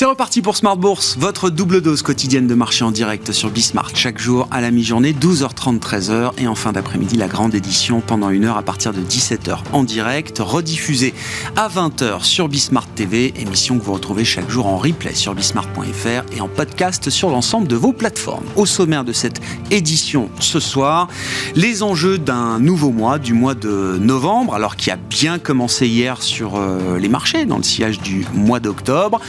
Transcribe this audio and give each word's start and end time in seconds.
C'est 0.00 0.06
reparti 0.06 0.40
pour 0.40 0.56
Smart 0.56 0.78
Bourse, 0.78 1.18
votre 1.18 1.50
double 1.50 1.82
dose 1.82 2.00
quotidienne 2.00 2.46
de 2.46 2.54
marché 2.54 2.84
en 2.84 2.90
direct 2.90 3.32
sur 3.32 3.50
Bismart. 3.50 3.90
Chaque 3.94 4.18
jour 4.18 4.48
à 4.50 4.62
la 4.62 4.70
mi-journée, 4.70 5.12
12h30, 5.12 5.78
13h. 5.78 6.30
Et 6.38 6.48
en 6.48 6.54
fin 6.54 6.72
d'après-midi, 6.72 7.18
la 7.18 7.28
grande 7.28 7.54
édition 7.54 8.00
pendant 8.00 8.30
une 8.30 8.46
heure 8.46 8.56
à 8.56 8.62
partir 8.62 8.94
de 8.94 9.02
17h 9.02 9.58
en 9.74 9.84
direct, 9.84 10.38
rediffusée 10.38 11.12
à 11.54 11.68
20h 11.68 12.24
sur 12.24 12.48
Bismart 12.48 12.86
TV. 12.94 13.34
Émission 13.38 13.78
que 13.78 13.84
vous 13.84 13.92
retrouvez 13.92 14.24
chaque 14.24 14.48
jour 14.48 14.68
en 14.68 14.78
replay 14.78 15.14
sur 15.14 15.34
bismart.fr 15.34 16.34
et 16.34 16.40
en 16.40 16.48
podcast 16.48 17.10
sur 17.10 17.28
l'ensemble 17.28 17.68
de 17.68 17.76
vos 17.76 17.92
plateformes. 17.92 18.46
Au 18.56 18.64
sommaire 18.64 19.04
de 19.04 19.12
cette 19.12 19.42
édition 19.70 20.30
ce 20.40 20.60
soir, 20.60 21.08
les 21.54 21.82
enjeux 21.82 22.16
d'un 22.16 22.58
nouveau 22.58 22.90
mois, 22.90 23.18
du 23.18 23.34
mois 23.34 23.54
de 23.54 23.98
novembre, 24.00 24.54
alors 24.54 24.76
qui 24.76 24.90
a 24.90 24.96
bien 24.96 25.38
commencé 25.38 25.86
hier 25.86 26.22
sur 26.22 26.56
euh, 26.56 26.98
les 26.98 27.10
marchés 27.10 27.44
dans 27.44 27.58
le 27.58 27.64
sillage 27.64 28.00
du 28.00 28.24
mois 28.32 28.60
d'octobre 28.60 29.20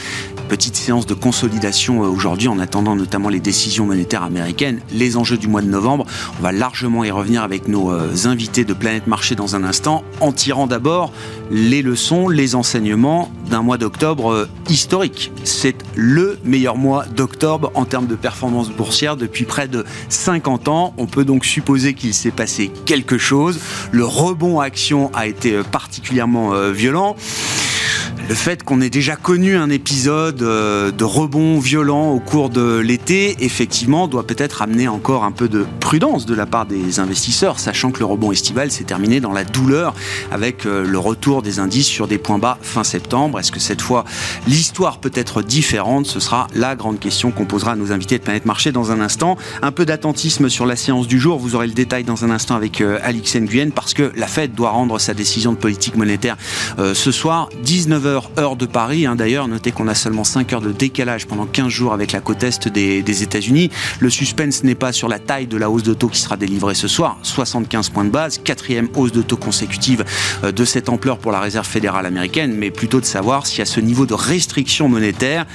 petite 0.62 0.76
séance 0.76 1.06
de 1.06 1.14
consolidation 1.14 2.04
euh, 2.04 2.06
aujourd'hui 2.06 2.46
en 2.46 2.60
attendant 2.60 2.94
notamment 2.94 3.28
les 3.28 3.40
décisions 3.40 3.84
monétaires 3.84 4.22
américaines, 4.22 4.78
les 4.92 5.16
enjeux 5.16 5.36
du 5.36 5.48
mois 5.48 5.60
de 5.60 5.66
novembre. 5.66 6.06
On 6.38 6.42
va 6.44 6.52
largement 6.52 7.02
y 7.02 7.10
revenir 7.10 7.42
avec 7.42 7.66
nos 7.66 7.90
euh, 7.90 8.12
invités 8.26 8.64
de 8.64 8.72
Planète 8.72 9.08
Marché 9.08 9.34
dans 9.34 9.56
un 9.56 9.64
instant, 9.64 10.04
en 10.20 10.30
tirant 10.30 10.68
d'abord 10.68 11.12
les 11.50 11.82
leçons, 11.82 12.28
les 12.28 12.54
enseignements 12.54 13.28
d'un 13.50 13.62
mois 13.62 13.76
d'octobre 13.76 14.30
euh, 14.30 14.48
historique. 14.68 15.32
C'est 15.42 15.74
le 15.96 16.38
meilleur 16.44 16.76
mois 16.76 17.06
d'octobre 17.06 17.72
en 17.74 17.84
termes 17.84 18.06
de 18.06 18.14
performance 18.14 18.70
boursière 18.70 19.16
depuis 19.16 19.46
près 19.46 19.66
de 19.66 19.84
50 20.10 20.68
ans. 20.68 20.94
On 20.96 21.06
peut 21.06 21.24
donc 21.24 21.44
supposer 21.44 21.94
qu'il 21.94 22.14
s'est 22.14 22.30
passé 22.30 22.70
quelque 22.86 23.18
chose. 23.18 23.58
Le 23.90 24.04
rebond 24.04 24.60
action 24.60 25.10
a 25.12 25.26
été 25.26 25.60
particulièrement 25.72 26.52
violent 26.70 27.16
le 28.32 28.36
fait 28.36 28.62
qu'on 28.62 28.80
ait 28.80 28.88
déjà 28.88 29.14
connu 29.14 29.56
un 29.56 29.68
épisode 29.68 30.40
euh, 30.40 30.90
de 30.90 31.04
rebond 31.04 31.58
violent 31.58 32.12
au 32.12 32.18
cours 32.18 32.48
de 32.48 32.78
l'été, 32.78 33.36
effectivement, 33.40 34.08
doit 34.08 34.26
peut-être 34.26 34.62
amener 34.62 34.88
encore 34.88 35.24
un 35.24 35.32
peu 35.32 35.50
de 35.50 35.66
prudence 35.80 36.24
de 36.24 36.34
la 36.34 36.46
part 36.46 36.64
des 36.64 36.98
investisseurs, 36.98 37.60
sachant 37.60 37.90
que 37.90 37.98
le 37.98 38.06
rebond 38.06 38.32
estival 38.32 38.70
s'est 38.70 38.84
terminé 38.84 39.20
dans 39.20 39.32
la 39.32 39.44
douleur 39.44 39.92
avec 40.30 40.64
euh, 40.64 40.82
le 40.82 40.98
retour 40.98 41.42
des 41.42 41.58
indices 41.58 41.86
sur 41.86 42.08
des 42.08 42.16
points 42.16 42.38
bas 42.38 42.56
fin 42.62 42.84
septembre. 42.84 43.38
Est-ce 43.38 43.52
que 43.52 43.60
cette 43.60 43.82
fois, 43.82 44.06
l'histoire 44.46 44.96
peut 44.96 45.12
être 45.14 45.42
différente? 45.42 46.06
Ce 46.06 46.18
sera 46.18 46.46
la 46.54 46.74
grande 46.74 47.00
question 47.00 47.32
qu'on 47.32 47.44
posera 47.44 47.72
à 47.72 47.76
nos 47.76 47.92
invités 47.92 48.16
de 48.16 48.24
Planète 48.24 48.46
Marché 48.46 48.72
dans 48.72 48.92
un 48.92 49.02
instant. 49.02 49.36
Un 49.60 49.72
peu 49.72 49.84
d'attentisme 49.84 50.48
sur 50.48 50.64
la 50.64 50.76
séance 50.76 51.06
du 51.06 51.20
jour. 51.20 51.38
Vous 51.38 51.54
aurez 51.54 51.66
le 51.66 51.74
détail 51.74 52.04
dans 52.04 52.24
un 52.24 52.30
instant 52.30 52.56
avec 52.56 52.80
euh, 52.80 52.98
Alix 53.02 53.36
Nguyen 53.36 53.72
parce 53.72 53.92
que 53.92 54.10
la 54.16 54.26
Fed 54.26 54.54
doit 54.54 54.70
rendre 54.70 54.98
sa 54.98 55.12
décision 55.12 55.52
de 55.52 55.58
politique 55.58 55.96
monétaire 55.96 56.38
ce 56.94 57.12
soir, 57.12 57.50
19h 57.64 58.21
heure 58.38 58.56
de 58.56 58.66
Paris. 58.66 59.06
Hein, 59.06 59.16
D'ailleurs, 59.16 59.48
notez 59.48 59.72
qu'on 59.72 59.88
a 59.88 59.94
seulement 59.94 60.24
5 60.24 60.52
heures 60.52 60.60
de 60.60 60.72
décalage 60.72 61.26
pendant 61.26 61.46
15 61.46 61.68
jours 61.68 61.92
avec 61.92 62.12
la 62.12 62.20
côte 62.20 62.42
est 62.42 62.68
des, 62.68 63.02
des 63.02 63.22
États-Unis. 63.22 63.70
Le 64.00 64.10
suspense 64.10 64.64
n'est 64.64 64.74
pas 64.74 64.92
sur 64.92 65.08
la 65.08 65.18
taille 65.18 65.46
de 65.46 65.56
la 65.56 65.70
hausse 65.70 65.82
de 65.82 65.94
taux 65.94 66.08
qui 66.08 66.20
sera 66.20 66.36
délivrée 66.36 66.74
ce 66.74 66.88
soir, 66.88 67.18
75 67.22 67.90
points 67.90 68.04
de 68.04 68.10
base, 68.10 68.38
quatrième 68.38 68.88
hausse 68.94 69.12
de 69.12 69.22
taux 69.22 69.36
consécutive 69.36 70.04
euh, 70.44 70.52
de 70.52 70.64
cette 70.64 70.88
ampleur 70.88 71.18
pour 71.18 71.32
la 71.32 71.40
Réserve 71.40 71.66
fédérale 71.66 72.06
américaine, 72.06 72.54
mais 72.56 72.70
plutôt 72.70 73.00
de 73.00 73.04
savoir 73.04 73.46
si 73.46 73.62
à 73.62 73.66
ce 73.66 73.80
niveau 73.80 74.06
de 74.06 74.14
restriction 74.14 74.88
monétaire, 74.88 75.46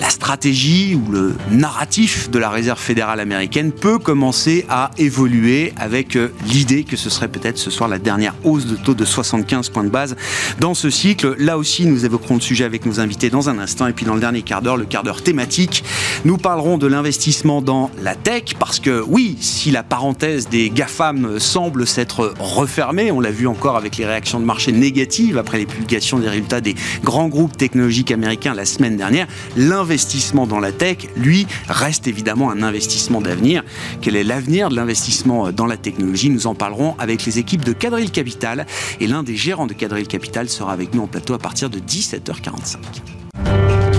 la 0.00 0.10
stratégie 0.10 0.94
ou 0.94 1.10
le 1.10 1.36
narratif 1.50 2.30
de 2.30 2.38
la 2.38 2.50
Réserve 2.50 2.78
fédérale 2.78 3.20
américaine 3.20 3.72
peut 3.72 3.98
commencer 3.98 4.66
à 4.68 4.90
évoluer 4.98 5.72
avec 5.76 6.16
euh, 6.16 6.32
l'idée 6.46 6.84
que 6.84 6.96
ce 6.96 7.10
serait 7.10 7.28
peut-être 7.28 7.58
ce 7.58 7.70
soir 7.70 7.88
la 7.88 7.98
dernière 7.98 8.34
hausse 8.44 8.66
de 8.66 8.76
taux 8.76 8.94
de 8.94 9.04
75 9.04 9.68
points 9.70 9.84
de 9.84 9.88
base 9.88 10.16
dans 10.58 10.74
ce 10.74 10.90
cycle. 10.90 11.34
Là 11.38 11.58
aussi, 11.58 11.86
nous 11.90 12.04
évoquerons 12.04 12.34
le 12.34 12.40
sujet 12.40 12.64
avec 12.64 12.86
nos 12.86 13.00
invités 13.00 13.30
dans 13.30 13.48
un 13.48 13.58
instant. 13.58 13.86
Et 13.86 13.92
puis 13.92 14.06
dans 14.06 14.14
le 14.14 14.20
dernier 14.20 14.42
quart 14.42 14.62
d'heure, 14.62 14.76
le 14.76 14.84
quart 14.84 15.02
d'heure 15.02 15.22
thématique, 15.22 15.84
nous 16.24 16.38
parlerons 16.38 16.78
de 16.78 16.86
l'investissement 16.86 17.62
dans 17.62 17.90
la 18.00 18.14
tech. 18.14 18.54
Parce 18.58 18.80
que 18.80 19.02
oui, 19.06 19.36
si 19.40 19.70
la 19.70 19.82
parenthèse 19.82 20.48
des 20.48 20.70
GAFAM 20.70 21.38
semble 21.38 21.86
s'être 21.86 22.34
refermée, 22.38 23.10
on 23.10 23.20
l'a 23.20 23.30
vu 23.30 23.46
encore 23.46 23.76
avec 23.76 23.96
les 23.96 24.06
réactions 24.06 24.40
de 24.40 24.44
marché 24.44 24.72
négatives 24.72 25.38
après 25.38 25.58
les 25.58 25.66
publications 25.66 26.18
des 26.18 26.28
résultats 26.28 26.60
des 26.60 26.74
grands 27.02 27.28
groupes 27.28 27.56
technologiques 27.56 28.10
américains 28.10 28.54
la 28.54 28.64
semaine 28.64 28.96
dernière, 28.96 29.26
l'investissement 29.56 30.46
dans 30.46 30.60
la 30.60 30.72
tech, 30.72 31.08
lui, 31.16 31.46
reste 31.68 32.06
évidemment 32.06 32.50
un 32.50 32.62
investissement 32.62 33.20
d'avenir. 33.20 33.64
Quel 34.00 34.16
est 34.16 34.24
l'avenir 34.24 34.68
de 34.68 34.76
l'investissement 34.76 35.50
dans 35.52 35.66
la 35.66 35.76
technologie? 35.76 36.30
Nous 36.30 36.46
en 36.46 36.54
parlerons 36.54 36.94
avec 36.98 37.24
les 37.24 37.38
équipes 37.38 37.64
de 37.64 37.72
Cadril 37.72 38.10
Capital. 38.10 38.66
Et 39.00 39.06
l'un 39.06 39.22
des 39.22 39.36
gérants 39.36 39.66
de 39.66 39.72
Cadril 39.72 40.06
Capital 40.06 40.48
sera 40.48 40.72
avec 40.72 40.94
nous 40.94 41.02
en 41.02 41.06
plateau 41.06 41.34
à 41.34 41.38
partir 41.38 41.70
de 41.70 41.79
17h45. 41.86 43.89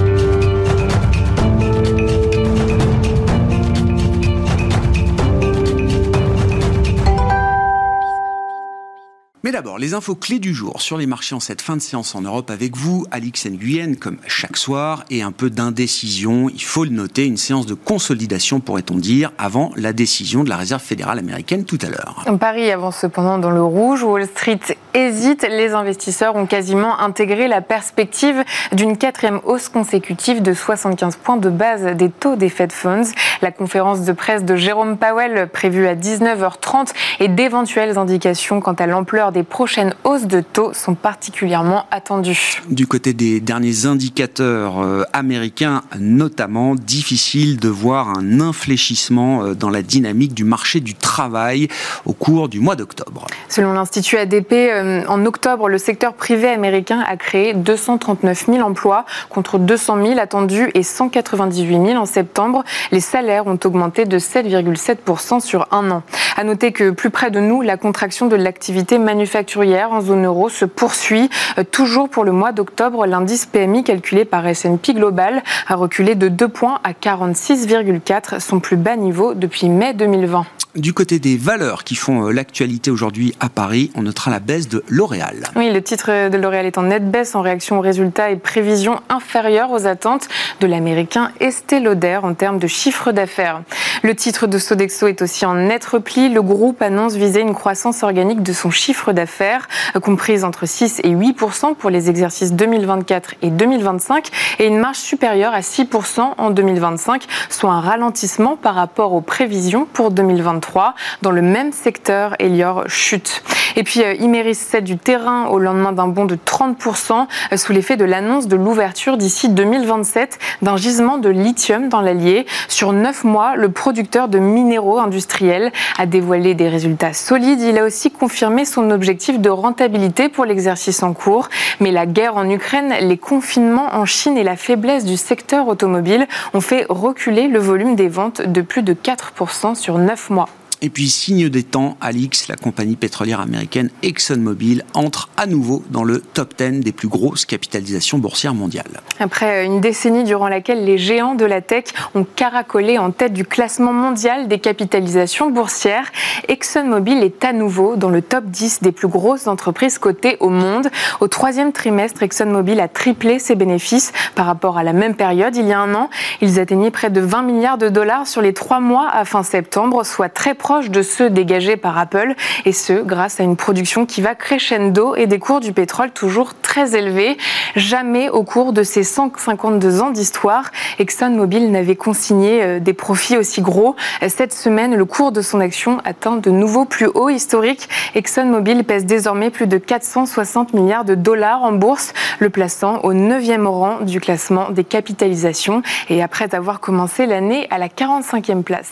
Mais 9.44 9.52
d'abord, 9.52 9.80
les 9.80 9.96
infos 9.96 10.14
clés 10.14 10.38
du 10.38 10.54
jour 10.54 10.84
sur 10.84 11.00
les 11.00 11.08
marchés 11.08 11.34
en 11.34 11.40
cette 11.40 11.64
fin 11.64 11.76
de 11.76 11.82
séance 11.82 12.14
en 12.14 12.22
Europe 12.22 12.52
avec 12.52 12.78
vous, 12.78 13.08
Alix 13.10 13.48
Nguyen, 13.48 13.96
comme 13.96 14.18
chaque 14.28 14.56
soir, 14.56 15.04
et 15.10 15.24
un 15.24 15.32
peu 15.32 15.50
d'indécision. 15.50 16.48
Il 16.50 16.62
faut 16.62 16.84
le 16.84 16.92
noter, 16.92 17.26
une 17.26 17.38
séance 17.38 17.66
de 17.66 17.74
consolidation, 17.74 18.60
pourrait-on 18.60 18.98
dire, 18.98 19.32
avant 19.40 19.72
la 19.76 19.94
décision 19.94 20.44
de 20.44 20.50
la 20.50 20.58
Réserve 20.58 20.84
fédérale 20.84 21.18
américaine 21.18 21.66
tout 21.66 21.80
à 21.82 21.90
l'heure. 21.90 22.24
Paris 22.40 22.70
avance 22.72 22.98
cependant 22.98 23.40
dans 23.40 23.50
le 23.50 23.64
rouge. 23.64 24.04
Wall 24.04 24.28
Street 24.28 24.60
hésite. 24.94 25.48
Les 25.50 25.74
investisseurs 25.74 26.36
ont 26.36 26.46
quasiment 26.46 27.00
intégré 27.00 27.48
la 27.48 27.62
perspective 27.62 28.44
d'une 28.74 28.96
quatrième 28.96 29.40
hausse 29.44 29.70
consécutive 29.70 30.44
de 30.44 30.54
75 30.54 31.16
points 31.16 31.38
de 31.38 31.50
base 31.50 31.84
des 31.96 32.12
taux 32.12 32.36
des 32.36 32.50
Fed 32.50 32.72
Funds. 32.72 33.10
La 33.42 33.52
conférence 33.52 34.02
de 34.02 34.12
presse 34.12 34.46
de 34.46 34.56
Jérôme 34.56 34.98
Powell, 34.98 35.50
prévue 35.52 35.88
à 35.88 35.96
19h30, 35.96 36.90
et 37.20 37.28
d'éventuelles 37.28 37.98
indications 37.98 38.62
quant 38.62 38.74
à 38.74 38.86
l'ampleur 38.86 39.31
des 39.32 39.44
prochaines 39.44 39.94
hausses 40.04 40.28
de 40.28 40.42
taux 40.42 40.74
sont 40.74 40.96
particulièrement 40.96 41.86
attendues. 41.92 42.62
Du 42.70 42.88
côté 42.88 43.14
des 43.14 43.40
derniers 43.40 43.86
indicateurs 43.86 44.80
euh, 44.80 45.04
américains, 45.14 45.82
notamment, 46.00 46.76
difficile 46.76 47.60
de 47.60 47.70
voir 47.70 48.10
un 48.10 48.40
infléchissement 48.40 49.44
euh, 49.44 49.54
dans 49.54 49.70
la 49.70 49.82
dynamique 49.82 50.34
du 50.34 50.44
marché 50.44 50.80
du 50.80 50.96
travail 50.96 51.68
au 52.06 52.14
cours 52.14 52.50
du 52.50 52.60
mois 52.60 52.76
d'octobre. 52.76 53.28
Selon 53.50 53.74
l'Institut 53.74 54.18
ADP, 54.18 54.54
euh, 54.54 55.04
en 55.08 55.26
octobre, 55.26 55.70
le 55.70 55.78
secteur 55.78 56.14
privé 56.14 56.50
américain 56.50 57.04
a 57.08 57.18
créé 57.18 57.54
239 57.54 58.46
000 58.48 58.60
emplois 58.60 59.06
contre 59.30 59.58
200 59.58 60.06
000 60.06 60.20
attendus 60.20 60.70
et 60.74 60.84
198 60.84 61.86
000 61.88 62.00
en 62.00 62.06
septembre. 62.06 62.64
Les 62.92 63.00
salaires 63.00 63.48
ont 63.48 63.60
augmenté 63.64 64.06
de 64.06 64.20
7,7% 64.20 65.40
sur 65.40 65.68
un 65.72 65.90
an. 65.92 66.04
À 66.38 66.44
noter 66.44 66.72
que 66.72 66.92
plus 66.92 67.10
près 67.10 67.32
de 67.32 67.40
nous, 67.40 67.62
la 67.62 67.78
contraction 67.78 68.28
de 68.28 68.36
l'activité 68.36 68.98
manufacturière 68.98 69.21
manufacturière 69.22 69.92
en 69.92 70.02
zone 70.02 70.26
euro 70.26 70.50
se 70.50 70.66
poursuit. 70.66 71.30
Euh, 71.60 71.64
toujours 71.64 72.10
pour 72.10 72.24
le 72.24 72.32
mois 72.32 72.52
d'octobre, 72.52 73.06
l'indice 73.06 73.46
PMI 73.46 73.84
calculé 73.84 74.26
par 74.26 74.48
S&P 74.48 74.96
Global 74.96 75.44
a 75.68 75.76
reculé 75.76 76.16
de 76.16 76.28
2 76.28 76.48
points 76.48 76.80
à 76.84 76.94
46,4, 76.94 78.40
son 78.40 78.60
plus 78.60 78.78
bas 78.78 78.96
niveau 78.96 79.36
depuis 79.36 79.70
mai 79.70 79.94
2020. 79.94 80.46
Du 80.76 80.94
côté 80.94 81.20
des 81.20 81.36
valeurs 81.36 81.84
qui 81.84 81.96
font 81.96 82.28
euh, 82.28 82.32
l'actualité 82.32 82.92
aujourd'hui 82.92 83.36
à 83.42 83.50
Paris, 83.50 83.92
on 83.94 84.04
notera 84.04 84.32
la 84.32 84.40
baisse 84.40 84.70
de 84.70 84.86
L'Oréal. 84.88 85.44
Oui, 85.58 85.70
le 85.70 85.82
titre 85.82 86.30
de 86.30 86.38
L'Oréal 86.38 86.66
est 86.66 86.78
en 86.78 86.84
nette 86.84 87.12
baisse 87.12 87.36
en 87.36 87.42
réaction 87.42 87.78
aux 87.78 87.82
résultats 87.82 88.32
et 88.32 88.38
prévisions 88.38 89.02
inférieures 89.10 89.70
aux 89.72 89.86
attentes 89.86 90.30
de 90.62 90.68
l'américain 90.68 91.32
Estée 91.42 91.82
Lauder 91.82 92.22
en 92.24 92.34
termes 92.36 92.58
de 92.58 92.68
chiffre 92.68 93.12
d'affaires. 93.12 93.64
Le 94.02 94.16
titre 94.16 94.48
de 94.48 94.58
Sodexo 94.58 95.08
est 95.08 95.22
aussi 95.22 95.46
en 95.46 95.56
net 95.56 95.84
repli. 95.84 96.30
Le 96.30 96.42
groupe 96.42 96.82
annonce 96.82 97.16
viser 97.16 97.42
une 97.42 97.54
croissance 97.54 98.02
organique 98.02 98.42
de 98.42 98.54
son 98.54 98.72
chiffre 98.72 99.12
d'affaires, 99.12 99.68
comprise 100.02 100.46
entre 100.46 100.66
6 100.66 101.02
et 101.04 101.14
8% 101.14 101.76
pour 101.76 101.90
les 101.90 102.10
exercices 102.10 102.54
2024 102.54 103.36
et 103.42 103.50
2025, 103.50 104.30
et 104.60 104.68
une 104.68 104.80
marge 104.80 105.00
supérieure 105.00 105.54
à 105.54 105.60
6% 105.60 106.22
en 106.38 106.50
2025, 106.50 107.26
soit 107.50 107.72
un 107.72 107.82
ralentissement 107.82 108.56
par 108.56 108.76
rapport 108.76 109.12
aux 109.12 109.22
prévisions 109.22 109.86
pour 109.92 110.12
2023. 110.12 110.61
2023. 110.62 110.94
Dans 111.22 111.32
le 111.32 111.42
même 111.42 111.72
secteur, 111.72 112.36
Elior 112.40 112.84
chute. 112.88 113.44
Et 113.76 113.84
puis 113.84 114.02
Imeris 114.20 114.56
cède 114.56 114.84
du 114.84 114.98
terrain 114.98 115.48
au 115.48 115.60
lendemain 115.60 115.92
d'un 115.92 116.08
bond 116.08 116.26
de 116.26 116.36
30% 116.36 117.28
sous 117.56 117.74
l'effet 117.74 117.98
de 117.98 118.06
l'annonce 118.06 118.48
de 118.48 118.56
l'ouverture 118.56 119.18
d'ici 119.18 119.50
2027 119.50 120.40
d'un 120.62 120.78
gisement 120.78 121.18
de 121.18 121.30
lithium 121.30 121.90
dans 121.90 122.02
l'Allier. 122.02 122.46
Sur 122.68 122.94
neuf 122.94 123.24
mois, 123.24 123.56
le 123.56 123.72
producteur 123.72 124.28
de 124.28 124.40
minéraux 124.40 125.00
industriels 125.00 125.72
a 125.98 126.06
dévoilé 126.06 126.54
des 126.54 126.70
résultats 126.70 127.14
solides. 127.14 127.62
Il 127.62 127.78
a 127.78 127.84
aussi 127.84 128.12
confirmé 128.12 128.66
son 128.66 128.92
objectif 128.92 129.40
de 129.40 129.50
rentabilité 129.50 130.30
pour 130.30 130.46
l'exercice 130.46 131.04
en 131.04 131.14
cours. 131.14 131.50
Mais 131.80 131.92
la 131.92 132.06
guerre 132.06 132.38
en 132.38 132.50
Ukraine, 132.50 132.94
les 133.02 133.18
confinements 133.18 133.96
en 133.96 134.06
Chine 134.06 134.38
et 134.38 134.44
la 134.44 134.56
faiblesse 134.56 135.06
du 135.06 135.18
secteur 135.18 135.68
automobile 135.68 136.28
ont 136.54 136.62
fait 136.62 136.86
reculer 136.90 137.48
le 137.48 137.60
volume 137.60 137.96
des 137.96 138.10
ventes 138.10 138.42
de 138.42 138.62
plus 138.62 138.84
de 138.84 138.94
4% 138.94 139.76
sur 139.76 139.98
neuf 139.98 140.30
mois. 140.30 140.50
Et 140.84 140.90
puis, 140.90 141.10
signe 141.10 141.48
des 141.48 141.62
temps, 141.62 141.96
Alix, 142.02 142.48
la 142.48 142.56
compagnie 142.56 142.96
pétrolière 142.96 143.40
américaine 143.40 143.92
ExxonMobil, 144.02 144.84
entre 144.96 145.30
à 145.38 145.46
nouveau 145.46 145.84
dans 145.92 146.04
le 146.04 146.22
top 146.22 146.56
10 146.58 146.80
des 146.80 146.92
plus 146.92 147.08
grosses 147.08 147.46
capitalisations 147.46 148.18
boursières 148.18 148.56
mondiales. 148.56 149.02
Après 149.20 149.64
une 149.64 149.80
décennie 149.80 150.24
durant 150.24 150.48
laquelle 150.48 150.84
les 150.84 150.98
géants 150.98 151.36
de 151.36 151.46
la 151.46 151.62
tech 151.62 151.84
ont 152.16 152.24
caracolé 152.24 152.98
en 152.98 153.12
tête 153.12 153.34
du 153.34 153.46
classement 153.46 153.94
mondial 153.94 154.48
des 154.48 154.58
capitalisations 154.58 155.52
boursières, 155.52 156.12
ExxonMobil 156.48 157.22
est 157.22 157.46
à 157.46 157.54
nouveau 157.54 157.96
dans 157.96 158.10
le 158.10 158.24
top 158.24 158.46
10 158.46 158.82
des 158.82 158.92
plus 158.92 159.08
grosses 159.08 159.46
entreprises 159.46 160.00
cotées 160.00 160.38
au 160.40 160.50
monde. 160.50 160.90
Au 161.20 161.28
troisième 161.28 161.74
trimestre, 161.74 162.24
ExxonMobil 162.24 162.80
a 162.80 162.88
triplé 162.88 163.38
ses 163.38 163.54
bénéfices 163.54 164.14
par 164.34 164.48
rapport 164.48 164.80
à 164.80 164.84
la 164.84 164.94
même 164.94 165.14
période 165.14 165.56
il 165.56 165.68
y 165.68 165.74
a 165.74 165.80
un 165.80 165.94
an. 165.94 166.10
Ils 166.42 166.60
atteignaient 166.60 166.90
près 166.90 167.12
de 167.12 167.22
20 167.22 167.44
milliards 167.44 167.78
de 167.78 167.90
dollars 167.90 168.26
sur 168.26 168.42
les 168.42 168.54
trois 168.54 168.80
mois 168.80 169.08
à 169.12 169.26
fin 169.26 169.44
septembre, 169.44 170.04
soit 170.04 170.30
très 170.30 170.56
proche 170.56 170.71
de 170.80 171.02
ceux 171.02 171.30
dégagés 171.30 171.76
par 171.76 171.98
Apple, 171.98 172.34
et 172.66 172.72
ce, 172.72 172.94
grâce 172.94 173.40
à 173.42 173.44
une 173.44 173.58
production 173.58 174.06
qui 174.06 174.22
va 174.22 174.36
crescendo 174.36 175.16
et 175.16 175.28
des 175.28 175.38
cours 175.38 175.60
du 175.60 175.74
pétrole 175.74 176.12
toujours 176.12 176.54
très 176.62 176.96
élevés. 176.96 177.38
Jamais 177.76 178.30
au 178.30 178.44
cours 178.44 178.72
de 178.72 178.82
ces 178.82 179.04
152 179.04 180.02
ans 180.02 180.12
d'histoire, 180.12 180.72
ExxonMobil 181.00 181.72
n'avait 181.72 181.98
consigné 181.98 182.64
euh, 182.64 182.80
des 182.80 182.94
profits 182.94 183.38
aussi 183.38 183.62
gros. 183.62 183.96
Cette 184.28 184.54
semaine, 184.54 184.96
le 184.96 185.06
cours 185.06 185.34
de 185.34 185.42
son 185.42 185.60
action 185.60 186.00
atteint 186.06 186.38
de 186.38 186.50
nouveaux 186.50 186.86
plus 186.86 187.08
hauts 187.08 187.30
historiques. 187.30 187.90
ExxonMobil 188.16 188.86
pèse 188.86 189.06
désormais 189.06 189.50
plus 189.50 189.68
de 189.68 189.78
460 189.78 190.74
milliards 190.74 191.06
de 191.06 191.16
dollars 191.16 191.64
en 191.64 191.74
bourse, 191.74 192.14
le 192.40 192.50
plaçant 192.50 193.00
au 193.00 193.14
9e 193.14 193.66
rang 193.66 194.00
du 194.02 194.22
classement 194.22 194.70
des 194.70 194.86
capitalisations 194.86 195.82
et 196.10 196.24
après 196.24 196.56
avoir 196.56 196.80
commencé 196.80 197.26
l'année 197.26 197.68
à 197.72 197.78
la 197.78 197.90
45e 197.90 198.64
place. 198.64 198.92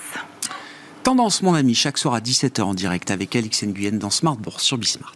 Tendance, 1.04 1.42
mon 1.42 1.54
ami, 1.54 1.76
chaque 1.76 1.98
soir 1.98 2.14
à 2.14 2.20
17h 2.20 2.62
en 2.62 2.74
direct 2.74 3.10
avec 3.10 3.36
Alix 3.36 3.64
Nguyen 3.64 3.98
dans 3.98 4.10
Smart 4.10 4.36
Bourse 4.36 4.64
sur 4.64 4.78
Bismart. 4.78 5.16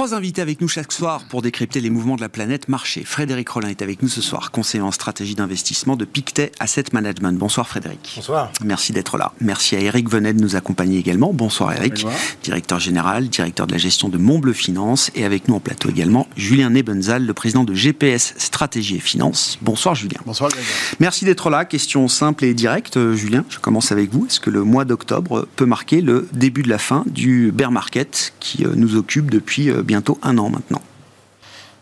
Trois 0.00 0.14
invités 0.14 0.40
avec 0.40 0.62
nous 0.62 0.68
chaque 0.68 0.92
soir 0.92 1.24
pour 1.28 1.42
décrypter 1.42 1.82
les 1.82 1.90
mouvements 1.90 2.16
de 2.16 2.22
la 2.22 2.30
planète 2.30 2.70
marché. 2.70 3.04
Frédéric 3.04 3.50
Rollin 3.50 3.68
est 3.68 3.82
avec 3.82 4.00
nous 4.00 4.08
ce 4.08 4.22
soir, 4.22 4.50
conseiller 4.50 4.82
en 4.82 4.92
stratégie 4.92 5.34
d'investissement 5.34 5.94
de 5.94 6.06
Pictet 6.06 6.52
Asset 6.58 6.84
Management. 6.94 7.38
Bonsoir 7.38 7.68
Frédéric. 7.68 8.14
Bonsoir. 8.16 8.50
Merci 8.64 8.94
d'être 8.94 9.18
là. 9.18 9.34
Merci 9.42 9.76
à 9.76 9.80
Eric 9.80 10.08
Venet 10.08 10.32
de 10.32 10.40
nous 10.40 10.56
accompagner 10.56 10.96
également. 10.96 11.34
Bonsoir 11.34 11.74
Eric, 11.74 12.06
directeur 12.42 12.80
général, 12.80 13.28
directeur 13.28 13.66
de 13.66 13.72
la 13.72 13.78
gestion 13.78 14.08
de 14.08 14.16
Montbleu 14.16 14.54
Finance. 14.54 15.10
Et 15.14 15.26
avec 15.26 15.48
nous 15.48 15.56
en 15.56 15.60
plateau 15.60 15.90
également, 15.90 16.26
Julien 16.34 16.70
Nebenzal, 16.70 17.26
le 17.26 17.34
président 17.34 17.64
de 17.64 17.74
GPS 17.74 18.32
Stratégie 18.38 18.96
et 18.96 19.00
Finance. 19.00 19.58
Bonsoir 19.60 19.94
Julien. 19.94 20.20
Bonsoir 20.24 20.50
Merci 20.98 21.26
d'être 21.26 21.50
là. 21.50 21.66
Question 21.66 22.08
simple 22.08 22.46
et 22.46 22.54
directe. 22.54 22.96
Euh, 22.96 23.14
Julien, 23.14 23.44
je 23.50 23.58
commence 23.58 23.92
avec 23.92 24.10
vous. 24.14 24.24
Est-ce 24.24 24.40
que 24.40 24.48
le 24.48 24.64
mois 24.64 24.86
d'octobre 24.86 25.46
peut 25.56 25.66
marquer 25.66 26.00
le 26.00 26.26
début 26.32 26.62
de 26.62 26.70
la 26.70 26.78
fin 26.78 27.04
du 27.06 27.52
bear 27.52 27.70
market 27.70 28.32
qui 28.40 28.64
euh, 28.64 28.72
nous 28.76 28.96
occupe 28.96 29.30
depuis 29.30 29.68
euh, 29.68 29.82
bientôt 29.90 30.18
un 30.22 30.38
an 30.38 30.50
maintenant. 30.50 30.82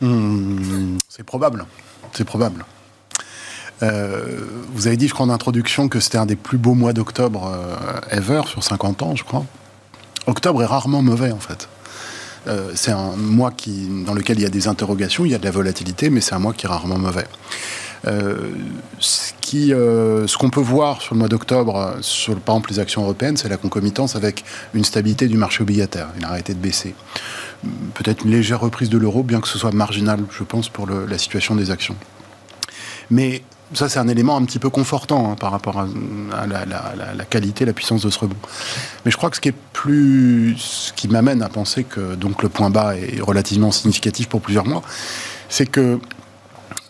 Hmm, 0.00 0.96
c'est 1.10 1.24
probable. 1.24 1.66
C'est 2.14 2.24
probable. 2.24 2.64
Euh, 3.82 4.40
vous 4.72 4.86
avez 4.86 4.96
dit, 4.96 5.08
je 5.08 5.12
crois, 5.12 5.26
en 5.26 5.30
introduction 5.30 5.90
que 5.90 6.00
c'était 6.00 6.16
un 6.16 6.24
des 6.24 6.34
plus 6.34 6.56
beaux 6.56 6.72
mois 6.72 6.94
d'octobre 6.94 7.52
euh, 7.52 8.16
ever 8.16 8.40
sur 8.46 8.64
50 8.64 9.02
ans, 9.02 9.14
je 9.14 9.24
crois. 9.24 9.44
Octobre 10.26 10.62
est 10.62 10.66
rarement 10.66 11.02
mauvais, 11.02 11.32
en 11.32 11.38
fait. 11.38 11.68
Euh, 12.46 12.72
c'est 12.74 12.92
un 12.92 13.14
mois 13.16 13.50
qui, 13.50 13.86
dans 14.06 14.14
lequel 14.14 14.38
il 14.38 14.42
y 14.42 14.46
a 14.46 14.50
des 14.50 14.68
interrogations, 14.68 15.26
il 15.26 15.32
y 15.32 15.34
a 15.34 15.38
de 15.38 15.44
la 15.44 15.50
volatilité, 15.50 16.08
mais 16.08 16.22
c'est 16.22 16.34
un 16.34 16.38
mois 16.38 16.54
qui 16.54 16.64
est 16.64 16.68
rarement 16.68 16.98
mauvais. 16.98 17.26
Ce 18.04 19.32
qui, 19.40 19.68
ce 19.68 20.36
qu'on 20.36 20.50
peut 20.50 20.60
voir 20.60 21.02
sur 21.02 21.14
le 21.14 21.18
mois 21.18 21.28
d'octobre, 21.28 21.96
sur 22.00 22.36
par 22.36 22.56
exemple 22.56 22.70
les 22.70 22.78
actions 22.78 23.02
européennes, 23.02 23.36
c'est 23.36 23.48
la 23.48 23.56
concomitance 23.56 24.16
avec 24.16 24.44
une 24.74 24.84
stabilité 24.84 25.26
du 25.28 25.36
marché 25.36 25.62
obligataire. 25.62 26.08
Il 26.18 26.24
a 26.24 26.28
arrêté 26.28 26.54
de 26.54 26.58
baisser 26.58 26.94
peut-être 27.94 28.24
une 28.24 28.30
légère 28.30 28.60
reprise 28.60 28.88
de 28.88 28.98
l'euro, 28.98 29.22
bien 29.22 29.40
que 29.40 29.48
ce 29.48 29.58
soit 29.58 29.72
marginal, 29.72 30.20
je 30.30 30.44
pense, 30.44 30.68
pour 30.68 30.86
la 30.86 31.18
situation 31.18 31.54
des 31.54 31.70
actions. 31.70 31.96
Mais 33.10 33.42
ça, 33.74 33.88
c'est 33.88 33.98
un 33.98 34.08
élément 34.08 34.36
un 34.36 34.44
petit 34.44 34.58
peu 34.58 34.70
confortant 34.70 35.32
hein, 35.32 35.36
par 35.38 35.50
rapport 35.50 35.78
à, 35.78 36.46
la, 36.46 37.24
qualité, 37.24 37.64
la 37.64 37.72
puissance 37.72 38.02
de 38.02 38.10
ce 38.10 38.18
rebond. 38.18 38.36
Mais 39.04 39.10
je 39.10 39.16
crois 39.16 39.30
que 39.30 39.36
ce 39.36 39.40
qui 39.40 39.48
est 39.48 39.54
plus, 39.72 40.92
qui 40.96 41.08
m'amène 41.08 41.42
à 41.42 41.48
penser 41.48 41.84
que 41.84 42.14
donc 42.14 42.42
le 42.42 42.48
point 42.48 42.70
bas 42.70 42.96
est 42.96 43.20
relativement 43.20 43.70
significatif 43.70 44.28
pour 44.28 44.40
plusieurs 44.40 44.66
mois, 44.66 44.82
c'est 45.48 45.66
que 45.66 45.98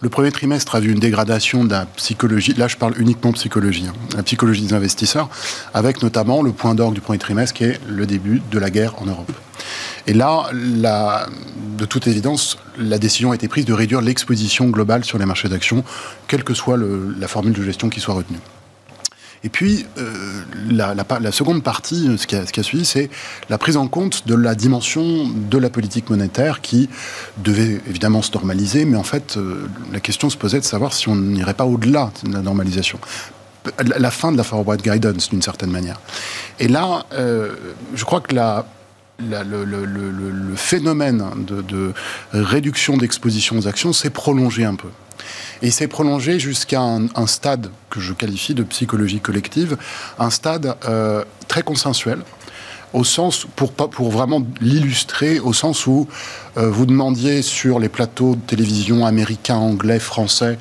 le 0.00 0.08
premier 0.08 0.30
trimestre 0.30 0.74
a 0.74 0.80
vu 0.80 0.92
une 0.92 1.00
dégradation 1.00 1.64
de 1.64 1.70
la 1.70 1.86
psychologie, 1.86 2.54
là 2.54 2.68
je 2.68 2.76
parle 2.76 2.94
uniquement 2.98 3.30
de 3.30 3.36
psychologie, 3.36 3.86
hein, 3.88 3.94
la 4.16 4.22
psychologie 4.22 4.64
des 4.64 4.74
investisseurs, 4.74 5.28
avec 5.74 6.02
notamment 6.02 6.42
le 6.42 6.52
point 6.52 6.74
d'orgue 6.74 6.94
du 6.94 7.00
premier 7.00 7.18
trimestre 7.18 7.54
qui 7.54 7.64
est 7.64 7.80
le 7.88 8.06
début 8.06 8.40
de 8.50 8.58
la 8.58 8.70
guerre 8.70 9.00
en 9.02 9.06
Europe. 9.06 9.32
Et 10.06 10.14
là, 10.14 10.48
de 10.52 11.84
toute 11.84 12.06
évidence, 12.06 12.58
la 12.78 12.98
décision 12.98 13.32
a 13.32 13.34
été 13.34 13.48
prise 13.48 13.64
de 13.64 13.72
réduire 13.72 14.00
l'exposition 14.00 14.68
globale 14.68 15.04
sur 15.04 15.18
les 15.18 15.26
marchés 15.26 15.48
d'actions, 15.48 15.84
quelle 16.28 16.44
que 16.44 16.54
soit 16.54 16.78
la 16.78 17.28
formule 17.28 17.52
de 17.52 17.62
gestion 17.62 17.90
qui 17.90 18.00
soit 18.00 18.14
retenue. 18.14 18.38
Et 19.44 19.48
puis, 19.48 19.86
euh, 19.98 20.42
la, 20.70 21.32
seconde 21.32 21.62
partie, 21.62 22.08
ce 22.18 22.26
qui 22.26 22.36
a, 22.36 22.62
suivi, 22.62 22.84
c'est 22.84 23.08
la 23.48 23.58
prise 23.58 23.76
en 23.76 23.86
compte 23.86 24.26
de 24.26 24.34
la 24.34 24.54
dimension 24.54 25.28
de 25.28 25.58
la 25.58 25.70
politique 25.70 26.10
monétaire 26.10 26.60
qui 26.60 26.88
devait 27.38 27.80
évidemment 27.88 28.22
se 28.22 28.32
normaliser, 28.32 28.84
mais 28.84 28.96
en 28.96 29.04
fait, 29.04 29.36
euh, 29.36 29.68
la 29.92 30.00
question 30.00 30.28
se 30.28 30.36
posait 30.36 30.60
de 30.60 30.64
savoir 30.64 30.92
si 30.92 31.08
on 31.08 31.14
n'irait 31.14 31.54
pas 31.54 31.66
au-delà 31.66 32.10
de 32.24 32.32
la 32.32 32.40
normalisation 32.40 32.98
la 33.82 34.10
fin 34.10 34.32
de 34.32 34.36
la 34.36 34.44
forward 34.44 34.80
guidance 34.80 35.28
d'une 35.30 35.42
certaine 35.42 35.70
manière. 35.70 36.00
Et 36.58 36.68
là, 36.68 37.04
euh, 37.12 37.54
je 37.94 38.04
crois 38.04 38.20
que 38.20 38.34
la, 38.34 38.64
le, 39.18 40.54
phénomène 40.56 41.24
de, 41.36 41.92
réduction 42.32 42.96
d'exposition 42.96 43.58
aux 43.58 43.68
actions 43.68 43.92
s'est 43.92 44.10
prolongé 44.10 44.64
un 44.64 44.74
peu. 44.74 44.88
Et 45.62 45.70
s'est 45.70 45.88
prolongé 45.88 46.38
jusqu'à 46.38 46.80
un, 46.80 47.26
stade 47.26 47.70
que 47.90 48.00
je 48.00 48.12
qualifie 48.12 48.54
de 48.54 48.62
psychologie 48.62 49.20
collective, 49.20 49.76
un 50.18 50.30
stade 50.30 50.76
euh, 50.88 51.24
très 51.48 51.62
consensuel, 51.62 52.20
au 52.92 53.04
sens, 53.04 53.46
pour, 53.56 53.72
pour 53.72 54.10
vraiment 54.10 54.42
l'illustrer, 54.60 55.40
au 55.40 55.52
sens 55.52 55.86
où 55.86 56.08
euh, 56.56 56.70
vous 56.70 56.86
demandiez 56.86 57.42
sur 57.42 57.78
les 57.78 57.88
plateaux 57.88 58.34
de 58.34 58.40
télévision 58.40 59.04
américains, 59.04 59.56
anglais, 59.56 59.98
français 59.98 60.58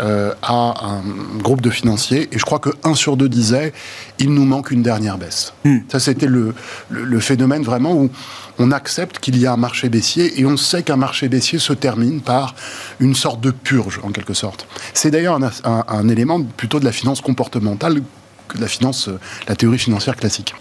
euh, 0.00 0.34
à 0.42 0.74
un 0.84 1.02
groupe 1.38 1.60
de 1.60 1.70
financiers, 1.70 2.28
et 2.32 2.38
je 2.38 2.44
crois 2.44 2.58
que 2.58 2.70
un 2.84 2.94
sur 2.94 3.16
deux 3.16 3.28
disait 3.28 3.72
il 4.18 4.32
nous 4.32 4.44
manque 4.44 4.70
une 4.70 4.82
dernière 4.82 5.18
baisse. 5.18 5.52
Hmm. 5.64 5.78
Ça, 5.90 6.00
c'était 6.00 6.26
le, 6.26 6.54
le, 6.90 7.20
phénomène 7.20 7.62
vraiment 7.62 7.94
où 7.94 8.10
on 8.58 8.70
accepte 8.70 9.18
qu'il 9.18 9.38
y 9.38 9.46
a 9.46 9.52
un 9.52 9.56
marché 9.56 9.88
baissier 9.88 10.38
et 10.40 10.46
on 10.46 10.56
sait 10.56 10.82
qu'un 10.82 10.96
marché 10.96 11.28
baissier 11.28 11.58
se 11.58 11.72
termine 11.72 12.20
par 12.20 12.54
une 12.98 13.14
sorte 13.14 13.40
de 13.40 13.50
purge, 13.50 14.00
en 14.02 14.10
quelque 14.10 14.34
sorte. 14.34 14.66
C'est 14.92 15.10
d'ailleurs 15.10 15.36
un, 15.36 15.50
un, 15.64 15.84
un 15.88 16.08
élément 16.08 16.42
plutôt 16.42 16.80
de 16.80 16.84
la 16.84 16.92
finance 16.92 17.20
comportementale 17.20 18.02
que 18.48 18.56
de 18.56 18.62
la 18.62 18.68
finance, 18.68 19.08
euh, 19.08 19.18
la 19.48 19.56
théorie 19.56 19.78
financière 19.78 20.16
classique. 20.16 20.54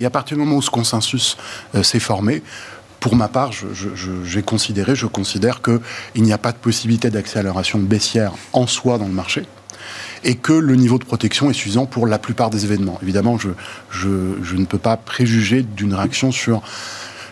Et 0.00 0.06
à 0.06 0.10
partir 0.10 0.36
du 0.36 0.42
moment 0.42 0.56
où 0.56 0.62
ce 0.62 0.70
consensus 0.70 1.36
euh, 1.74 1.82
s'est 1.82 2.00
formé, 2.00 2.42
pour 3.00 3.16
ma 3.16 3.28
part, 3.28 3.50
j'ai 4.24 4.42
considéré, 4.42 4.94
je 4.94 5.06
considère 5.06 5.62
qu'il 5.62 6.22
n'y 6.22 6.34
a 6.34 6.38
pas 6.38 6.52
de 6.52 6.58
possibilité 6.58 7.08
d'accélération 7.08 7.78
baissière 7.78 8.32
en 8.52 8.66
soi 8.66 8.98
dans 8.98 9.06
le 9.06 9.14
marché 9.14 9.46
et 10.22 10.34
que 10.34 10.52
le 10.52 10.76
niveau 10.76 10.98
de 10.98 11.04
protection 11.04 11.50
est 11.50 11.54
suffisant 11.54 11.86
pour 11.86 12.06
la 12.06 12.18
plupart 12.18 12.50
des 12.50 12.64
événements. 12.66 12.98
Évidemment, 13.02 13.38
je, 13.38 14.08
ne 14.54 14.64
peux 14.66 14.78
pas 14.78 14.98
préjuger 14.98 15.62
d'une 15.62 15.94
réaction 15.94 16.30
sur 16.30 16.62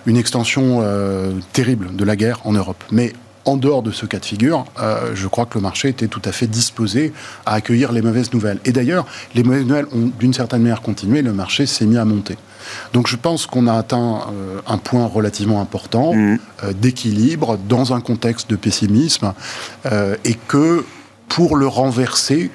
une 0.07 0.17
extension 0.17 0.81
euh, 0.81 1.33
terrible 1.53 1.95
de 1.95 2.05
la 2.05 2.17
guerre 2.17 2.41
en 2.45 2.53
Europe. 2.53 2.83
Mais 2.91 3.13
en 3.49 3.57
dehors 3.57 3.83
de 3.83 3.91
ce 3.91 4.05
cas 4.05 4.19
de 4.19 4.27
figure, 4.27 4.67
euh, 4.79 5.13
je 5.15 5.27
crois 5.27 5.47
que 5.47 5.55
le 5.55 5.63
marché 5.63 5.89
était 5.89 6.07
tout 6.07 6.21
à 6.27 6.33
fait 6.33 6.47
disposé 6.47 7.15
à 7.47 7.55
accueillir 7.55 7.93
les 7.93 8.03
mauvaises 8.03 8.31
nouvelles. 8.35 8.59
Et 8.67 8.73
d'ailleurs, 8.73 9.07
les 9.35 9.43
mauvaises 9.43 9.65
nouvelles 9.65 9.87
ont 9.87 10.11
d'une 10.21 10.35
certaine 10.35 10.61
manière 10.63 10.83
continué, 10.83 11.23
le 11.23 11.33
marché 11.33 11.65
s'est 11.65 11.87
mis 11.87 11.97
à 11.97 12.05
monter. 12.05 12.37
Donc 12.93 13.07
je 13.07 13.17
pense 13.17 13.47
qu'on 13.47 13.67
a 13.67 13.73
atteint 13.73 14.27
euh, 14.31 14.61
un 14.67 14.77
point 14.77 15.07
relativement 15.07 15.63
important 15.63 16.13
mmh. 16.13 16.39
euh, 16.65 16.73
d'équilibre 16.75 17.57
dans 17.57 17.95
un 17.95 18.03
contexte 18.03 18.51
de 18.51 18.57
pessimisme 18.57 19.33
et 20.25 20.35
que 20.35 20.85
pour 21.29 21.57
le 21.57 21.67
renverser, 21.67 22.51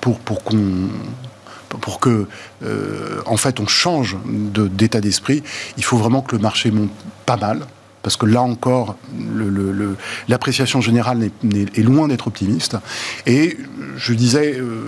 pour, 0.00 0.18
pour 0.18 0.42
qu'on 0.42 0.88
pour 1.80 2.00
que, 2.00 2.26
en 3.24 3.36
fait, 3.38 3.58
on 3.58 3.66
change 3.66 4.16
d'état 4.26 5.00
d'esprit, 5.00 5.42
il 5.78 5.84
faut 5.84 5.96
vraiment 5.96 6.20
que 6.20 6.36
le 6.36 6.42
marché 6.42 6.70
monte 6.70 6.90
pas 7.24 7.36
mal 7.36 7.60
parce 8.02 8.16
que 8.16 8.26
là 8.26 8.42
encore, 8.42 8.96
l'appréciation 10.28 10.80
générale 10.80 11.30
est, 11.52 11.82
loin 11.82 12.08
d'être 12.08 12.26
optimiste. 12.26 12.76
Et 13.26 13.56
je 13.96 14.12
disais, 14.12 14.56
euh, 14.58 14.82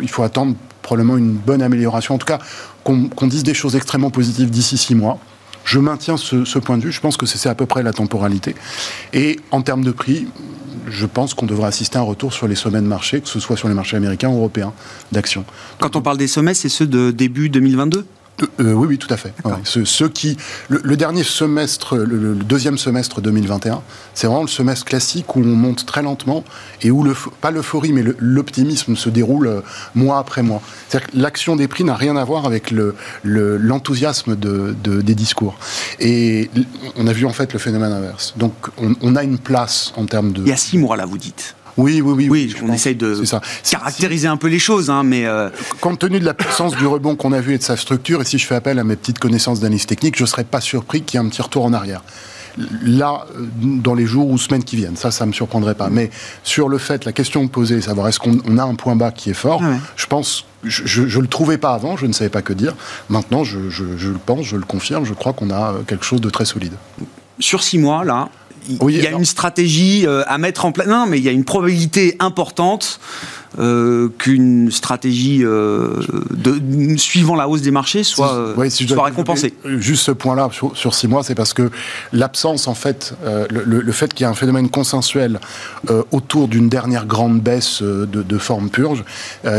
il 0.00 0.08
faut 0.08 0.22
attendre 0.22 0.54
probablement 0.82 1.16
une 1.16 1.32
bonne 1.32 1.62
amélioration, 1.62 2.14
en 2.14 2.18
tout 2.18 2.26
cas 2.26 2.38
qu'on 2.84 3.26
dise 3.26 3.44
des 3.44 3.54
choses 3.54 3.76
extrêmement 3.76 4.10
positives 4.10 4.50
d'ici 4.50 4.76
six 4.76 4.94
mois. 4.94 5.18
Je 5.64 5.78
maintiens 5.78 6.18
ce, 6.18 6.44
ce, 6.44 6.58
point 6.58 6.76
de 6.76 6.82
vue, 6.82 6.92
je 6.92 7.00
pense 7.00 7.16
que 7.16 7.24
c'est 7.24 7.48
à 7.48 7.54
peu 7.54 7.64
près 7.64 7.82
la 7.82 7.94
temporalité. 7.94 8.54
Et 9.14 9.40
en 9.50 9.62
termes 9.62 9.82
de 9.82 9.92
prix, 9.92 10.26
je 10.86 11.06
pense 11.06 11.32
qu'on 11.32 11.46
devrait 11.46 11.68
assister 11.68 11.96
à 11.96 12.00
un 12.00 12.04
retour 12.04 12.34
sur 12.34 12.46
les 12.46 12.54
sommets 12.54 12.82
de 12.82 12.86
marché, 12.86 13.22
que 13.22 13.28
ce 13.28 13.40
soit 13.40 13.56
sur 13.56 13.68
les 13.68 13.74
marchés 13.74 13.96
américains 13.96 14.28
ou 14.28 14.36
européens 14.36 14.74
d'actions. 15.12 15.46
Quand 15.80 15.96
on 15.96 16.02
parle 16.02 16.18
des 16.18 16.26
sommets, 16.26 16.52
c'est 16.52 16.68
ceux 16.68 16.86
de 16.86 17.10
début 17.10 17.48
2022 17.48 18.04
euh, 18.60 18.72
oui, 18.72 18.86
oui, 18.88 18.98
tout 18.98 19.12
à 19.12 19.16
fait. 19.16 19.32
Ce, 19.64 20.04
qui, 20.04 20.36
le, 20.68 20.96
dernier 20.96 21.22
semestre, 21.22 21.96
le, 21.96 22.34
deuxième 22.34 22.78
semestre 22.78 23.20
2021, 23.20 23.82
c'est 24.14 24.26
vraiment 24.26 24.42
le 24.42 24.48
semestre 24.48 24.84
classique 24.84 25.36
où 25.36 25.40
on 25.40 25.44
monte 25.44 25.86
très 25.86 26.02
lentement 26.02 26.44
et 26.82 26.90
où 26.90 27.02
le, 27.02 27.14
pas 27.40 27.50
l'euphorie, 27.50 27.92
mais 27.92 28.04
l'optimisme 28.18 28.96
se 28.96 29.08
déroule 29.08 29.46
euh, 29.46 29.60
mois 29.94 30.18
après 30.18 30.42
mois. 30.42 30.62
C'est-à-dire 30.88 31.10
que 31.10 31.16
l'action 31.16 31.56
des 31.56 31.68
prix 31.68 31.84
n'a 31.84 31.94
rien 31.94 32.16
à 32.16 32.24
voir 32.24 32.46
avec 32.46 32.72
l'enthousiasme 33.22 34.36
de, 34.36 34.74
des 34.82 35.14
discours. 35.14 35.56
Et 36.00 36.50
on 36.96 37.06
a 37.06 37.12
vu 37.12 37.26
en 37.26 37.32
fait 37.32 37.52
le 37.52 37.58
phénomène 37.58 37.92
inverse. 37.92 38.34
Donc 38.36 38.54
on, 38.78 38.94
on 39.00 39.16
a 39.16 39.22
une 39.22 39.38
place 39.38 39.92
en 39.96 40.06
termes 40.06 40.32
de. 40.32 40.42
Il 40.42 40.48
y 40.48 40.52
a 40.52 40.56
six 40.56 40.78
mois 40.78 40.96
là, 40.96 41.06
vous 41.06 41.18
dites. 41.18 41.54
Oui, 41.76 42.00
oui, 42.00 42.12
oui. 42.14 42.28
Oui, 42.30 42.54
on 42.62 42.72
essaye 42.72 42.94
de 42.94 43.22
caractériser 43.70 44.28
un 44.28 44.36
peu 44.36 44.48
les 44.48 44.58
choses, 44.58 44.90
hein, 44.90 45.02
mais... 45.02 45.26
Euh, 45.26 45.50
Compte 45.80 45.98
tenu 45.98 46.20
de 46.20 46.24
la 46.24 46.34
puissance 46.34 46.76
du 46.76 46.86
rebond 46.86 47.16
qu'on 47.16 47.32
a 47.32 47.40
vu 47.40 47.54
et 47.54 47.58
de 47.58 47.62
sa 47.62 47.76
structure, 47.76 48.22
et 48.22 48.24
si 48.24 48.38
je 48.38 48.46
fais 48.46 48.54
appel 48.54 48.78
à 48.78 48.84
mes 48.84 48.96
petites 48.96 49.18
connaissances 49.18 49.60
d'analyse 49.60 49.86
technique, 49.86 50.16
je 50.16 50.22
ne 50.22 50.28
serais 50.28 50.44
pas 50.44 50.60
surpris 50.60 51.02
qu'il 51.02 51.18
y 51.18 51.22
ait 51.22 51.26
un 51.26 51.28
petit 51.28 51.42
retour 51.42 51.64
en 51.64 51.72
arrière 51.72 52.02
là, 52.82 53.26
euh, 53.36 53.46
dans 53.60 53.94
les 53.94 54.06
jours 54.06 54.28
ou 54.28 54.38
semaines 54.38 54.64
qui 54.64 54.76
viennent. 54.76 54.96
Ça, 54.96 55.10
ça 55.10 55.24
ne 55.24 55.30
me 55.30 55.32
surprendrait 55.34 55.74
pas. 55.74 55.88
Mais 55.90 56.10
sur 56.42 56.68
le 56.68 56.78
fait, 56.78 57.04
la 57.04 57.12
question 57.12 57.46
posée, 57.48 57.80
savoir 57.80 58.08
est-ce 58.08 58.18
qu'on 58.18 58.58
a 58.58 58.62
un 58.62 58.74
point 58.74 58.96
bas 58.96 59.10
qui 59.10 59.30
est 59.30 59.34
fort, 59.34 59.62
je 59.96 60.06
pense, 60.06 60.46
je 60.64 61.00
ne 61.00 61.22
le 61.22 61.28
trouvais 61.28 61.58
pas 61.58 61.74
avant, 61.74 61.96
je 61.96 62.06
ne 62.06 62.12
savais 62.12 62.30
pas 62.30 62.42
que 62.42 62.52
dire. 62.52 62.74
Maintenant, 63.08 63.44
je, 63.44 63.70
je 63.70 64.08
le 64.08 64.18
pense, 64.24 64.46
je 64.46 64.56
le 64.56 64.64
confirme, 64.64 65.04
je 65.04 65.14
crois 65.14 65.32
qu'on 65.32 65.50
a 65.50 65.72
euh, 65.72 65.82
quelque 65.86 66.04
chose 66.04 66.20
de 66.20 66.30
très 66.30 66.44
solide. 66.44 66.74
Sur 67.40 67.62
six 67.62 67.78
mois, 67.78 68.04
là, 68.04 68.28
il 68.68 69.02
y 69.02 69.06
a 69.06 69.10
une 69.10 69.24
stratégie 69.24 70.06
euh, 70.06 70.22
à 70.26 70.38
mettre 70.38 70.64
en 70.64 70.72
place. 70.72 70.86
Non, 70.86 71.06
mais 71.06 71.18
il 71.18 71.24
y 71.24 71.28
a 71.28 71.32
une 71.32 71.44
probabilité 71.44 72.16
importante 72.18 73.00
euh, 73.58 74.08
qu'une 74.18 74.70
stratégie 74.70 75.44
euh, 75.44 76.00
de, 76.30 76.96
suivant 76.96 77.36
la 77.36 77.48
hausse 77.48 77.62
des 77.62 77.70
marchés 77.70 78.02
soit, 78.02 78.54
soit 78.70 79.04
récompensée. 79.04 79.54
Juste 79.64 80.04
ce 80.04 80.10
point-là 80.10 80.48
sur, 80.74 80.94
six 80.94 81.08
mois, 81.08 81.22
c'est 81.22 81.34
parce 81.34 81.54
que 81.54 81.70
l'absence, 82.12 82.66
en 82.66 82.74
fait, 82.74 83.14
le, 83.50 83.92
fait 83.92 84.12
qu'il 84.12 84.24
y 84.24 84.28
ait 84.28 84.30
un 84.32 84.34
phénomène 84.34 84.68
consensuel 84.68 85.40
autour 86.10 86.48
d'une 86.48 86.68
dernière 86.68 87.06
grande 87.06 87.40
baisse 87.40 87.82
de, 87.82 88.06
de 88.06 88.38
forme 88.38 88.70
purge, 88.70 89.04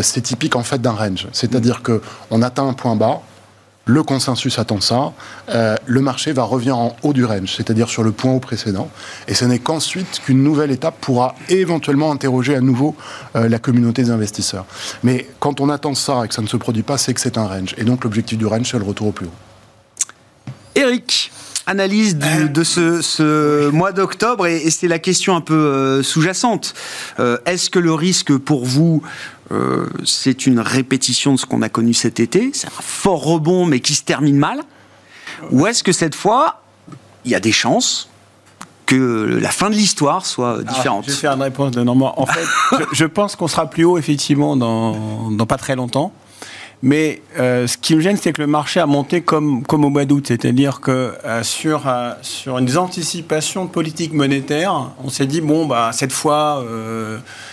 c'est 0.01 0.21
typique 0.21 0.55
en 0.55 0.63
fait 0.63 0.81
d'un 0.81 0.91
range. 0.91 1.27
C'est-à-dire 1.31 1.81
que 1.81 2.01
on 2.31 2.41
atteint 2.41 2.67
un 2.67 2.73
point 2.73 2.95
bas 2.95 3.21
le 3.85 4.01
consensus 4.03 4.57
attend 4.57 4.81
ça, 4.81 5.13
euh, 5.49 5.75
le 5.85 6.01
marché 6.01 6.33
va 6.33 6.43
revenir 6.43 6.77
en 6.77 6.95
haut 7.03 7.13
du 7.13 7.23
range, 7.23 7.55
c'est-à-dire 7.55 7.87
sur 7.87 8.03
le 8.03 8.11
point 8.11 8.31
haut 8.31 8.39
précédent, 8.39 8.89
et 9.27 9.35
ce 9.35 9.45
n'est 9.45 9.59
qu'ensuite 9.59 10.21
qu'une 10.25 10.43
nouvelle 10.43 10.71
étape 10.71 10.95
pourra 10.99 11.35
éventuellement 11.49 12.11
interroger 12.11 12.55
à 12.55 12.61
nouveau 12.61 12.95
euh, 13.35 13.47
la 13.47 13.59
communauté 13.59 14.03
des 14.03 14.09
investisseurs. 14.09 14.65
Mais 15.03 15.27
quand 15.39 15.61
on 15.61 15.69
attend 15.69 15.93
ça 15.93 16.25
et 16.25 16.27
que 16.27 16.33
ça 16.33 16.41
ne 16.41 16.47
se 16.47 16.57
produit 16.57 16.83
pas, 16.83 16.97
c'est 16.97 17.13
que 17.13 17.21
c'est 17.21 17.37
un 17.37 17.45
range, 17.45 17.75
et 17.77 17.83
donc 17.83 18.03
l'objectif 18.03 18.37
du 18.37 18.47
range, 18.47 18.71
c'est 18.71 18.79
le 18.79 18.85
retour 18.85 19.07
au 19.07 19.11
plus 19.11 19.27
haut. 19.27 20.51
Eric 20.73 21.31
analyse 21.67 22.17
de 22.17 22.63
ce, 22.63 23.69
mois 23.69 23.91
d'octobre 23.91 24.45
et, 24.45 24.69
c'est 24.69 24.87
la 24.87 24.99
question 24.99 25.35
un 25.35 25.41
peu 25.41 25.55
euh, 25.55 26.03
sous-jacente. 26.03 26.75
Est-ce 27.45 27.71
que 27.71 27.79
le 27.79 27.93
risque 27.93 28.37
pour 28.37 28.65
vous 28.65 29.01
euh, 29.51 29.87
c'est 30.03 30.47
une 30.47 30.59
répétition 30.59 31.33
de 31.33 31.39
ce 31.39 31.45
qu'on 31.45 31.61
a 31.61 31.69
connu 31.69 31.93
cet 31.93 32.19
été, 32.19 32.51
c'est 32.53 32.67
un 32.67 32.81
fort 32.81 33.23
rebond 33.23 33.65
mais 33.65 33.79
qui 33.79 33.93
se 33.93 34.03
termine 34.03 34.37
mal 34.37 34.61
Ou 35.51 35.67
est-ce 35.67 35.83
que 35.83 35.91
cette 35.91 36.15
fois, 36.15 36.61
il 37.25 37.31
y 37.31 37.35
a 37.35 37.39
des 37.39 37.51
chances 37.51 38.09
que 38.85 39.39
la 39.41 39.49
fin 39.49 39.69
de 39.69 39.75
l'histoire 39.75 40.25
soit 40.25 40.63
différente 40.63 41.05
Je 41.05 41.11
vais 41.11 41.17
faire 41.17 41.33
une 41.33 41.41
réponse 41.41 41.71
de 41.71 41.83
Normand. 41.83 42.19
En 42.19 42.25
fait, 42.25 42.45
je, 42.91 43.05
pense 43.05 43.35
qu'on 43.35 43.47
sera 43.47 43.69
plus 43.69 43.83
haut 43.83 43.97
effectivement 43.97 44.55
dans, 44.55 45.31
dans 45.31 45.45
pas 45.45 45.57
très 45.57 45.75
longtemps. 45.75 46.11
Mais 46.83 47.21
euh, 47.39 47.67
ce 47.67 47.77
qui 47.77 47.95
me 47.95 48.01
gêne, 48.01 48.17
c'est 48.21 48.33
que 48.33 48.41
le 48.41 48.47
marché 48.47 48.79
a 48.79 48.85
monté 48.85 49.21
comme, 49.21 49.63
comme 49.63 49.85
au 49.85 49.89
mois 49.89 50.05
d'août. 50.05 50.25
C'est-à-dire 50.27 50.81
que 50.81 51.13
euh, 51.25 51.43
sur, 51.43 51.87
euh, 51.87 52.11
sur 52.21 52.57
une 52.57 52.77
anticipation 52.77 53.67
politique 53.67 54.13
monétaire, 54.13 54.91
on 55.03 55.09
s'est 55.09 55.25
dit, 55.25 55.41
bon, 55.41 55.65
bah, 55.65 55.91
cette 55.93 56.11
fois, 56.11 56.63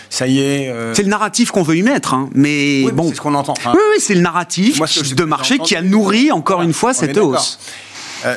ça 0.09 0.27
y 0.27 0.39
est. 0.39 0.73
C'est 0.93 1.03
le 1.03 1.09
narratif 1.09 1.51
qu'on 1.51 1.63
veut 1.63 1.77
y 1.77 1.83
mettre. 1.83 2.13
Hein, 2.13 2.29
mais 2.33 2.83
bon. 2.91 3.09
C'est 3.09 3.15
ce 3.15 3.21
qu'on 3.21 3.35
entend. 3.35 3.53
oui, 3.65 3.71
oui 3.73 3.97
c'est 3.99 4.15
le 4.15 4.21
narratif 4.21 4.79
de 5.15 5.23
marché 5.23 5.57
qui 5.59 5.75
a 5.75 5.81
nourri, 5.81 6.31
encore 6.31 6.61
une 6.61 6.73
fois, 6.73 6.93
cette 6.93 7.17
hausse. 7.17 7.59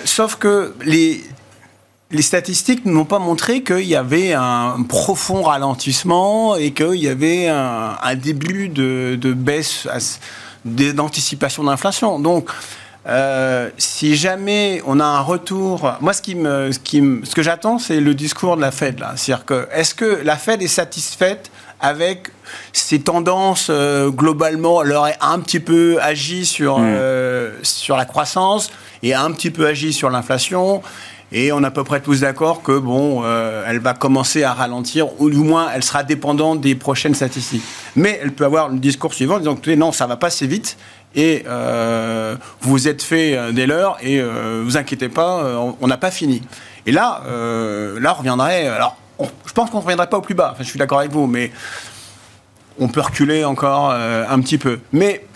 sauf 0.05 0.37
que 0.37 0.75
les, 0.85 1.23
les 2.11 2.23
statistiques 2.23 2.87
n'ont 2.87 3.05
pas 3.05 3.19
montré 3.19 3.63
qu'il 3.63 3.85
y 3.85 3.97
avait 3.97 4.33
un 4.33 4.83
profond 4.89 5.43
ralentissement 5.43 6.57
et 6.57 6.73
qu'il 6.73 6.97
y 6.97 7.09
avait 7.09 7.49
un, 7.49 7.97
un 8.03 8.15
début 8.15 8.69
de, 8.69 9.19
de 9.21 9.33
baisse 9.33 9.89
d'anticipation 10.67 11.65
d'inflation. 11.65 12.19
Donc, 12.19 12.51
euh, 13.09 13.71
si 13.79 14.17
jamais 14.17 14.83
on 14.85 14.99
a 14.99 15.05
un 15.05 15.21
retour, 15.21 15.93
moi 16.01 16.13
ce 16.13 16.21
qui 16.21 16.35
me, 16.35 16.73
ce 16.73 16.81
qui 16.81 17.01
ce 17.23 17.35
que 17.37 17.43
j'attends, 17.43 17.79
c'est 17.79 18.01
le 18.01 18.15
discours 18.15 18.57
de 18.57 18.61
la 18.61 18.73
Fed 18.73 18.99
là. 18.99 19.13
C'est-à-dire 19.15 19.45
que 19.45 19.69
est-ce 19.73 19.95
que 19.95 20.23
la 20.25 20.37
Fed 20.37 20.61
est 20.61 20.67
satisfaite 20.67 21.53
avec 21.79 22.31
ces 22.73 23.01
tendances 23.01 23.69
euh, 23.71 24.11
globalement 24.11 24.83
Elle 24.83 24.93
aurait 24.93 25.19
un 25.21 25.39
petit 25.39 25.61
peu 25.61 25.99
agi 26.03 26.45
sur 26.47 26.81
mm. 26.81 26.85
euh, 26.85 27.53
sur 27.63 27.97
la 27.97 28.07
croissance 28.07 28.71
et 29.05 29.15
un 29.15 29.31
petit 29.31 29.53
peu 29.53 29.67
agi 29.67 29.93
sur 29.93 30.11
l'inflation. 30.11 30.83
Et 31.33 31.51
on 31.53 31.63
est 31.63 31.67
à 31.67 31.71
peu 31.71 31.83
près 31.83 32.01
tous 32.01 32.21
d'accord 32.21 32.63
que 32.63 32.79
bon, 32.79 33.25
elle 33.67 33.81
va 33.81 33.95
commencer 33.95 34.45
à 34.45 34.53
ralentir, 34.53 35.21
ou 35.21 35.29
du 35.29 35.39
moins 35.39 35.69
elle 35.75 35.83
sera 35.83 36.05
dépendante 36.05 36.61
des 36.61 36.77
prochaines 36.77 37.15
statistiques. 37.15 37.65
Mais 37.97 38.21
elle 38.23 38.33
peut 38.33 38.45
avoir 38.45 38.69
le 38.69 38.79
discours 38.79 39.13
suivant, 39.13 39.39
disant 39.39 39.57
que 39.57 39.71
non, 39.73 39.91
ça 39.91 40.07
va 40.07 40.17
pas 40.17 40.31
si 40.31 40.47
vite, 40.47 40.77
et 41.17 41.45
euh, 41.49 42.37
vous 42.61 42.89
êtes 42.89 43.03
fait 43.03 43.37
euh, 43.37 43.51
des 43.51 43.67
leurs, 43.67 43.97
et 44.03 44.21
euh, 44.21 44.63
vous 44.65 44.77
inquiétez 44.77 45.09
pas, 45.09 45.59
on 45.81 45.87
n'a 45.87 45.97
pas 45.97 46.11
fini. 46.11 46.43
Et 46.85 46.93
là, 46.93 47.23
là, 47.27 48.13
on 48.15 48.19
reviendrait. 48.19 48.69
Alors, 48.69 48.97
je 49.19 49.53
pense 49.53 49.71
qu'on 49.71 49.79
ne 49.79 49.83
reviendrait 49.83 50.09
pas 50.09 50.19
au 50.19 50.23
plus 50.23 50.35
bas. 50.35 50.51
Enfin, 50.53 50.63
je 50.63 50.69
suis 50.69 50.79
d'accord 50.79 51.01
avec 51.01 51.11
vous, 51.11 51.27
mais 51.27 51.51
on 52.79 52.87
peut 52.87 53.01
reculer 53.01 53.45
encore 53.45 53.91
un 53.91 54.41
petit 54.41 54.59
peu. 54.59 54.79
Mais 54.93 55.27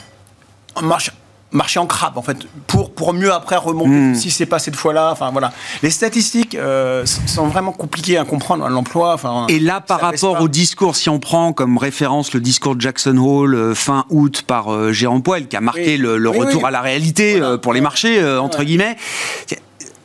on 0.77 0.83
marche 0.83 1.11
marcher 1.53 1.81
en 1.81 1.87
crabe 1.87 2.17
en 2.17 2.23
fait 2.23 2.39
pour 2.67 2.93
pour 2.93 3.13
mieux 3.13 3.33
après 3.33 3.57
remonter 3.57 3.91
hmm. 3.91 4.15
si 4.15 4.31
c'est 4.31 4.47
pas 4.47 4.59
cette 4.59 4.77
fois-là 4.77 5.11
enfin 5.13 5.31
voilà. 5.31 5.53
Les 5.83 5.91
statistiques 5.91 6.55
euh, 6.55 7.05
sont 7.07 7.49
vraiment 7.49 7.73
compliquées 7.73 8.19
à 8.19 8.25
comprendre 8.25 8.69
l'emploi 8.69 9.15
enfin 9.15 9.47
et 9.49 9.59
là 9.59 9.81
par 9.81 10.01
rapport 10.01 10.41
au 10.41 10.49
discours 10.49 10.97
si 10.97 11.09
on 11.09 11.19
prend 11.19 11.53
comme 11.53 11.79
référence 11.79 12.33
le 12.35 12.41
discours 12.41 12.77
de 12.77 12.81
Jackson 12.81 13.17
Hole 13.17 13.55
euh, 13.55 13.75
fin 13.75 14.05
août 14.11 14.43
par 14.47 14.73
euh, 14.73 14.93
Jérôme 14.93 15.23
Poel 15.23 15.49
qui 15.49 15.57
a 15.57 15.61
marqué 15.61 15.97
le, 15.97 16.29
retour 16.31 16.67
à 16.67 16.71
la 16.71 16.81
réalité 16.81 17.41
pour 17.63 17.73
les 17.73 17.81
marchés 17.81 18.25
entre 18.25 18.63
guillemets. 18.63 18.97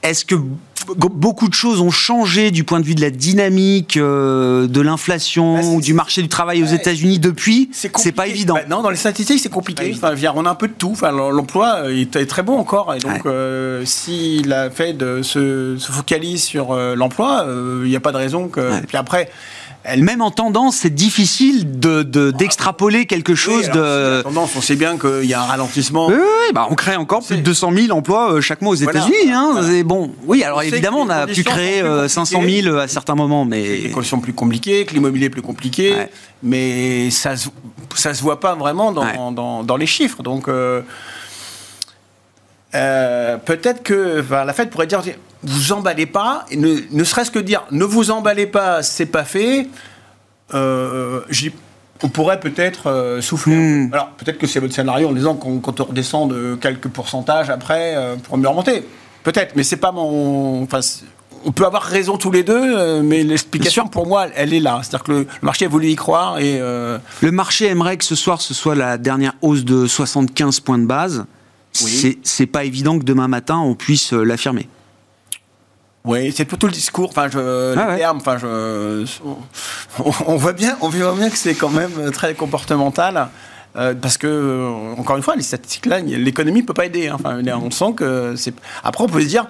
Est-ce 0.02 0.26
que 0.26 0.36
beaucoup 0.94 1.48
de 1.48 1.54
choses 1.54 1.82
ont 1.82 1.92
changé 1.92 2.52
du 2.52 2.64
point 2.64 2.80
de 2.80 2.86
vue 2.86 2.96
de 2.96 3.02
la 3.02 3.10
dynamique 3.10 3.98
euh, 3.98 4.68
de 4.68 4.82
l'inflation 4.82 5.56
bah, 5.56 5.66
ou 5.66 5.82
du 5.82 5.94
marché 5.94 6.22
du 6.22 6.28
travail 6.28 6.62
aux 6.64 6.68
États-Unis 6.68 7.20
depuis 7.20 7.70
C'est 7.72 8.12
pas 8.12 8.28
évident. 8.28 8.56
Bah, 8.56 8.64
non, 8.70 8.82
dans 8.82 8.90
les 8.90 8.96
statistiques, 8.96 9.40
c'est 9.40 9.50
compliqué. 9.50 9.96
Enfin, 9.96 10.14
on 10.36 10.46
a 10.46 10.50
un 10.50 10.56
peu 10.56 10.68
de 10.68 10.74
tout. 10.74 10.92
Enfin, 10.92 11.12
l'emploi 11.12 11.86
euh, 11.86 12.06
est 12.16 12.30
très 12.30 12.44
bon 12.44 12.58
encore. 12.58 12.94
Et 12.94 13.00
donc, 13.00 13.26
euh, 13.26 13.84
si 13.86 14.42
la 14.44 14.70
Fed 14.70 15.22
se, 15.22 15.78
se 15.78 15.92
focalise 15.92 16.44
sur 16.44 16.74
l'emploi, 16.74 17.46
il 17.84 17.90
n'y 17.90 17.96
a 17.96 18.00
pas 18.02 18.12
de 18.12 18.18
raison 18.18 18.48
que. 18.48 18.82
Puis 18.86 18.98
après. 18.98 19.30
Même 19.98 20.22
en 20.22 20.32
tendance, 20.32 20.78
c'est 20.78 20.94
difficile 20.94 21.80
de, 21.80 22.04
d'extrapoler 22.32 23.06
quelque 23.06 23.36
chose 23.36 23.70
de. 23.70 24.22
tendance, 24.22 24.52
on 24.56 24.62
sait 24.62 24.76
bien 24.76 24.98
qu'il 24.98 25.26
y 25.26 25.34
a 25.34 25.42
un 25.42 25.46
ralentissement. 25.46 26.08
Oui, 26.08 26.16
bah 26.54 26.68
on 26.70 26.76
crée 26.76 26.96
encore 26.96 27.24
plus 27.26 27.38
de 27.38 27.42
200 27.42 27.72
000 27.74 27.98
emplois 27.98 28.34
euh, 28.34 28.42
chaque 28.42 28.62
mois 28.62 28.74
aux 28.74 28.76
États-Unis. 28.76 29.32
Hein, 29.32 29.62
bon, 29.84 30.12
oui, 30.26 30.44
alors 30.44 30.64
évidemment, 30.64 31.02
on 31.02 31.10
a 31.10 31.28
pu 31.28 31.44
créer 31.44 31.84
500 32.08 32.42
000 32.42 32.68
euh, 32.68 32.80
à 32.82 32.88
certains 32.88 33.16
moments, 33.16 33.46
mais 33.46 33.78
les 33.78 33.92
conditions 33.92 34.20
plus 34.20 34.34
compliquées, 34.34 34.86
que 34.86 34.94
l'immobilier 34.94 35.28
est 35.28 35.30
plus 35.30 35.42
compliqué, 35.42 35.94
mais 36.44 37.10
ça 37.12 37.34
ça 37.96 38.14
se 38.14 38.22
voit 38.22 38.40
pas 38.40 38.56
vraiment 38.56 38.92
dans, 38.92 39.32
dans, 39.32 39.64
dans 39.64 39.78
les 39.78 39.86
chiffres. 39.86 40.22
Donc 40.22 40.50
euh, 42.76 43.38
peut-être 43.38 43.84
que 43.84 44.24
la 44.32 44.54
Fed 44.54 44.70
pourrait 44.70 44.88
dire 44.88 45.02
vous 45.44 45.72
emballez 45.74 46.06
pas, 46.06 46.46
ne, 46.56 46.78
ne 46.92 47.04
serait-ce 47.04 47.32
que 47.32 47.40
dire 47.40 47.64
ne 47.72 47.84
vous 47.84 48.12
emballez 48.12 48.48
pas, 48.48 48.84
c'est 48.84 49.06
pas 49.06 49.24
fait. 49.24 49.68
Euh, 50.54 51.22
on 52.04 52.10
pourrait 52.10 52.40
peut-être 52.40 52.88
euh, 52.88 53.22
souffler. 53.22 53.56
Hmm. 53.56 53.90
Alors 53.94 54.10
peut-être 54.12 54.38
que 54.38 54.48
c'est 54.48 54.60
votre 54.60 54.74
scénario 54.74 55.10
en 55.10 55.14
disant 55.14 55.36
qu'on 55.36 55.60
quand 55.60 55.80
on 55.80 55.86
redescend 55.86 56.30
de 56.30 56.56
quelques 56.56 56.90
pourcentages 56.90 57.50
après 57.50 57.96
euh, 57.96 58.16
pour 58.16 58.38
mieux 58.38 58.48
remonter. 58.48 58.84
Peut-être, 59.24 59.56
mais 59.56 59.64
c'est 59.64 59.78
pas 59.78 59.92
mon. 59.92 60.64
Enfin, 60.64 60.82
on 61.46 61.52
peut 61.52 61.66
avoir 61.66 61.84
raison 61.84 62.18
tous 62.18 62.32
les 62.32 62.44
deux, 62.44 63.02
mais 63.04 63.24
l'explication 63.24 63.88
pour 63.88 64.08
moi, 64.08 64.28
elle 64.36 64.52
est 64.52 64.60
là. 64.60 64.80
C'est-à-dire 64.82 65.04
que 65.04 65.12
le, 65.12 65.28
marché 65.44 65.66
a 65.66 65.68
voulu 65.68 65.90
y 65.90 65.96
croire 65.96 66.40
et. 66.40 66.60
Le 66.60 67.32
marché 67.32 67.68
aimerait 67.68 67.98
que 67.98 68.04
ce 68.04 68.16
soir 68.16 68.42
ce 68.42 68.54
soit 68.54 68.76
la 68.76 68.98
dernière 68.98 69.34
hausse 69.42 69.64
de 69.64 69.86
75 69.86 70.60
points 70.60 70.80
de 70.80 70.86
base. 70.86 71.26
Oui. 71.84 72.20
C'est 72.24 72.46
pas 72.46 72.64
évident 72.64 72.98
que 72.98 73.04
demain 73.04 73.28
matin 73.28 73.58
on 73.58 73.76
puisse 73.76 74.12
l'affirmer. 74.12 74.68
Oui, 76.06 76.32
c'est 76.36 76.46
plutôt 76.46 76.68
le 76.68 76.74
discours, 76.74 77.10
enfin, 77.10 77.28
je, 77.32 77.76
ah 77.78 77.96
termes, 77.98 78.18
enfin, 78.18 78.38
je, 78.38 79.06
on, 80.28 80.36
voit 80.36 80.54
bien, 80.54 80.78
on 80.82 80.90
voit 80.90 81.14
bien 81.14 81.30
que 81.30 81.38
c'est 81.38 81.56
quand 81.56 81.72
même 81.72 82.12
très 82.12 82.36
comportemental. 82.36 83.30
Euh, 83.76 83.94
parce 83.94 84.18
que, 84.18 84.28
euh, 84.28 84.70
encore 84.98 85.18
une 85.18 85.24
fois, 85.24 85.36
les 85.36 85.42
statistiques 85.42 85.86
là, 85.86 86.00
l'économie 86.00 86.62
ne 86.62 86.66
peut 86.66 86.74
pas 86.74 86.86
aider. 86.86 87.08
Hein. 87.08 87.18
Enfin, 87.20 87.42
on 87.62 87.72
sent 87.72 87.94
que 87.96 88.36
c'est. 88.38 88.54
Après, 88.84 89.04
on 89.04 89.08
peut 89.08 89.22
se 89.22 89.28
dire 89.28 89.48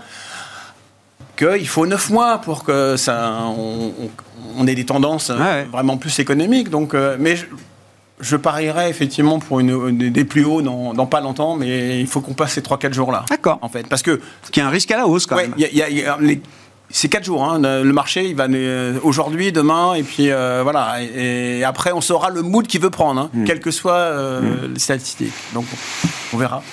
qu'il 1.37 1.67
faut 1.67 1.85
neuf 1.85 2.09
mois 2.09 2.39
pour 2.39 2.63
que 2.63 2.95
ça, 2.97 3.43
on, 4.57 4.65
ait 4.65 4.75
des 4.75 4.85
tendances 4.85 5.31
vraiment 5.71 5.97
plus 5.97 6.17
économiques. 6.19 6.69
Donc, 6.69 6.93
euh, 6.93 7.17
mais 7.19 7.35
je 7.35 7.45
parierais 8.35 8.89
effectivement 8.89 9.39
pour 9.39 9.59
une, 9.59 9.97
des 9.97 10.25
plus 10.25 10.45
hauts 10.45 10.61
dans, 10.61 11.05
pas 11.05 11.21
longtemps, 11.21 11.55
mais 11.55 11.99
il 11.99 12.07
faut 12.07 12.21
qu'on 12.21 12.33
passe 12.33 12.53
ces 12.53 12.61
3-4 12.61 12.93
jours-là. 12.93 13.25
D'accord. 13.29 13.59
En 13.61 13.69
fait, 13.69 13.87
parce 13.87 14.01
que. 14.01 14.19
Ce 14.43 14.51
qui 14.51 14.59
est 14.59 14.63
un 14.63 14.69
risque 14.69 14.91
à 14.91 14.97
la 14.97 15.07
hausse 15.07 15.25
quand 15.25 15.35
même. 15.35 15.53
c'est 16.89 17.09
4 17.09 17.23
jours. 17.23 17.43
Hein. 17.43 17.59
Le 17.59 17.91
marché, 17.91 18.29
il 18.29 18.35
va 18.35 18.47
aujourd'hui, 19.03 19.51
demain, 19.51 19.95
et 19.95 20.03
puis 20.03 20.31
euh, 20.31 20.61
voilà. 20.63 21.01
Et, 21.01 21.63
après, 21.63 21.91
on 21.91 22.01
saura 22.01 22.29
le 22.29 22.41
mood 22.41 22.67
qu'il 22.67 22.81
veut 22.81 22.89
prendre, 22.89 23.21
hein, 23.21 23.29
mm. 23.33 23.43
quelles 23.43 23.59
que 23.59 23.71
soient 23.71 23.93
euh, 23.93 24.67
mm. 24.67 24.73
les 24.73 24.79
statistiques. 24.79 25.33
Donc, 25.53 25.65
on 26.33 26.37
verra. 26.37 26.63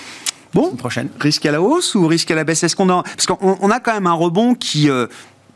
Bon, 0.54 0.76
prochaine. 0.76 1.08
risque 1.18 1.46
à 1.46 1.52
la 1.52 1.62
hausse 1.62 1.94
ou 1.94 2.06
risque 2.06 2.30
à 2.30 2.34
la 2.34 2.44
baisse? 2.44 2.62
Est-ce 2.62 2.76
qu'on 2.76 2.90
a 2.90 3.02
parce 3.02 3.26
qu'on 3.26 3.70
a 3.70 3.80
quand 3.80 3.94
même 3.94 4.06
un 4.06 4.12
rebond 4.12 4.54
qui 4.54 4.90
euh, 4.90 5.06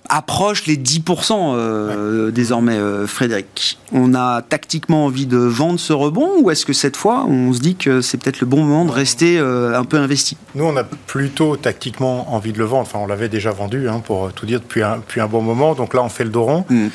approche 0.09 0.67
les 0.67 0.77
10% 0.77 1.55
euh, 1.55 2.31
désormais, 2.31 2.77
euh, 2.77 3.07
Frédéric. 3.07 3.79
On 3.93 4.15
a 4.15 4.43
tactiquement 4.43 5.07
envie 5.07 5.27
de 5.27 5.37
vendre 5.37 5.79
ce 5.79 5.93
rebond 5.93 6.31
ou 6.41 6.51
est-ce 6.51 6.67
que 6.67 6.73
cette 6.73 6.97
fois, 6.97 7.25
on 7.29 7.53
se 7.53 7.61
dit 7.61 7.77
que 7.77 8.01
c'est 8.01 8.19
peut-être 8.19 8.41
le 8.41 8.47
bon 8.47 8.63
moment 8.65 8.85
de 8.85 8.91
rester 8.91 9.39
euh, 9.39 9.79
un 9.79 9.85
peu 9.85 9.97
investi? 9.97 10.37
Nous, 10.55 10.65
on 10.65 10.77
a 10.77 10.85
plutôt 10.85 11.57
tactiquement 11.57 12.35
envie 12.35 12.53
de 12.53 12.59
le 12.59 12.65
vendre. 12.65 12.83
Enfin, 12.83 12.99
on 12.99 13.07
l'avait 13.07 13.29
déjà 13.29 13.51
vendu, 13.51 13.89
hein, 13.89 14.01
pour 14.05 14.33
tout 14.33 14.47
dire, 14.47 14.61
depuis 14.61 14.83
un, 14.83 14.97
depuis 14.97 15.21
un 15.21 15.27
bon 15.27 15.43
moment. 15.43 15.75
Donc 15.75 15.95
là, 15.95 16.03
on 16.03 16.09
fait 16.09 16.25
le 16.25 16.31
dos 16.31 16.45
rond. 16.45 16.65
Hmm. 16.69 16.89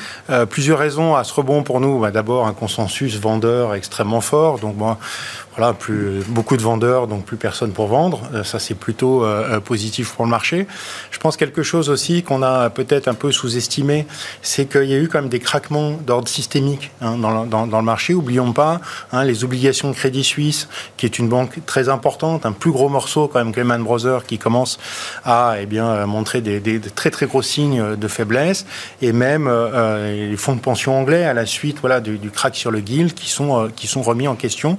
plusieurs 0.48 0.78
raisons 0.78 1.14
à 1.14 1.24
ce 1.24 1.32
rebond 1.34 1.62
pour 1.62 1.80
nous. 1.80 2.00
Bah, 2.00 2.10
d'abord, 2.10 2.46
un 2.46 2.52
consensus 2.52 3.16
vendeur 3.18 3.74
extrêmement 3.74 4.20
fort. 4.20 4.58
Donc, 4.58 4.76
moi, 4.76 4.98
voilà, 5.56 5.74
plus 5.74 6.22
beaucoup 6.28 6.56
de 6.56 6.62
vendeurs, 6.62 7.06
donc 7.06 7.24
plus 7.24 7.36
personne 7.36 7.72
pour 7.72 7.86
vendre. 7.86 8.22
Euh, 8.32 8.42
ça, 8.42 8.58
c'est 8.58 8.74
plutôt 8.74 9.22
euh, 9.22 9.56
euh, 9.56 9.60
positif 9.60 10.12
pour 10.12 10.24
le 10.24 10.30
marché. 10.30 10.66
Je 11.10 11.18
pense 11.18 11.36
quelque 11.36 11.62
chose 11.62 11.90
aussi 11.90 12.22
qu'on 12.22 12.42
a 12.42 12.70
peut-être 12.70 13.06
un 13.06 13.14
peu 13.14 13.32
sous-estimé, 13.32 14.06
c'est 14.40 14.64
qu'il 14.64 14.84
y 14.84 14.94
a 14.94 14.98
eu 14.98 15.08
quand 15.08 15.20
même 15.20 15.28
des 15.28 15.40
craquements 15.40 15.92
d'ordre 15.92 16.28
systémique 16.28 16.90
hein, 17.02 17.18
dans, 17.18 17.44
dans, 17.44 17.66
dans, 17.66 17.78
le 17.78 17.84
marché. 17.84 18.14
Oublions 18.14 18.52
pas 18.52 18.80
hein, 19.12 19.24
les 19.24 19.44
obligations 19.44 19.90
de 19.90 19.94
Crédit 19.94 20.24
Suisse, 20.24 20.68
qui 20.96 21.04
est 21.04 21.18
une 21.18 21.28
banque 21.28 21.58
très 21.66 21.90
importante, 21.90 22.46
un 22.46 22.52
plus 22.52 22.72
gros 22.72 22.88
morceau 22.88 23.28
quand 23.28 23.38
même 23.38 23.52
que 23.52 23.60
Lehman 23.60 23.82
Brothers, 23.82 24.24
qui 24.24 24.38
commence 24.38 24.78
à 25.24 25.56
eh 25.60 25.66
bien 25.66 26.06
montrer 26.06 26.40
des, 26.40 26.60
des, 26.60 26.80
très 26.80 27.10
très 27.10 27.26
gros 27.26 27.42
signes 27.42 27.96
de 27.96 28.08
faiblesse, 28.08 28.64
et 29.02 29.12
même 29.12 29.50
les 30.06 30.36
fonds 30.36 30.54
de 30.54 30.60
pension 30.60 30.98
anglais 30.98 31.24
à 31.24 31.34
la 31.34 31.46
suite 31.46 31.78
voilà 31.80 32.00
du, 32.00 32.18
du 32.18 32.30
crack 32.30 32.56
sur 32.56 32.70
le 32.70 32.80
Guild 32.80 33.14
qui 33.14 33.28
sont 33.28 33.70
qui 33.74 33.86
sont 33.86 34.02
remis 34.02 34.28
en 34.28 34.34
question. 34.34 34.78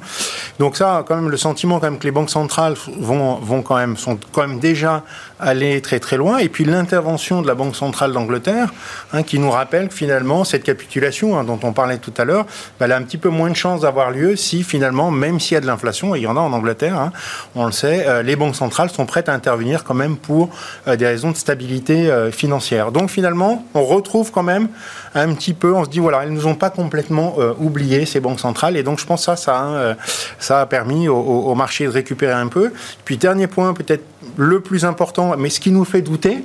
Ça, 0.77 1.03
quand 1.07 1.15
même, 1.15 1.29
le 1.29 1.37
sentiment 1.37 1.79
quand 1.79 1.89
que 1.97 2.05
les 2.05 2.11
banques 2.11 2.29
centrales 2.29 2.75
vont, 2.99 3.35
vont 3.35 3.63
sont 3.97 4.17
quand 4.31 4.47
même 4.47 4.59
déjà 4.59 5.03
allées 5.39 5.81
très 5.81 5.99
très 5.99 6.17
loin. 6.17 6.37
Et 6.37 6.49
puis 6.49 6.63
l'intervention 6.65 7.41
de 7.41 7.47
la 7.47 7.55
Banque 7.55 7.75
centrale 7.75 8.13
d'Angleterre, 8.13 8.73
hein, 9.13 9.23
qui 9.23 9.39
nous 9.39 9.51
rappelle 9.51 9.89
que 9.89 9.93
finalement 9.93 10.43
cette 10.43 10.63
capitulation 10.63 11.37
hein, 11.37 11.43
dont 11.43 11.59
on 11.63 11.73
parlait 11.73 11.97
tout 11.97 12.13
à 12.17 12.25
l'heure, 12.25 12.45
bah, 12.79 12.85
elle 12.85 12.91
a 12.91 12.97
un 12.97 13.01
petit 13.01 13.17
peu 13.17 13.29
moins 13.29 13.49
de 13.49 13.55
chances 13.55 13.81
d'avoir 13.81 14.11
lieu 14.11 14.35
si 14.35 14.63
finalement, 14.63 15.11
même 15.11 15.39
s'il 15.39 15.55
y 15.55 15.57
a 15.57 15.61
de 15.61 15.67
l'inflation, 15.67 16.15
et 16.15 16.19
il 16.19 16.23
y 16.23 16.27
en 16.27 16.37
a 16.37 16.39
en 16.39 16.53
Angleterre, 16.53 16.97
hein, 16.97 17.11
on 17.55 17.65
le 17.65 17.71
sait, 17.71 18.05
euh, 18.07 18.23
les 18.23 18.35
banques 18.35 18.55
centrales 18.55 18.89
sont 18.89 19.05
prêtes 19.05 19.29
à 19.29 19.33
intervenir 19.33 19.83
quand 19.83 19.93
même 19.93 20.17
pour 20.17 20.49
euh, 20.87 20.95
des 20.95 21.05
raisons 21.05 21.31
de 21.31 21.37
stabilité 21.37 22.09
euh, 22.09 22.31
financière. 22.31 22.91
Donc 22.91 23.09
finalement, 23.09 23.65
on 23.73 23.83
retrouve 23.83 24.31
quand 24.31 24.43
même 24.43 24.67
un 25.15 25.33
petit 25.33 25.53
peu, 25.53 25.73
on 25.73 25.83
se 25.85 25.89
dit 25.89 25.99
voilà, 25.99 26.23
elles 26.23 26.33
nous 26.33 26.47
ont 26.47 26.55
pas 26.55 26.69
complètement 26.69 27.35
oublié 27.59 28.05
ces 28.05 28.19
banques 28.19 28.39
centrales. 28.39 28.77
Et 28.77 28.83
donc 28.83 28.99
je 28.99 29.05
pense 29.05 29.21
que 29.21 29.25
ça, 29.25 29.35
ça, 29.35 29.95
ça 30.39 30.61
a 30.61 30.65
permis 30.65 31.07
au, 31.07 31.53
marché 31.53 31.85
de 31.85 31.89
récupérer 31.89 32.33
un 32.33 32.47
peu. 32.47 32.71
Puis 33.05 33.17
dernier 33.17 33.45
point, 33.45 33.73
peut-être 33.73 34.03
le 34.35 34.59
plus 34.59 34.85
important, 34.85 35.35
mais 35.37 35.49
ce 35.49 35.59
qui 35.59 35.71
nous 35.71 35.85
fait 35.85 36.01
douter, 36.01 36.43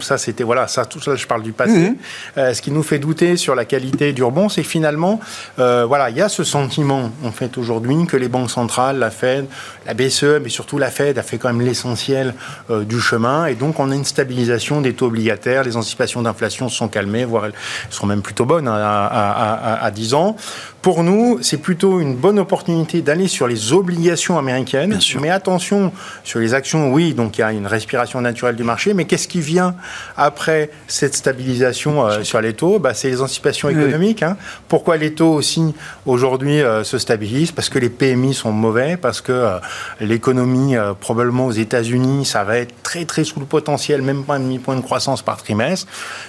ça, 0.00 0.18
c'était 0.18 0.44
voilà, 0.44 0.68
ça, 0.68 0.84
tout 0.84 1.00
ça, 1.00 1.16
je 1.16 1.26
parle 1.26 1.42
du 1.42 1.52
passé. 1.52 1.94
Euh, 2.36 2.54
ce 2.54 2.62
qui 2.62 2.70
nous 2.70 2.82
fait 2.82 2.98
douter 2.98 3.36
sur 3.36 3.54
la 3.54 3.64
qualité 3.64 4.12
du 4.12 4.22
rebond, 4.22 4.48
c'est 4.48 4.62
finalement, 4.62 5.20
euh, 5.58 5.84
voilà, 5.86 6.10
il 6.10 6.16
y 6.16 6.22
a 6.22 6.28
ce 6.28 6.44
sentiment 6.44 7.10
en 7.24 7.32
fait 7.32 7.56
aujourd'hui 7.58 8.06
que 8.06 8.16
les 8.16 8.28
banques 8.28 8.50
centrales, 8.50 8.98
la 8.98 9.10
Fed, 9.10 9.46
la 9.86 9.94
BCE, 9.94 10.40
mais 10.42 10.48
surtout 10.48 10.78
la 10.78 10.90
Fed, 10.90 11.18
a 11.18 11.22
fait 11.22 11.38
quand 11.38 11.48
même 11.48 11.64
l'essentiel 11.64 12.34
euh, 12.70 12.84
du 12.84 13.00
chemin, 13.00 13.46
et 13.46 13.54
donc 13.54 13.78
on 13.80 13.90
a 13.90 13.94
une 13.94 14.04
stabilisation 14.04 14.80
des 14.80 14.94
taux 14.94 15.06
obligataires, 15.06 15.64
les 15.64 15.76
anticipations 15.76 16.22
d'inflation 16.22 16.68
sont 16.68 16.88
calmées, 16.88 17.24
voire 17.24 17.46
elles 17.46 17.54
sont 17.90 18.06
même 18.06 18.22
plutôt 18.22 18.44
bonnes 18.44 18.68
hein, 18.68 18.76
à, 18.76 19.06
à, 19.06 19.84
à 19.84 19.90
10 19.90 20.14
ans. 20.14 20.36
Pour 20.82 21.02
nous, 21.02 21.38
c'est 21.42 21.58
plutôt 21.58 22.00
une 22.00 22.14
bonne 22.14 22.38
opportunité 22.38 23.02
d'aller 23.02 23.26
sur 23.26 23.48
les 23.48 23.72
obligations 23.72 24.38
américaines. 24.38 24.98
Mais 25.20 25.30
attention, 25.30 25.92
sur 26.22 26.38
les 26.38 26.54
actions, 26.54 26.92
oui, 26.92 27.14
donc 27.14 27.36
il 27.36 27.40
y 27.40 27.44
a 27.44 27.52
une 27.52 27.66
respiration 27.66 28.20
naturelle 28.20 28.54
du 28.54 28.62
marché. 28.62 28.94
Mais 28.94 29.04
qu'est-ce 29.04 29.28
qui 29.28 29.40
vient 29.40 29.67
après 30.16 30.70
cette 30.86 31.14
stabilisation 31.14 32.06
euh, 32.06 32.22
sur 32.22 32.40
les 32.40 32.54
taux 32.54 32.78
bah, 32.78 32.94
C'est 32.94 33.08
les 33.08 33.20
anticipations 33.20 33.68
économiques. 33.68 34.22
Hein. 34.22 34.36
Pourquoi 34.68 34.96
les 34.96 35.14
taux 35.14 35.32
aussi 35.32 35.74
aujourd'hui 36.06 36.60
euh, 36.60 36.84
se 36.84 36.98
stabilisent? 36.98 37.52
Parce 37.52 37.68
que 37.68 37.78
les 37.78 37.90
PMI 37.90 38.34
sont 38.34 38.52
mauvais, 38.52 38.96
parce 38.96 39.20
que 39.20 39.32
euh, 39.32 39.58
l'économie, 40.00 40.76
probablement 41.00 41.46
aux 41.46 41.52
États-Unis, 41.52 42.24
ça 42.24 42.44
va 42.44 42.58
être 42.58 42.82
très 42.82 43.04
très 43.04 43.24
sous 43.24 43.40
le 43.40 43.46
potentiel, 43.46 44.02
même 44.02 44.24
pas 44.24 44.34
un 44.36 44.40
demi-point 44.40 44.76
de 44.76 44.80
croissance 44.80 45.22
par 45.22 45.42
trimestre. 45.42 45.86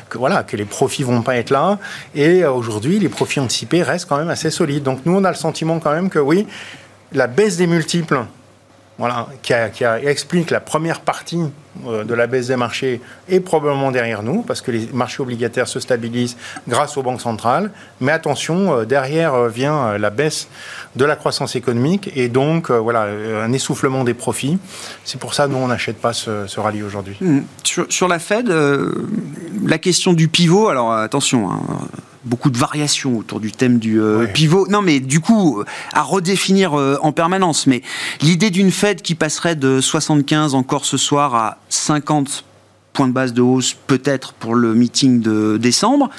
Que 0.10 0.18
voilà, 0.18 0.44
que 0.44 0.58
les 0.58 0.66
profits 0.66 1.04
vont 1.04 1.22
pas 1.22 1.36
être 1.36 1.52
là. 1.52 1.78
Et 2.16 2.44
aujourd'hui, 2.46 3.00
les 3.00 3.10
profits 3.10 3.40
anticipés 3.40 3.84
restent 3.84 4.10
quand 4.10 4.18
même 4.18 4.30
assez 4.30 4.40
assez 4.40 4.52
solide. 4.52 4.84
Donc 4.84 5.06
nous, 5.06 5.16
on 5.16 5.24
a 5.24 5.30
le 5.30 5.36
sentiment 5.36 5.80
quand 5.80 5.92
même 5.92 6.10
que 6.10 6.20
oui, 6.20 6.48
la 7.12 7.28
baisse 7.28 7.58
des 7.58 7.68
multiples, 7.68 8.26
voilà, 9.00 9.28
qui, 9.42 9.54
explique 10.04 10.52
la 10.52 10.60
première 10.60 11.00
partie 11.00 11.40
euh, 11.88 12.04
de 12.04 12.14
la 12.14 12.28
baisse 12.28 12.48
des 12.48 12.58
marchés 12.58 13.00
est 13.30 13.40
probablement 13.40 13.92
derrière 13.92 14.24
nous, 14.24 14.42
parce 14.42 14.60
que 14.60 14.72
les 14.72 14.90
marchés 14.92 15.22
obligataires 15.22 15.70
se 15.70 15.80
stabilisent 15.80 16.36
grâce 16.68 16.98
aux 16.98 17.02
banques 17.02 17.22
centrales. 17.22 17.72
Mais 18.02 18.12
attention, 18.12 18.74
euh, 18.74 18.86
derrière 18.86 19.36
euh, 19.36 19.48
vient 19.48 19.98
la 19.98 20.10
baisse 20.10 20.50
de 20.98 21.06
la 21.06 21.16
croissance 21.16 21.56
économique 21.56 22.12
et 22.14 22.28
donc 22.28 22.72
voilà 22.72 23.04
un 23.04 23.54
essoufflement 23.54 24.04
des 24.04 24.14
profits. 24.14 24.58
C'est 25.06 25.20
pour 25.20 25.34
ça 25.34 25.46
que 25.46 25.52
nous, 25.52 25.58
on 25.58 25.68
n'achète 25.68 25.98
pas 25.98 26.12
ce, 26.12 26.60
rallye 26.60 26.84
aujourd'hui. 26.84 27.16
Mmh. 27.22 27.40
Sur, 27.64 28.08
la 28.10 28.20
Fed, 28.20 28.54
la 29.66 29.78
question 29.78 30.14
du 30.14 30.28
pivot, 30.28 30.68
alors 30.68 30.94
attention, 30.94 31.50
hein, 31.50 31.62
beaucoup 32.26 32.50
de 32.50 32.58
variations 32.58 33.18
autour 33.18 33.40
du 33.40 33.52
thème 33.52 33.80
du 33.80 34.02
euh, 34.02 34.26
pivot. 34.28 34.68
Non, 34.68 34.82
mais 34.82 35.00
du 35.00 35.20
coup, 35.20 35.64
à 35.94 36.02
redéfinir 36.02 36.78
euh, 36.78 36.98
en 37.02 37.12
permanence. 37.12 37.68
Mais 37.68 37.82
l'idée 38.22 38.50
d'une 38.50 38.72
Fed 38.72 39.02
qui 39.02 39.16
passerait 39.16 39.56
de 39.56 39.82
75 39.82 40.56
encore 40.56 40.86
ce 40.86 40.98
soir 40.98 41.36
à 41.36 41.58
50 41.70 42.44
points 42.94 43.08
de 43.08 43.14
base 43.14 43.34
de 43.34 43.42
hausse, 43.42 43.76
peut-être 43.88 44.34
pour 44.34 44.56
le 44.56 44.74
meeting 44.74 45.22
de 45.22 45.58
décembre. 45.58 46.10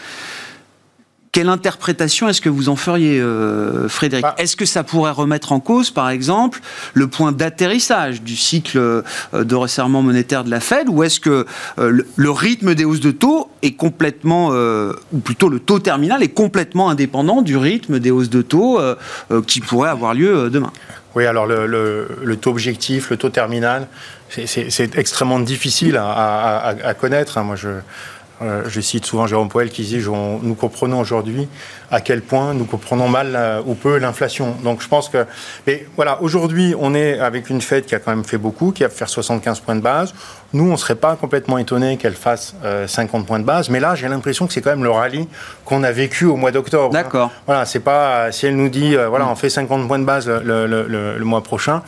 Quelle 1.32 1.48
interprétation 1.48 2.28
est-ce 2.28 2.40
que 2.40 2.48
vous 2.48 2.68
en 2.68 2.74
feriez, 2.76 3.20
euh, 3.20 3.88
Frédéric 3.88 4.24
Bah. 4.24 4.34
Est-ce 4.38 4.56
que 4.56 4.64
ça 4.64 4.82
pourrait 4.82 5.12
remettre 5.12 5.52
en 5.52 5.60
cause, 5.60 5.90
par 5.90 6.10
exemple, 6.10 6.60
le 6.94 7.06
point 7.06 7.30
d'atterrissage 7.30 8.22
du 8.22 8.34
cycle 8.36 8.78
euh, 8.78 9.02
de 9.32 9.54
resserrement 9.54 10.02
monétaire 10.02 10.42
de 10.42 10.50
la 10.50 10.58
Fed, 10.60 10.88
ou 10.88 11.04
est-ce 11.04 11.20
que 11.20 11.46
euh, 11.78 12.02
le, 12.16 12.30
rythme 12.30 12.74
des 12.74 12.84
hausses 12.84 13.00
de 13.00 13.12
taux 13.12 13.48
est 13.62 13.72
complètement, 13.76 14.50
euh, 14.52 14.92
ou 15.12 15.18
plutôt 15.20 15.48
le 15.48 15.60
taux 15.60 15.78
terminal 15.78 16.22
est 16.22 16.28
complètement 16.34 16.90
indépendant 16.90 17.42
du 17.42 17.56
rythme 17.56 18.00
des 18.00 18.10
hausses 18.10 18.30
de 18.30 18.42
taux 18.42 18.80
qui 19.46 19.60
pourraient 19.60 19.90
avoir 19.90 20.14
lieu 20.14 20.50
demain? 20.50 20.72
Oui, 21.14 21.26
alors 21.26 21.46
le, 21.46 21.66
le- 21.66 22.08
le 22.22 22.36
taux 22.36 22.50
objectif, 22.50 23.10
le 23.10 23.16
taux 23.16 23.30
terminal, 23.30 23.86
c'est- 24.28 24.96
extrêmement 24.96 25.40
difficile 25.40 25.96
à, 25.96 26.06
à- 26.10 26.70
à- 26.70 26.86
à 26.88 26.94
connaître. 26.94 27.38
hein. 27.38 27.42
Moi, 27.44 27.56
je, 27.56 27.68
euh, 28.42 28.62
je 28.68 28.80
cite 28.80 29.04
souvent 29.04 29.26
Jérôme 29.26 29.48
Poel 29.48 29.70
qui 29.70 29.82
dit 29.82 30.02
on- 30.08 30.38
Nous 30.42 30.54
comprenons 30.54 31.00
aujourd'hui 31.00 31.48
à 31.90 32.00
quel 32.00 32.22
point 32.22 32.54
nous 32.54 32.64
comprenons 32.64 33.08
mal 33.08 33.34
euh, 33.36 33.60
ou 33.66 33.74
peu 33.74 33.98
l'inflation. 33.98 34.54
Donc 34.64 34.80
je 34.82 34.88
pense 34.88 35.08
que. 35.08 35.26
Mais 35.66 35.86
voilà, 35.96 36.22
aujourd'hui, 36.22 36.74
on 36.78 36.94
est 36.94 37.18
avec 37.18 37.50
une 37.50 37.60
Fed 37.60 37.84
qui 37.86 37.94
a 37.94 37.98
quand 37.98 38.10
même 38.14 38.24
fait 38.24 38.38
beaucoup, 38.38 38.70
qui 38.72 38.84
a 38.84 38.88
fait 38.88 38.96
faire 38.98 39.08
75 39.08 39.60
points 39.60 39.76
de 39.76 39.80
base. 39.80 40.14
Nous, 40.52 40.64
on 40.68 40.72
ne 40.72 40.76
serait 40.76 40.94
pas 40.96 41.16
complètement 41.16 41.58
étonné 41.58 41.96
qu'elle 41.96 42.14
fasse 42.14 42.54
euh, 42.64 42.86
50 42.88 43.26
points 43.26 43.38
de 43.38 43.44
base. 43.44 43.68
Mais 43.70 43.78
là, 43.80 43.94
j'ai 43.94 44.08
l'impression 44.08 44.46
que 44.46 44.52
c'est 44.52 44.60
quand 44.60 44.70
même 44.70 44.82
le 44.84 44.90
rallye 44.90 45.28
qu'on 45.64 45.82
a 45.84 45.92
vécu 45.92 46.24
au 46.24 46.36
mois 46.36 46.50
d'octobre. 46.50 46.86
hein. 46.96 47.02
D'accord. 47.02 47.30
Voilà, 47.46 47.64
c'est 47.66 47.80
pas 47.80 48.32
si 48.32 48.46
elle 48.46 48.56
nous 48.56 48.68
dit 48.68 48.96
euh, 48.96 49.08
voilà, 49.08 49.28
on 49.28 49.34
fait 49.36 49.50
50 49.50 49.86
points 49.86 49.98
de 49.98 50.04
base 50.04 50.26
le, 50.28 50.40
le- 50.42 50.66
le- 50.66 50.86
le- 50.88 51.18
le 51.18 51.24
mois 51.24 51.42
prochain. 51.42 51.82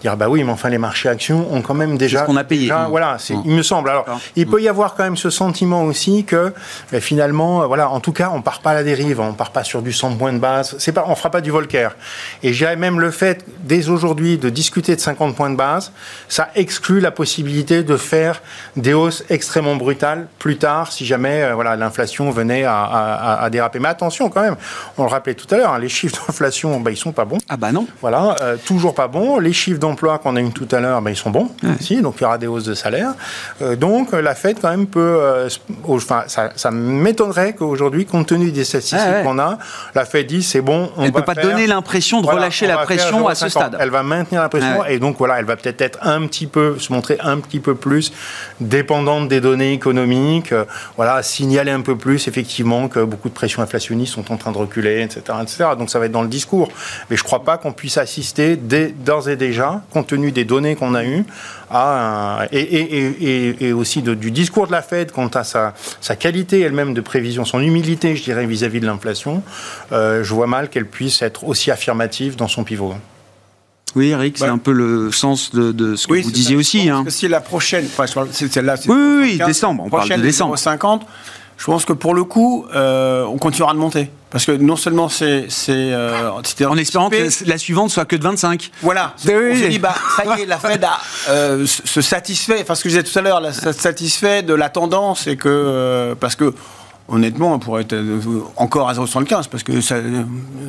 Dire 0.00 0.16
bah 0.16 0.28
oui, 0.28 0.44
mais 0.44 0.52
enfin 0.52 0.68
les 0.68 0.78
marchés 0.78 1.08
actions 1.08 1.46
ont 1.52 1.60
quand 1.62 1.74
même 1.74 1.98
déjà. 1.98 2.22
qu'on 2.22 2.36
a 2.36 2.44
payé. 2.44 2.62
déjà, 2.62 2.86
Mmh. 2.86 2.90
voilà, 2.90 3.16
Mmh. 3.30 3.42
il 3.44 3.50
me 3.52 3.62
semble. 3.62 3.90
Alors, 3.90 4.06
il 4.36 4.46
peut 4.46 4.60
y 4.62 4.68
avoir 4.68 4.94
quand 4.94 5.02
même 5.04 5.16
ce 5.16 5.30
sentiment 5.30 5.82
aussi 5.84 6.24
que 6.24 6.52
ben, 6.92 7.00
finalement, 7.00 7.62
euh, 7.62 7.66
voilà, 7.66 7.88
en 7.90 8.00
tout 8.00 8.12
cas, 8.12 8.30
on 8.34 8.42
part 8.42 8.60
pas 8.60 8.70
à 8.70 8.74
la 8.74 8.84
dérive, 8.84 9.20
on 9.20 9.32
part 9.32 9.50
pas 9.50 9.64
sur 9.64 9.82
du 9.82 9.92
100 9.92 10.16
points 10.16 10.32
de 10.32 10.38
base. 10.38 10.76
C'est 10.78 10.92
pas, 10.92 11.04
on 11.08 11.14
fera 11.14 11.30
pas 11.30 11.40
du 11.40 11.50
Volcker. 11.50 11.88
Et 12.42 12.52
j'irais 12.52 12.76
même 12.76 13.00
le 13.00 13.10
fait 13.10 13.44
dès 13.64 13.88
aujourd'hui 13.88 14.38
de 14.38 14.48
discuter 14.50 14.94
de 14.94 15.00
50 15.00 15.34
points 15.34 15.50
de 15.50 15.56
base, 15.56 15.92
ça 16.28 16.48
exclut 16.54 17.00
la 17.00 17.10
possibilité 17.10 17.82
de 17.82 17.96
faire 17.96 18.40
des 18.76 18.94
hausses 18.94 19.24
extrêmement 19.30 19.76
brutales 19.76 20.26
plus 20.38 20.58
tard, 20.58 20.92
si 20.92 21.04
jamais 21.06 21.42
euh, 21.42 21.54
voilà 21.54 21.76
l'inflation 21.76 22.30
venait 22.30 22.64
à, 22.64 22.82
à- 22.82 23.14
à- 23.14 23.42
à 23.44 23.50
déraper. 23.50 23.78
Mais 23.78 23.88
attention 23.88 24.28
quand 24.30 24.42
même, 24.42 24.56
on 24.96 25.02
le 25.04 25.08
rappelait 25.08 25.34
tout 25.34 25.46
à 25.52 25.56
l'heure, 25.58 25.72
hein, 25.72 25.78
les 25.78 25.88
chiffres 25.88 26.16
d'inflation, 26.26 26.80
ben, 26.80 26.90
ils 26.90 26.96
sont 26.96 27.12
pas 27.12 27.24
bons. 27.24 27.38
Ah 27.48 27.56
bah 27.56 27.72
non. 27.72 27.86
Voilà, 28.00 28.36
euh, 28.42 28.56
toujours 28.64 28.94
pas 28.94 29.08
bon. 29.08 29.38
Les 29.38 29.52
chiffres 29.52 29.78
d'emploi 29.88 30.18
qu'on 30.18 30.36
a 30.36 30.40
eu 30.40 30.50
tout 30.50 30.68
à 30.72 30.80
l'heure, 30.80 31.00
ben, 31.02 31.10
ils 31.10 31.16
sont 31.16 31.30
bons. 31.30 31.50
Si, 31.80 32.00
donc 32.02 32.16
il 32.18 32.22
y 32.22 32.24
aura 32.26 32.38
des 32.38 32.46
hausses 32.46 32.64
de 32.64 32.74
salaire. 32.74 33.12
Euh, 33.62 33.76
donc 33.76 34.12
la 34.12 34.34
Fed 34.34 34.58
quand 34.60 34.70
même 34.70 34.86
peut, 34.86 35.00
euh, 35.20 35.48
enfin 35.86 36.24
ça, 36.26 36.50
ça 36.56 36.70
m'étonnerait 36.70 37.54
qu'aujourd'hui, 37.54 38.04
compte 38.06 38.26
tenu 38.28 38.50
des 38.50 38.64
statistiques 38.64 38.98
Ah 39.00 39.10
ouais. 39.18 39.22
qu'on 39.22 39.38
a, 39.38 39.58
la 39.94 40.04
Fed 40.04 40.26
dise 40.26 40.46
c'est 40.48 40.60
bon. 40.60 40.90
On 40.96 41.04
Elle 41.04 41.12
va 41.12 41.20
peut 41.20 41.24
pas 41.26 41.34
faire- 41.34 41.44
donner 41.44 41.66
l'impression 41.66 42.20
de 42.20 42.24
voilà, 42.26 42.40
relâcher 42.40 42.66
la 42.66 42.78
pression 42.78 43.26
à 43.28 43.34
ce 43.34 43.46
0,50. 43.46 43.50
stade. 43.50 43.76
Elle 43.80 43.90
va 43.90 44.02
maintenir 44.02 44.40
la 44.42 44.48
pression 44.48 44.68
Ah 44.76 44.80
ouais. 44.82 44.94
et 44.94 44.98
donc 44.98 45.16
voilà, 45.18 45.38
elle 45.38 45.44
va 45.44 45.56
peut-être 45.56 45.80
être 45.80 45.98
un 46.02 46.26
petit 46.26 46.46
peu, 46.46 46.78
se 46.78 46.92
montrer 46.92 47.18
un 47.20 47.38
petit 47.38 47.60
peu 47.60 47.74
plus 47.74 48.12
dépendante 48.60 49.28
des 49.28 49.40
données 49.40 49.72
économiques. 49.72 50.52
euh, 50.52 50.64
voilà, 50.96 51.22
signaler 51.22 51.70
un 51.70 51.80
peu 51.80 51.96
plus 51.96 52.28
effectivement 52.28 52.88
que 52.88 53.00
beaucoup 53.00 53.28
de 53.28 53.34
pressions 53.34 53.62
inflationnistes 53.62 54.14
sont 54.14 54.32
en 54.32 54.36
train 54.36 54.52
de 54.52 54.58
reculer, 54.58 55.02
etc., 55.02 55.20
etc. 55.42 55.64
Donc 55.78 55.90
ça 55.90 55.98
va 55.98 56.06
être 56.06 56.12
dans 56.12 56.22
le 56.22 56.28
discours. 56.28 56.68
Mais 57.10 57.16
je 57.16 57.24
crois 57.24 57.44
pas 57.44 57.56
qu'on 57.58 57.72
puisse 57.72 57.98
assister 57.98 58.56
dès- 58.56 58.88
d'ores 58.88 59.28
et 59.28 59.36
déjà, 59.36 59.77
compte 59.90 60.06
tenu 60.08 60.32
des 60.32 60.44
données 60.44 60.74
qu'on 60.76 60.94
a 60.94 61.04
eues, 61.04 61.24
à 61.70 62.42
un- 62.42 62.44
et, 62.52 62.58
et- 62.60 62.98
et- 62.98 63.24
et- 63.48 63.66
et 63.68 63.72
aussi 63.72 64.02
de- 64.02 64.14
du 64.14 64.30
discours 64.30 64.66
de 64.66 64.72
la 64.72 64.82
Fed 64.82 65.12
quant 65.12 65.28
à 65.28 65.44
sa, 65.44 65.74
sa 66.00 66.16
qualité 66.16 66.60
elle-même 66.60 66.94
de 66.94 67.00
prévision, 67.00 67.44
son 67.44 67.60
humilité, 67.60 68.16
je 68.16 68.22
dirais, 68.22 68.46
vis-à-vis 68.46 68.80
de 68.80 68.86
l'inflation. 68.86 69.42
euh, 69.92 70.22
je 70.24 70.34
vois 70.34 70.46
mal 70.46 70.68
qu'elle 70.68 70.86
puisse 70.86 71.22
être 71.22 71.44
aussi 71.44 71.70
affirmative 71.70 72.36
dans 72.36 72.48
son 72.48 72.64
pivot. 72.64 72.94
Oui, 73.96 74.08
Eric, 74.08 74.36
c'est 74.36 74.44
Bah. 74.46 74.52
un 74.52 74.58
peu 74.58 74.72
le 74.72 75.10
sens 75.10 75.50
de, 75.54 75.72
de 75.72 75.96
ce 75.96 76.06
que 76.06 76.22
vous 76.22 76.30
disiez 76.30 76.56
ça. 76.56 76.60
aussi. 76.60 76.88
Hein. 76.90 77.04
que 77.04 77.10
si 77.10 77.26
la 77.26 77.40
prochaine, 77.40 77.86
enfin, 77.86 78.04
celle-là, 78.30 78.76
c'est 78.76 78.90
Oui, 78.90 78.96
oui, 78.96 79.18
oui, 79.22 79.36
75, 79.36 79.46
décembre, 79.46 79.82
on 79.86 79.90
parle 79.90 80.08
de 80.10 80.16
décembre. 80.22 80.58
50, 80.58 81.06
je 81.58 81.64
pense 81.64 81.84
que 81.84 81.92
pour 81.92 82.14
le 82.14 82.24
coup, 82.24 82.64
euh, 82.74 83.24
on 83.24 83.36
continuera 83.36 83.74
de 83.74 83.78
monter. 83.78 84.10
Parce 84.30 84.44
que 84.44 84.52
non 84.52 84.76
seulement 84.76 85.08
c'est. 85.08 85.48
euh, 85.70 86.30
En 86.30 86.76
espérant 86.76 87.08
que 87.08 87.48
la, 87.48 87.58
suivante 87.58 87.90
soit 87.90 88.04
que 88.04 88.14
de 88.14 88.22
25. 88.22 88.70
Voilà, 88.82 89.14
Oui, 89.26 89.32
on 89.52 89.56
s'est 89.56 89.68
dit, 89.68 89.78
bah, 89.78 89.94
ça 90.16 90.36
y 90.36 90.42
est, 90.42 90.46
la 90.46 90.58
Fed 90.58 90.84
a, 90.84 90.98
euh, 91.30 91.66
se 91.66 91.86
se 91.86 92.00
satisfait, 92.02 92.58
enfin 92.60 92.74
ce 92.74 92.82
que 92.84 92.90
je 92.90 92.98
disais 92.98 93.10
tout 93.10 93.18
à 93.18 93.22
l'heure, 93.22 93.54
se 93.54 93.72
satisfait 93.72 94.42
de 94.42 94.52
la 94.54 94.68
tendance 94.68 95.26
et 95.26 95.36
que, 95.36 95.48
euh, 95.48 96.14
parce 96.14 96.36
que, 96.36 96.52
honnêtement, 97.08 97.54
on 97.54 97.58
pourrait 97.58 97.82
être 97.82 97.94
euh, 97.94 98.20
encore 98.56 98.88
à 98.88 98.94
0,75 98.94 99.48
parce 99.48 99.62
que 99.62 99.80
ça, 99.80 99.96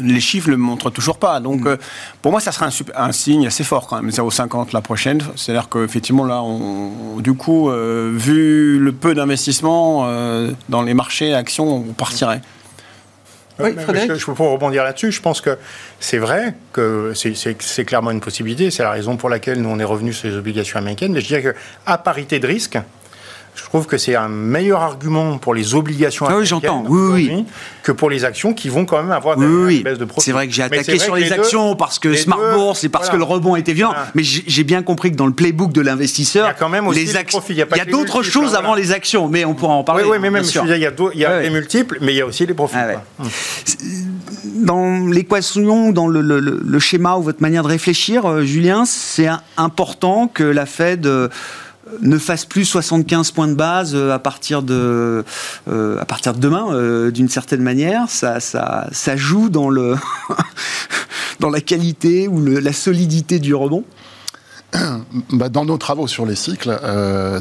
les 0.01 0.19
chiffres 0.19 0.47
ne 0.47 0.53
le 0.53 0.57
montrent 0.57 0.89
toujours 0.89 1.17
pas. 1.17 1.39
Donc, 1.39 1.65
euh, 1.65 1.77
pour 2.21 2.31
moi, 2.31 2.39
ça 2.39 2.51
sera 2.51 2.69
un, 2.95 3.11
signe 3.11 3.45
assez 3.47 3.63
fort 3.63 3.87
quand 3.87 4.01
même, 4.01 4.09
0,50 4.09 4.67
la 4.73 4.81
prochaine. 4.81 5.21
C'est-à-dire 5.35 5.69
qu'effectivement, 5.69 6.25
là, 6.25 6.41
on, 6.41 7.19
du 7.19 7.33
coup, 7.33 7.69
euh, 7.69 8.11
vu 8.13 8.79
le 8.79 8.91
peu 8.91 9.13
d'investissement 9.13 10.05
euh, 10.05 10.51
dans 10.69 10.81
les 10.81 10.93
marchés 10.93 11.33
actions, 11.33 11.67
on 11.89 11.93
partirait. 11.93 12.41
Oui, 13.59 13.71
Mais 13.75 13.83
Frédéric 13.83 14.13
Je, 14.13 14.19
je 14.19 14.25
peux 14.25 14.33
pas 14.33 14.45
rebondir 14.45 14.85
là-dessus. 14.85 15.11
Je 15.11 15.21
pense 15.21 15.41
que 15.41 15.57
c'est 15.99 16.17
vrai 16.17 16.55
que 16.71 17.11
c'est- 17.13 17.83
clairement 17.85 18.11
une 18.11 18.21
possibilité. 18.21 18.71
C'est 18.71 18.83
la 18.83 18.91
raison 18.91 19.17
pour 19.17 19.27
laquelle 19.29 19.61
nous 19.61 19.67
on 19.69 19.79
est 19.79 19.83
revenu 19.83 20.13
sur 20.13 20.29
les 20.29 20.35
obligations 20.37 20.79
américaines. 20.79 21.11
Mais 21.11 21.19
je 21.19 21.27
dirais 21.27 21.43
que 21.43 21.55
à 21.85 21.97
parité 21.97 22.39
de 22.39 22.47
risque, 22.47 22.79
je 23.59 23.63
trouve 23.65 23.85
que 23.87 23.97
c'est 23.97 24.15
un 24.15 24.29
meilleur 24.29 24.81
argument 24.81 25.37
pour 25.37 25.53
les 25.53 25.75
obligations 25.75 26.25
Ah 26.29 26.35
oui, 26.37 26.45
j'entends. 26.45 26.83
Oui, 26.87 27.27
oui, 27.29 27.45
que 27.83 27.91
pour 27.91 28.09
les 28.09 28.23
actions 28.25 28.53
qui 28.53 28.69
vont 28.69 28.85
quand 28.85 29.01
même 29.01 29.11
avoir 29.11 29.35
des 29.37 29.45
oui, 29.45 29.83
baisses 29.83 29.97
de 29.97 30.05
profit. 30.05 30.25
C'est 30.25 30.31
vrai 30.31 30.47
que 30.47 30.53
j'ai 30.53 30.63
attaqué 30.63 30.97
sur 30.97 31.15
les, 31.15 31.27
deux- 31.29 31.33
actions 31.33 31.75
parce 31.75 31.99
que 31.99 32.13
Smart 32.15 32.37
deux- 32.39 32.53
Bourse 32.53 32.83
et 32.83 32.89
parce 32.89 33.05
voilà. 33.09 33.13
que 33.25 33.27
le 33.29 33.33
rebond 33.33 33.55
était 33.55 33.73
violent. 33.73 33.91
Voilà. 33.93 34.11
Mais 34.15 34.23
j'ai 34.23 34.63
bien 34.63 34.81
compris 34.83 35.11
que 35.11 35.15
dans 35.17 35.27
le 35.27 35.33
playbook 35.33 35.71
de 35.73 35.81
l'investisseur, 35.81 36.45
Il 36.45 36.49
y 36.49 36.51
a 36.51 36.53
quand 36.53 36.69
même 36.69 36.87
aussi 36.87 36.99
les 36.99 37.05
les 37.07 37.15
actions- 37.17 37.39
profits. 37.39 37.53
Il 37.53 37.77
y 37.77 37.81
a 37.81 37.85
d'autres 37.85 38.23
choses 38.23 38.55
hein, 38.55 38.59
avant 38.59 38.75
les 38.75 38.91
actions, 38.91 39.27
mais 39.27 39.45
on 39.45 39.53
pourra 39.55 39.73
en 39.73 39.83
parler. 39.83 40.03
Oui, 40.03 40.09
oui, 40.11 40.17
mais 40.19 40.29
bien 40.29 40.31
même, 40.39 40.43
je 40.45 40.49
sûr. 40.49 40.63
il 40.65 40.77
y 40.79 40.85
a, 40.85 40.91
d'au- 40.91 41.11
il 41.13 41.19
y 41.19 41.25
a 41.25 41.29
Ouais, 41.37 41.43
les 41.43 41.49
multiples, 41.49 41.97
mais 42.01 42.13
il 42.13 42.17
y 42.17 42.21
a 42.21 42.25
aussi 42.25 42.45
les 42.45 42.53
profits. 42.53 42.75
Ah 42.79 42.87
ouais. 42.87 42.97
quoi. 43.17 43.25
Dans 44.55 45.07
l'équation, 45.07 45.91
dans 45.91 46.07
le, 46.07 46.21
le- 46.21 46.39
le- 46.39 46.61
le 46.63 46.79
schéma 46.79 47.15
ou 47.15 47.21
votre 47.23 47.41
manière 47.41 47.63
de 47.63 47.67
réfléchir, 47.67 48.25
euh, 48.25 48.43
Julien, 48.43 48.83
c'est 48.85 49.29
important 49.57 50.27
que 50.27 50.43
la 50.43 50.65
Fed 50.65 51.05
euh, 51.05 51.29
ne 52.01 52.17
fasse 52.17 52.45
plus 52.45 52.65
75 52.65 53.31
points 53.31 53.47
de 53.47 53.53
base 53.53 53.91
euh, 53.95 54.13
à 54.13 54.19
partir 54.19 54.63
de, 54.63 55.23
euh, 55.67 55.99
à 55.99 56.05
partir 56.05 56.33
de 56.33 56.39
demain, 56.39 56.67
euh, 56.71 57.11
d'une 57.11 57.29
certaine 57.29 57.61
manière. 57.61 58.09
Ça, 58.09 58.39
ça, 58.39 58.87
ça 58.91 59.15
joue 59.15 59.49
dans, 59.49 59.69
le 59.69 59.95
dans 61.39 61.49
la 61.49 61.61
qualité 61.61 62.27
ou 62.27 62.43
la 62.45 62.73
solidité 62.73 63.39
du 63.39 63.53
rebond. 63.53 63.83
Bah, 65.31 65.49
dans 65.49 65.65
nos 65.65 65.77
travaux 65.77 66.05
sur 66.05 66.27
les 66.27 66.35
cycles, 66.35 66.79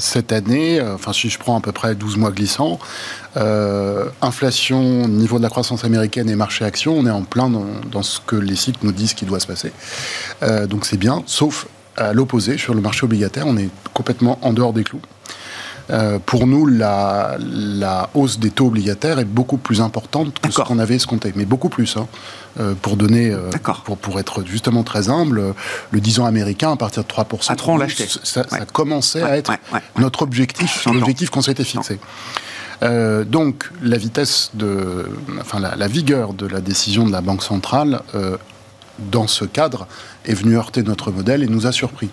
cette 0.00 0.32
année, 0.32 0.80
enfin 0.80 1.12
si 1.12 1.28
je 1.28 1.38
prends 1.38 1.58
à 1.58 1.60
peu 1.60 1.72
près 1.72 1.94
12 1.94 2.16
mois 2.16 2.30
glissants, 2.30 2.78
inflation, 4.22 5.06
niveau 5.06 5.36
de 5.36 5.42
la 5.42 5.50
croissance 5.50 5.84
américaine 5.84 6.30
et 6.30 6.36
marché 6.36 6.64
action, 6.64 6.96
on 6.96 7.04
est 7.04 7.10
en 7.10 7.24
plein 7.24 7.50
dans, 7.50 8.02
ce 8.02 8.20
que 8.20 8.36
les 8.36 8.56
cycles 8.56 8.78
nous 8.82 8.92
disent 8.92 9.12
qu'il 9.12 9.28
doit 9.28 9.40
se 9.40 9.46
passer. 9.46 9.72
Donc 10.68 10.86
c'est 10.86 10.96
bien, 10.96 11.22
sauf 11.26 11.66
à 11.98 12.12
l'opposé, 12.12 12.56
sur 12.58 12.74
le 12.74 12.80
marché 12.80 13.04
obligataire, 13.04 13.46
on 13.46 13.56
est 13.56 13.68
complètement 13.92 14.38
en 14.42 14.52
dehors 14.52 14.72
des 14.72 14.84
clous. 14.84 15.00
Euh, 15.90 16.18
pour 16.18 16.46
nous, 16.46 16.66
la, 16.66 17.38
la 17.40 18.10
hausse 18.12 18.38
des 18.38 18.50
taux 18.50 18.66
obligataires 18.66 19.18
est 19.18 19.24
beaucoup 19.24 19.56
plus 19.56 19.80
importante 19.80 20.38
que 20.38 20.52
ce 20.52 20.60
qu'on 20.60 20.78
avait 20.78 20.96
escompté, 20.96 21.32
mais 21.34 21.46
beaucoup 21.46 21.70
plus. 21.70 21.96
hein. 21.96 22.06
Euh, 22.60 22.74
pour 22.74 22.96
donner, 22.96 23.30
euh, 23.30 23.50
pour, 23.84 23.96
pour 23.96 24.18
être 24.20 24.44
justement 24.44 24.82
très 24.82 25.08
humble, 25.08 25.38
euh, 25.38 25.52
le 25.92 26.00
10 26.00 26.20
ans 26.20 26.26
américain, 26.26 26.72
à 26.72 26.76
partir 26.76 27.04
de 27.04 27.08
3%, 27.08 27.52
À 27.52 27.56
trois, 27.56 27.74
on 27.74 27.78
l'achetait. 27.78 28.08
ça, 28.24 28.42
commençait 28.72 29.22
Ouais, 29.22 29.30
à 29.30 29.36
être 29.38 29.50
ouais, 29.50 29.80
notre 29.96 30.22
objectif, 30.22 30.84
l'objectif 30.86 31.30
qu'on 31.30 31.40
s'était 31.42 31.64
fixé. 31.64 31.98
Euh, 32.82 33.24
donc, 33.24 33.70
la 33.82 33.96
vitesse 33.96 34.50
de, 34.54 35.08
enfin, 35.40 35.58
la, 35.60 35.74
la 35.76 35.88
vigueur 35.88 36.32
de 36.34 36.46
la 36.46 36.60
décision 36.60 37.06
de 37.06 37.12
la 37.12 37.20
Banque 37.20 37.42
centrale, 37.44 38.00
euh, 38.14 38.36
dans 39.10 39.26
ce 39.26 39.44
cadre, 39.44 39.86
est 40.24 40.34
venue 40.34 40.56
heurter 40.56 40.82
notre 40.82 41.10
modèle 41.10 41.42
et 41.42 41.46
nous 41.46 41.66
a 41.66 41.72
surpris. 41.72 42.10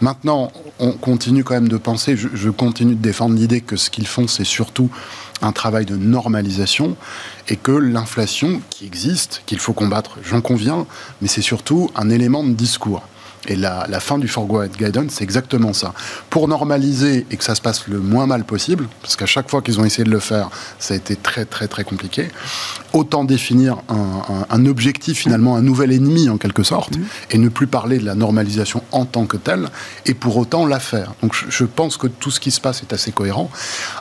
Maintenant, 0.00 0.52
on 0.78 0.92
continue 0.92 1.44
quand 1.44 1.54
même 1.54 1.68
de 1.68 1.76
penser, 1.76 2.16
je 2.16 2.50
continue 2.50 2.94
de 2.94 3.02
défendre 3.02 3.34
l'idée 3.34 3.60
que 3.60 3.76
ce 3.76 3.90
qu'ils 3.90 4.06
font, 4.06 4.28
c'est 4.28 4.44
surtout 4.44 4.90
un 5.42 5.52
travail 5.52 5.84
de 5.84 5.96
normalisation 5.96 6.96
et 7.48 7.56
que 7.56 7.72
l'inflation 7.72 8.60
qui 8.70 8.86
existe, 8.86 9.42
qu'il 9.46 9.58
faut 9.58 9.72
combattre, 9.72 10.18
j'en 10.22 10.40
conviens, 10.40 10.86
mais 11.20 11.28
c'est 11.28 11.42
surtout 11.42 11.90
un 11.96 12.10
élément 12.10 12.44
de 12.44 12.52
discours. 12.52 13.02
Et 13.46 13.56
la, 13.56 13.86
la 13.88 14.00
fin 14.00 14.18
du 14.18 14.28
Forward 14.28 14.70
Guidance, 14.76 15.12
c'est 15.12 15.24
exactement 15.24 15.72
ça. 15.72 15.94
Pour 16.28 16.48
normaliser 16.48 17.26
et 17.30 17.36
que 17.36 17.44
ça 17.44 17.54
se 17.54 17.60
passe 17.62 17.86
le 17.86 17.98
moins 18.00 18.26
mal 18.26 18.44
possible, 18.44 18.88
parce 19.00 19.16
qu'à 19.16 19.26
chaque 19.26 19.48
fois 19.48 19.62
qu'ils 19.62 19.80
ont 19.80 19.84
essayé 19.84 20.04
de 20.04 20.10
le 20.10 20.18
faire, 20.18 20.50
ça 20.78 20.94
a 20.94 20.96
été 20.96 21.16
très 21.16 21.44
très 21.44 21.68
très 21.68 21.84
compliqué, 21.84 22.28
autant 22.92 23.24
définir 23.24 23.76
un, 23.88 23.94
un- 23.94 24.46
un 24.50 24.66
objectif 24.66 25.18
finalement, 25.18 25.56
un 25.56 25.62
nouvel 25.62 25.92
ennemi 25.92 26.28
en 26.28 26.36
quelque 26.36 26.62
sorte, 26.62 26.94
et 27.30 27.38
ne 27.38 27.48
plus 27.48 27.66
parler 27.68 27.98
de 27.98 28.04
la 28.04 28.14
normalisation 28.14 28.82
en 28.92 29.04
tant 29.04 29.24
que 29.26 29.36
telle, 29.36 29.68
et 30.04 30.14
pour 30.14 30.36
autant 30.36 30.66
la 30.66 30.80
faire. 30.80 31.14
Donc 31.22 31.34
je, 31.34 31.46
je 31.48 31.64
pense 31.64 31.96
que 31.96 32.06
tout 32.08 32.30
ce 32.30 32.40
qui 32.40 32.50
se 32.50 32.60
passe 32.60 32.82
est 32.82 32.92
assez 32.92 33.12
cohérent. 33.12 33.50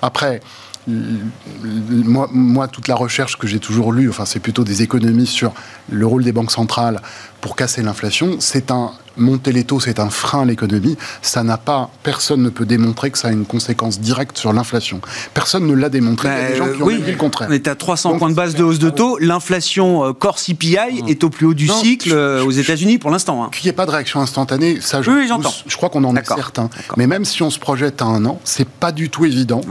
Après, 0.01 0.41
moi, 0.87 2.29
moi, 2.31 2.67
toute 2.67 2.87
la 2.87 2.95
recherche 2.95 3.37
que 3.37 3.45
j'ai 3.47 3.59
toujours 3.59 3.91
lue, 3.91 4.09
enfin, 4.09 4.25
c'est 4.25 4.39
plutôt 4.39 4.63
des 4.63 4.81
économies 4.83 5.27
sur 5.27 5.53
le 5.89 6.05
rôle 6.07 6.23
des 6.23 6.31
banques 6.31 6.51
centrales 6.51 7.01
pour 7.41 7.55
casser 7.55 7.81
l'inflation. 7.83 8.37
C'est 8.39 8.71
un 8.71 8.91
monter 9.17 9.51
les 9.51 9.63
taux, 9.63 9.79
c'est 9.79 9.99
un 9.99 10.09
frein 10.09 10.41
à 10.41 10.45
l'économie. 10.45 10.97
Ça 11.21 11.43
n'a 11.43 11.57
pas, 11.57 11.89
personne 12.03 12.41
ne 12.41 12.49
peut 12.49 12.65
démontrer 12.65 13.11
que 13.11 13.17
ça 13.17 13.29
a 13.29 13.31
une 13.31 13.45
conséquence 13.45 13.99
directe 13.99 14.37
sur 14.37 14.53
l'inflation. 14.53 15.01
Personne 15.33 15.65
ne 15.67 15.73
l'a 15.73 15.89
démontré. 15.89 16.27
Il 16.29 16.31
y 16.31 16.45
a 16.45 16.49
des 16.49 16.55
gens 16.57 16.67
qui 16.75 16.81
ont 16.81 16.85
oui, 16.85 17.01
dit 17.01 17.11
le 17.11 17.17
contraire. 17.17 17.47
On 17.49 17.53
est 17.53 17.67
à 17.67 17.75
300 17.75 18.17
points 18.17 18.29
de 18.29 18.35
base 18.35 18.55
de 18.55 18.63
hausse 18.63 18.79
de 18.79 18.89
taux. 18.89 19.17
L'inflation 19.19 20.05
euh, 20.05 20.13
core 20.13 20.37
CPI 20.37 20.77
est 21.07 21.23
au 21.23 21.29
plus 21.29 21.45
haut 21.45 21.53
du 21.53 21.67
Non, 21.67 21.73
cycle 21.79 22.09
je- 22.09 22.15
euh, 22.15 22.43
aux 22.43 22.51
États-Unis 22.51 22.97
pour 22.97 23.11
l'instant. 23.11 23.43
hein. 23.43 23.49
Qu'il 23.51 23.65
n'y 23.65 23.69
ait 23.69 23.73
pas 23.73 23.85
de 23.85 23.91
réaction 23.91 24.19
instantanée, 24.21 24.79
ça, 24.81 25.01
je, 25.01 25.09
Oui, 25.11 25.29
je 25.67 25.77
crois 25.77 25.89
qu'on 25.89 26.03
en 26.03 26.15
est 26.15 26.25
certain. 26.25 26.69
Mais 26.97 27.07
même 27.07 27.25
si 27.25 27.43
on 27.43 27.49
se 27.49 27.59
projette 27.59 28.01
à 28.01 28.05
un 28.05 28.25
an, 28.25 28.39
c'est 28.43 28.67
pas 28.67 28.91
du 28.91 29.09
tout 29.09 29.25
évident. 29.25 29.61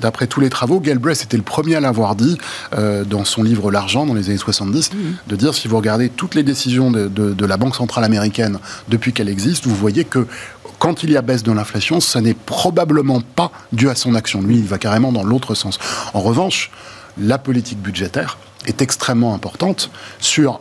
D'après 0.00 0.26
tous 0.26 0.40
les 0.40 0.50
travaux, 0.50 0.80
Galbraith 0.80 1.22
était 1.22 1.36
le 1.36 1.42
premier 1.42 1.74
à 1.76 1.80
l'avoir 1.80 2.14
dit 2.16 2.38
euh, 2.76 3.04
dans 3.04 3.24
son 3.24 3.42
livre 3.42 3.70
L'argent 3.70 4.06
dans 4.06 4.14
les 4.14 4.28
années 4.28 4.38
70, 4.38 4.90
Mmh. 4.92 4.96
de 5.28 5.36
dire 5.36 5.54
si 5.54 5.68
vous 5.68 5.76
regardez 5.76 6.08
toutes 6.08 6.34
les 6.34 6.42
décisions 6.42 6.90
de, 6.90 7.08
de- 7.08 7.32
de 7.34 7.46
la 7.46 7.56
Banque 7.56 7.74
centrale 7.76 8.04
américaine 8.04 8.58
depuis 8.96 9.12
qu'elle 9.12 9.28
existe, 9.28 9.66
vous 9.66 9.76
voyez 9.76 10.04
que 10.04 10.26
quand 10.78 11.02
il 11.02 11.10
y 11.10 11.16
a 11.18 11.22
baisse 11.22 11.42
de 11.42 11.52
l'inflation, 11.52 12.00
ça 12.00 12.22
n'est 12.22 12.34
probablement 12.34 13.20
pas 13.20 13.52
dû 13.72 13.90
à 13.90 13.94
son 13.94 14.14
action. 14.14 14.40
Lui, 14.40 14.56
il 14.56 14.64
va 14.64 14.78
carrément 14.78 15.12
dans 15.12 15.22
l'autre 15.22 15.54
sens. 15.54 15.78
En 16.14 16.20
revanche, 16.20 16.70
la 17.18 17.36
politique 17.36 17.78
budgétaire 17.78 18.38
est 18.66 18.80
extrêmement 18.80 19.34
importante 19.34 19.90
sur 20.18 20.60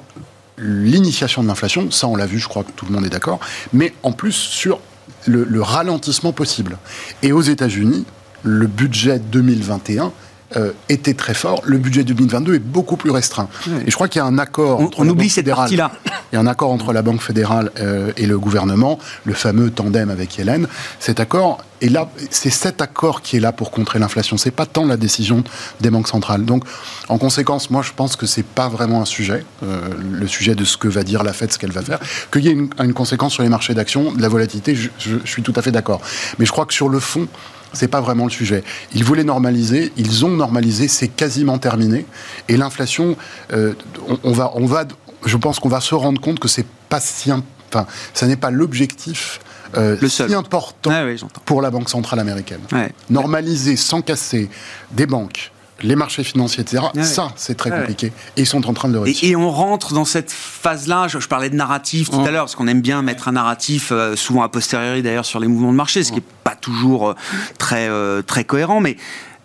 l'initiation 0.58 1.44
de 1.44 1.48
l'inflation, 1.48 1.92
ça 1.92 2.08
on 2.08 2.16
l'a 2.16 2.26
vu, 2.26 2.40
je 2.40 2.48
crois 2.48 2.64
que 2.64 2.72
tout 2.72 2.86
le 2.86 2.92
monde 2.92 3.06
est 3.06 3.10
d'accord, 3.10 3.40
mais 3.74 3.94
en 4.04 4.14
plus 4.14 4.32
sur 4.32 4.80
le, 5.26 5.44
le 5.44 5.62
ralentissement 5.62 6.32
possible. 6.32 6.78
Et 7.24 7.32
aux 7.32 7.42
États-Unis, 7.42 8.06
le 8.44 8.68
budget 8.68 9.20
2021 9.20 10.12
euh, 10.58 10.72
était 10.90 11.14
très 11.16 11.34
fort, 11.34 11.62
le 11.66 11.78
budget 11.78 12.04
2022 12.04 12.56
est 12.56 12.60
beaucoup 12.60 12.98
plus 12.98 13.10
restreint. 13.12 13.48
Et 13.86 13.90
je 13.90 13.96
crois 13.96 14.08
qu'il 14.08 14.20
y 14.20 14.24
a 14.24 14.26
un 14.26 14.38
accord 14.38 14.80
On, 14.80 14.86
entre 14.86 15.00
on 15.00 15.04
la 15.04 15.12
oublie 15.12 15.24
Banque 15.26 15.32
cette 15.32 15.46
fédérale- 15.46 15.76
partie-là. 15.76 15.92
il 16.32 16.36
y 16.36 16.38
a 16.38 16.42
un 16.42 16.48
accord 16.48 16.72
entre 16.72 16.94
la 16.94 17.02
Banque 17.02 17.22
fédérale 17.22 17.72
euh, 17.80 18.12
et 18.18 18.26
le 18.28 18.38
gouvernement, 18.38 19.00
le 19.26 19.34
fameux 19.34 19.72
tandem 19.72 20.10
avec 20.10 20.38
Hélène. 20.40 20.68
Cet 21.00 21.20
accord 21.20 21.64
est 21.82 21.90
là, 21.90 22.10
c'est 22.30 22.50
cet 22.52 22.82
accord 22.82 23.22
qui 23.22 23.38
est 23.38 23.40
là 23.40 23.52
pour 23.52 23.72
contrer 23.72 24.00
l'inflation. 24.00 24.38
C'est 24.38 24.52
pas 24.52 24.66
tant 24.66 24.86
la 24.86 24.98
décision 24.98 25.44
des 25.82 25.90
banques 25.90 26.08
centrales. 26.08 26.46
Donc, 26.46 26.64
en 27.10 27.18
conséquence, 27.18 27.70
moi, 27.70 27.82
je 27.82 27.92
pense 27.96 28.16
que 28.16 28.26
c'est 28.26 28.46
pas 28.46 28.70
vraiment 28.70 29.02
un 29.02 29.06
sujet, 29.06 29.44
euh, 29.64 29.82
le 30.12 30.28
sujet 30.28 30.56
de 30.56 30.64
ce 30.64 30.78
que 30.78 30.88
va 30.88 31.04
dire 31.04 31.24
la 31.24 31.34
Fed, 31.34 31.52
ce 31.52 31.58
qu'elle 31.58 31.72
va 31.72 31.82
faire. 31.82 32.00
Qu'il 32.32 32.46
y 32.46 32.48
ait 32.50 32.52
une, 32.54 32.70
une 32.82 32.94
conséquence 32.94 33.34
sur 33.34 33.44
les 33.44 33.50
marchés 33.50 33.74
d'actions, 33.74 34.14
de 34.14 34.22
la 34.22 34.30
volatilité, 34.30 34.76
je, 34.76 34.90
je- 35.00 35.16
je 35.24 35.30
suis 35.30 35.42
tout 35.44 35.54
à 35.56 35.62
fait 35.62 35.72
d'accord. 35.72 36.02
Mais 36.40 36.46
je 36.46 36.52
crois 36.52 36.66
que 36.66 36.74
sur 36.74 36.88
le 36.88 37.00
fond, 37.00 37.28
c'est 37.76 37.88
pas 37.88 38.02
vraiment 38.02 38.24
le 38.26 38.32
sujet. 38.32 38.64
Ils 38.94 39.04
voulaient 39.04 39.24
normaliser, 39.24 39.92
ils 39.98 40.26
ont 40.26 40.30
normalisé, 40.36 40.88
c'est 40.88 41.08
quasiment 41.08 41.58
terminé. 41.60 42.06
Et 42.50 42.58
l'inflation, 42.58 43.16
euh, 43.54 43.74
on, 44.08 44.18
on 44.24 44.32
va, 44.32 44.52
on 44.56 44.66
va, 44.66 44.86
je 45.26 45.38
pense 45.38 45.60
qu'on 45.60 45.70
va 45.70 45.82
se 45.82 45.94
rendre 45.96 46.20
compte 46.22 46.40
que 46.40 46.48
c'est 46.48 46.66
pas 46.90 47.00
si, 47.00 47.32
enfin, 47.32 47.86
ça 48.14 48.28
n'est 48.28 48.36
pas 48.38 48.52
l'objectif 48.52 49.40
euh, 49.78 49.98
Le 50.02 50.08
seul. 50.08 50.30
si 50.30 50.36
important 50.36 50.92
j'entends. 51.18 51.42
pour 51.46 51.62
la 51.62 51.70
Banque 51.70 51.90
centrale 51.90 52.20
américaine. 52.20 52.62
Ouais. 52.72 52.92
Normaliser 53.10 53.76
sans 53.76 54.02
casser 54.02 54.50
des 54.92 55.06
banques, 55.06 55.52
les 55.84 55.96
marchés 55.96 56.24
financiers, 56.24 56.62
etc. 56.64 56.84
Ouais. 56.94 57.04
Ça, 57.04 57.34
c'est 57.36 57.56
très 57.56 57.70
Ouais. 57.72 57.80
compliqué. 57.80 58.08
Et 58.38 58.42
ils 58.42 58.46
sont 58.46 58.66
en 58.68 58.74
train 58.74 58.88
de 58.88 58.94
le 58.94 59.00
réussir. 59.00 59.28
Et, 59.28 59.32
et 59.32 59.36
on 59.36 59.50
rentre 59.52 59.94
dans 59.94 60.06
cette 60.06 60.32
phase-là. 60.32 61.08
Je, 61.08 61.20
je 61.20 61.28
parlais 61.28 61.50
de 61.50 61.56
narratif 61.56 62.10
tout 62.10 62.22
à 62.22 62.32
l'heure, 62.32 62.46
parce 62.46 62.56
qu'on 62.56 62.68
aime 62.68 62.82
bien 62.82 63.02
mettre 63.02 63.28
un 63.28 63.34
narratif, 63.34 63.90
euh, 63.92 64.16
souvent 64.16 64.44
a 64.44 64.50
posteriori 64.50 65.02
d'ailleurs, 65.04 65.26
sur 65.26 65.40
les 65.40 65.48
mouvements 65.48 65.72
de 65.72 65.78
marché, 65.78 66.04
ce 66.04 66.12
qui 66.12 66.20
n'est 66.20 66.24
pas 66.44 66.56
toujours 66.56 67.10
euh, 67.10 67.14
très, 67.58 67.88
euh, 67.90 68.22
très 68.22 68.46
cohérent. 68.46 68.80
Mais 68.80 68.96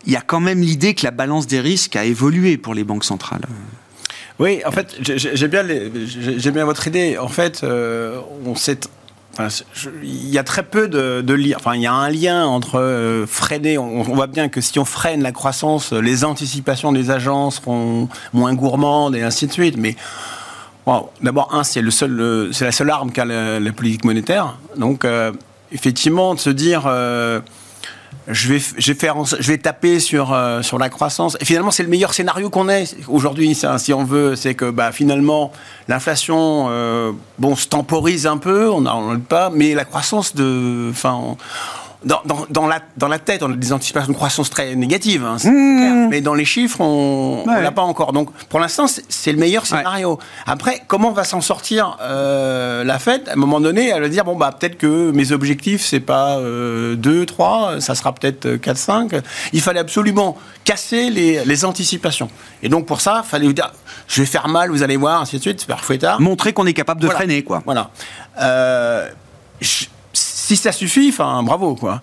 il 0.06 0.12
y 0.12 0.16
a 0.16 0.20
quand 0.22 0.40
même 0.40 0.60
l'idée 0.60 0.94
que 0.94 1.04
la 1.04 1.10
balance 1.10 1.46
des 1.46 1.60
risques 1.60 1.96
a 1.96 2.04
évolué 2.04 2.56
pour 2.56 2.74
les 2.74 2.84
banques 2.84 3.04
centrales. 3.04 3.42
Oui, 4.38 4.62
en 4.64 4.70
fait, 4.72 4.96
j'ai- 5.02 5.48
bien, 5.48 5.62
les- 5.62 5.90
bien 5.90 6.64
votre 6.64 6.86
idée. 6.86 7.18
En 7.18 7.28
fait, 7.28 7.62
euh, 7.64 8.18
on 8.46 8.54
sait. 8.54 8.80
Il 10.02 10.28
y 10.28 10.38
a 10.38 10.44
très 10.44 10.62
peu 10.62 10.88
de, 10.88 11.20
de 11.20 11.34
liens. 11.34 11.56
Enfin, 11.56 11.74
il 11.74 11.82
y 11.82 11.86
a 11.86 11.92
un 11.92 12.08
lien 12.10 12.46
entre 12.46 12.78
euh, 12.78 13.26
freiner. 13.26 13.78
On, 13.78 14.02
voit 14.02 14.26
bien 14.26 14.48
que 14.48 14.60
si 14.60 14.78
on 14.78 14.84
freine 14.84 15.22
la 15.22 15.32
croissance, 15.32 15.92
les 15.92 16.24
anticipations 16.24 16.92
des 16.92 17.10
agents 17.10 17.50
seront 17.50 18.08
moins 18.32 18.54
gourmandes 18.54 19.16
et 19.16 19.22
ainsi 19.22 19.46
de 19.46 19.52
suite. 19.52 19.76
Mais 19.76 19.96
d'abord, 21.22 21.54
un, 21.54 21.64
c'est 21.64 21.82
le 21.82 21.90
seul, 21.90 22.50
c'est 22.52 22.64
la 22.64 22.72
seule 22.72 22.90
arme 22.90 23.12
qu'a 23.12 23.24
la, 23.24 23.60
la 23.60 23.72
politique 23.72 24.04
monétaire. 24.04 24.56
Donc, 24.76 25.04
euh, 25.04 25.32
effectivement, 25.72 26.34
de 26.34 26.40
se 26.40 26.50
dire. 26.50 26.84
euh, 26.86 27.40
je 28.32 28.52
vais, 28.52 28.60
je 28.78 28.92
vais, 28.92 28.98
faire, 28.98 29.16
je 29.24 29.50
vais 29.52 29.58
taper 29.58 30.00
sur, 30.00 30.32
euh, 30.32 30.62
sur 30.62 30.78
la 30.78 30.88
croissance. 30.88 31.36
Finalement, 31.42 31.70
c'est 31.70 31.82
le 31.82 31.88
meilleur 31.88 32.14
scénario 32.14 32.50
qu'on 32.50 32.68
ait 32.68 32.84
aujourd'hui, 33.08 33.54
si 33.54 33.92
on 33.92 34.04
veut. 34.04 34.36
C'est 34.36 34.54
que 34.54 34.70
bah, 34.70 34.92
finalement, 34.92 35.52
l'inflation 35.88 36.66
euh, 36.70 37.12
bon, 37.38 37.56
se 37.56 37.66
temporise 37.66 38.26
un 38.26 38.38
peu, 38.38 38.70
on 38.70 38.80
n'en 38.82 39.18
pas, 39.20 39.50
mais 39.50 39.74
la 39.74 39.84
croissance 39.84 40.34
de. 40.34 40.88
Enfin, 40.90 41.14
on- 41.14 41.36
dans, 42.04 42.20
dans, 42.24 42.46
dans 42.48 42.66
la, 42.66 42.80
dans 42.96 43.08
la 43.08 43.18
tête, 43.18 43.42
on 43.42 43.52
a 43.52 43.56
des 43.56 43.72
anticipations 43.72 44.10
de 44.12 44.16
croissance 44.16 44.48
très 44.48 44.74
négatives, 44.74 45.24
hein, 45.24 45.36
c'est 45.38 45.50
clair. 45.50 46.08
mais 46.08 46.20
dans 46.20 46.34
les 46.34 46.44
chiffres, 46.46 46.80
on 46.80 47.44
Ouais. 47.46 47.56
ne 47.56 47.60
l'a 47.60 47.72
pas 47.72 47.82
encore. 47.82 48.12
Donc, 48.12 48.30
pour 48.48 48.58
l'instant, 48.60 48.86
c'est 49.08 49.32
le 49.32 49.38
meilleur 49.38 49.66
scénario. 49.66 50.18
Après, 50.46 50.82
comment 50.88 51.12
va 51.12 51.24
s'en 51.24 51.40
sortir 51.40 51.98
euh, 52.00 52.84
la 52.84 52.98
Fed 52.98 53.28
À 53.28 53.32
un 53.32 53.36
moment 53.36 53.60
donné, 53.60 53.88
elle 53.88 54.00
va 54.02 54.08
dire 54.08 54.24
bon, 54.24 54.34
bah, 54.36 54.54
peut-être 54.58 54.78
que 54.78 55.10
mes 55.10 55.32
objectifs, 55.32 55.84
c'est 55.84 56.00
pas 56.00 56.38
euh, 56.38 56.96
2, 56.96 57.26
3, 57.26 57.80
ça 57.80 57.94
sera 57.94 58.14
peut-être 58.14 58.56
4, 58.56 58.76
5. 58.76 59.10
Il 59.52 59.60
fallait 59.60 59.80
absolument 59.80 60.38
casser 60.64 61.10
les, 61.10 61.44
les 61.44 61.64
anticipations. 61.64 62.30
Et 62.62 62.68
donc, 62.68 62.86
pour 62.86 63.00
ça, 63.00 63.22
il 63.24 63.28
fallait 63.28 63.46
vous 63.46 63.52
dire 63.52 63.70
je 64.08 64.22
vais 64.22 64.26
faire 64.26 64.48
mal, 64.48 64.70
vous 64.70 64.82
allez 64.82 64.96
voir, 64.96 65.20
ainsi 65.20 65.36
de 65.36 65.42
suite, 65.42 65.60
c'est 65.60 65.68
parfois 65.68 65.98
tard. 65.98 66.20
Montrer 66.20 66.52
qu'on 66.52 66.66
est 66.66 66.72
capable 66.72 67.00
de 67.00 67.06
Voilà. 67.06 67.18
freiner, 67.18 67.42
quoi. 67.42 67.62
Voilà. 67.64 67.90
Euh, 68.40 69.08
je- 69.60 69.86
si 70.56 70.62
ça 70.62 70.72
suffit, 70.72 71.10
enfin, 71.10 71.42
bravo, 71.42 71.74
quoi. 71.74 72.00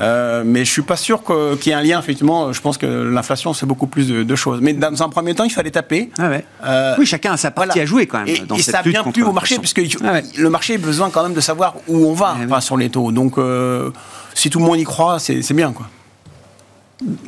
Euh, 0.00 0.42
mais 0.44 0.64
je 0.64 0.70
suis 0.70 0.82
pas 0.82 0.96
sûr 0.96 1.22
qu'il 1.24 1.66
y 1.66 1.70
ait 1.70 1.74
un 1.74 1.82
lien, 1.82 1.98
effectivement. 1.98 2.52
Je 2.52 2.60
pense 2.60 2.76
que 2.78 2.86
l'inflation, 2.86 3.54
c'est 3.54 3.66
beaucoup 3.66 3.86
plus 3.86 4.08
de, 4.08 4.22
de 4.22 4.36
choses. 4.36 4.60
Mais 4.60 4.72
dans 4.74 5.02
un 5.02 5.08
premier 5.08 5.34
temps, 5.34 5.44
il 5.44 5.50
fallait 5.50 5.70
taper. 5.70 6.10
Ah 6.18 6.28
ouais. 6.28 6.44
Euh, 6.64 6.94
oui, 6.98 7.06
chacun 7.06 7.32
a 7.32 7.36
sa 7.36 7.50
partie 7.50 7.68
voilà. 7.70 7.82
à 7.82 7.86
jouer 7.86 8.06
quand 8.06 8.18
même 8.18 8.28
Et, 8.28 8.38
dans 8.40 8.56
et 8.56 8.62
cette 8.62 8.74
ça 8.74 8.82
vient 8.82 9.02
plus 9.04 9.22
au 9.22 9.32
marché, 9.32 9.58
puisque 9.58 9.80
Ah 10.04 10.12
ouais. 10.12 10.24
le 10.36 10.50
marché 10.50 10.74
a 10.74 10.78
besoin 10.78 11.10
quand 11.10 11.22
même 11.22 11.34
de 11.34 11.40
savoir 11.40 11.76
où 11.88 12.06
on 12.06 12.12
va 12.12 12.36
Ah 12.52 12.60
sur 12.60 12.76
les 12.76 12.90
taux. 12.90 13.12
Donc, 13.12 13.38
euh, 13.38 13.90
si 14.34 14.50
tout 14.50 14.58
le 14.58 14.64
monde 14.66 14.78
y 14.78 14.84
croit, 14.84 15.18
c'est 15.18 15.42
c'est 15.42 15.54
bien, 15.54 15.72
quoi. 15.72 15.86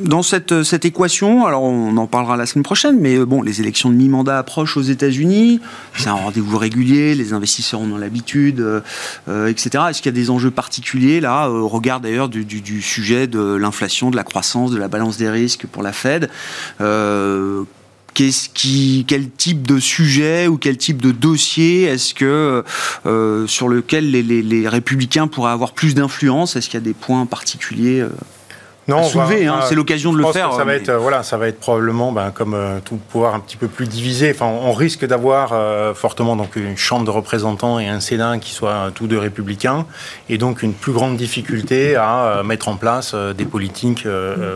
Dans 0.00 0.22
cette, 0.22 0.62
cette 0.62 0.86
équation, 0.86 1.44
alors 1.44 1.62
on 1.62 1.94
en 1.98 2.06
parlera 2.06 2.38
la 2.38 2.46
semaine 2.46 2.62
prochaine, 2.62 2.98
mais 2.98 3.16
euh, 3.16 3.26
bon, 3.26 3.42
les 3.42 3.60
élections 3.60 3.90
de 3.90 3.94
mi-mandat 3.94 4.38
approchent 4.38 4.78
aux 4.78 4.82
États-Unis, 4.82 5.60
c'est 5.94 6.08
un 6.08 6.14
rendez-vous 6.14 6.56
régulier, 6.56 7.14
les 7.14 7.34
investisseurs 7.34 7.80
en 7.80 7.90
ont 7.90 7.98
l'habitude, 7.98 8.60
euh, 8.60 8.80
euh, 9.28 9.48
etc. 9.48 9.84
Est-ce 9.90 10.00
qu'il 10.00 10.10
y 10.10 10.16
a 10.16 10.18
des 10.18 10.30
enjeux 10.30 10.50
particuliers 10.50 11.20
là, 11.20 11.48
euh, 11.48 11.60
au 11.60 11.68
regard 11.68 12.00
d'ailleurs 12.00 12.30
du, 12.30 12.80
sujet 12.80 13.26
de 13.26 13.56
l'inflation, 13.56 14.10
de 14.10 14.16
la 14.16 14.24
croissance, 14.24 14.70
de 14.70 14.78
la 14.78 14.88
balance 14.88 15.18
des 15.18 15.28
risques 15.28 15.66
pour 15.66 15.82
la 15.82 15.92
Fed 15.92 16.30
Euh, 16.80 17.64
quel 19.06 19.30
type 19.30 19.66
de 19.66 19.78
sujet 19.78 20.48
ou 20.48 20.56
quel 20.56 20.76
type 20.76 21.00
de 21.00 21.12
dossier 21.12 21.84
est-ce 21.84 22.14
que 22.14 22.64
euh, 23.06 23.46
sur 23.46 23.68
lequel 23.68 24.10
les, 24.10 24.68
républicains 24.68 25.28
pourraient 25.28 25.52
avoir 25.52 25.72
plus 25.72 25.94
d'influence? 25.94 26.56
Est-ce 26.56 26.68
qu'il 26.68 26.78
y 26.78 26.82
a 26.82 26.84
des 26.84 26.94
points 26.94 27.26
particuliers 27.26 28.00
euh, 28.00 28.08
Non, 28.88 28.98
à 28.98 29.02
va- 29.02 29.06
soulever, 29.08 29.46
hein, 29.46 29.56
va- 29.60 29.66
c'est 29.66 29.74
l'occasion 29.74 30.12
de 30.12 30.18
le 30.18 30.24
faire, 30.32 30.50
ça 30.52 30.58
va 30.58 30.64
mais- 30.64 30.76
être, 30.76 30.88
euh, 30.88 30.98
voilà, 30.98 31.22
ça 31.22 31.36
va 31.36 31.46
être 31.48 31.60
probablement, 31.60 32.10
ben, 32.10 32.30
comme 32.30 32.54
euh, 32.54 32.78
tout 32.84 32.96
pouvoir 32.96 33.34
un 33.34 33.40
petit 33.40 33.56
peu 33.58 33.68
plus 33.68 33.86
divisé. 33.86 34.30
Enfin, 34.34 34.46
on 34.46 34.72
risque 34.72 35.04
d'avoir 35.06 35.50
euh, 35.52 35.92
fortement 35.94 36.36
donc 36.36 36.56
une 36.56 36.76
chambre 36.76 37.04
de 37.04 37.10
représentants 37.10 37.78
et 37.78 37.86
un 37.86 38.00
Sénat 38.00 38.38
qui 38.38 38.52
soient 38.52 38.70
euh, 38.70 38.90
tous 38.90 39.06
deux 39.06 39.18
républicains, 39.18 39.86
et 40.28 40.38
donc 40.38 40.62
une 40.62 40.72
plus 40.72 40.92
grande 40.92 41.16
difficulté 41.16 41.96
à 41.96 42.24
euh, 42.38 42.42
mettre 42.42 42.68
en 42.68 42.76
place 42.76 43.12
euh, 43.14 43.32
des 43.34 43.44
politiques 43.44 44.06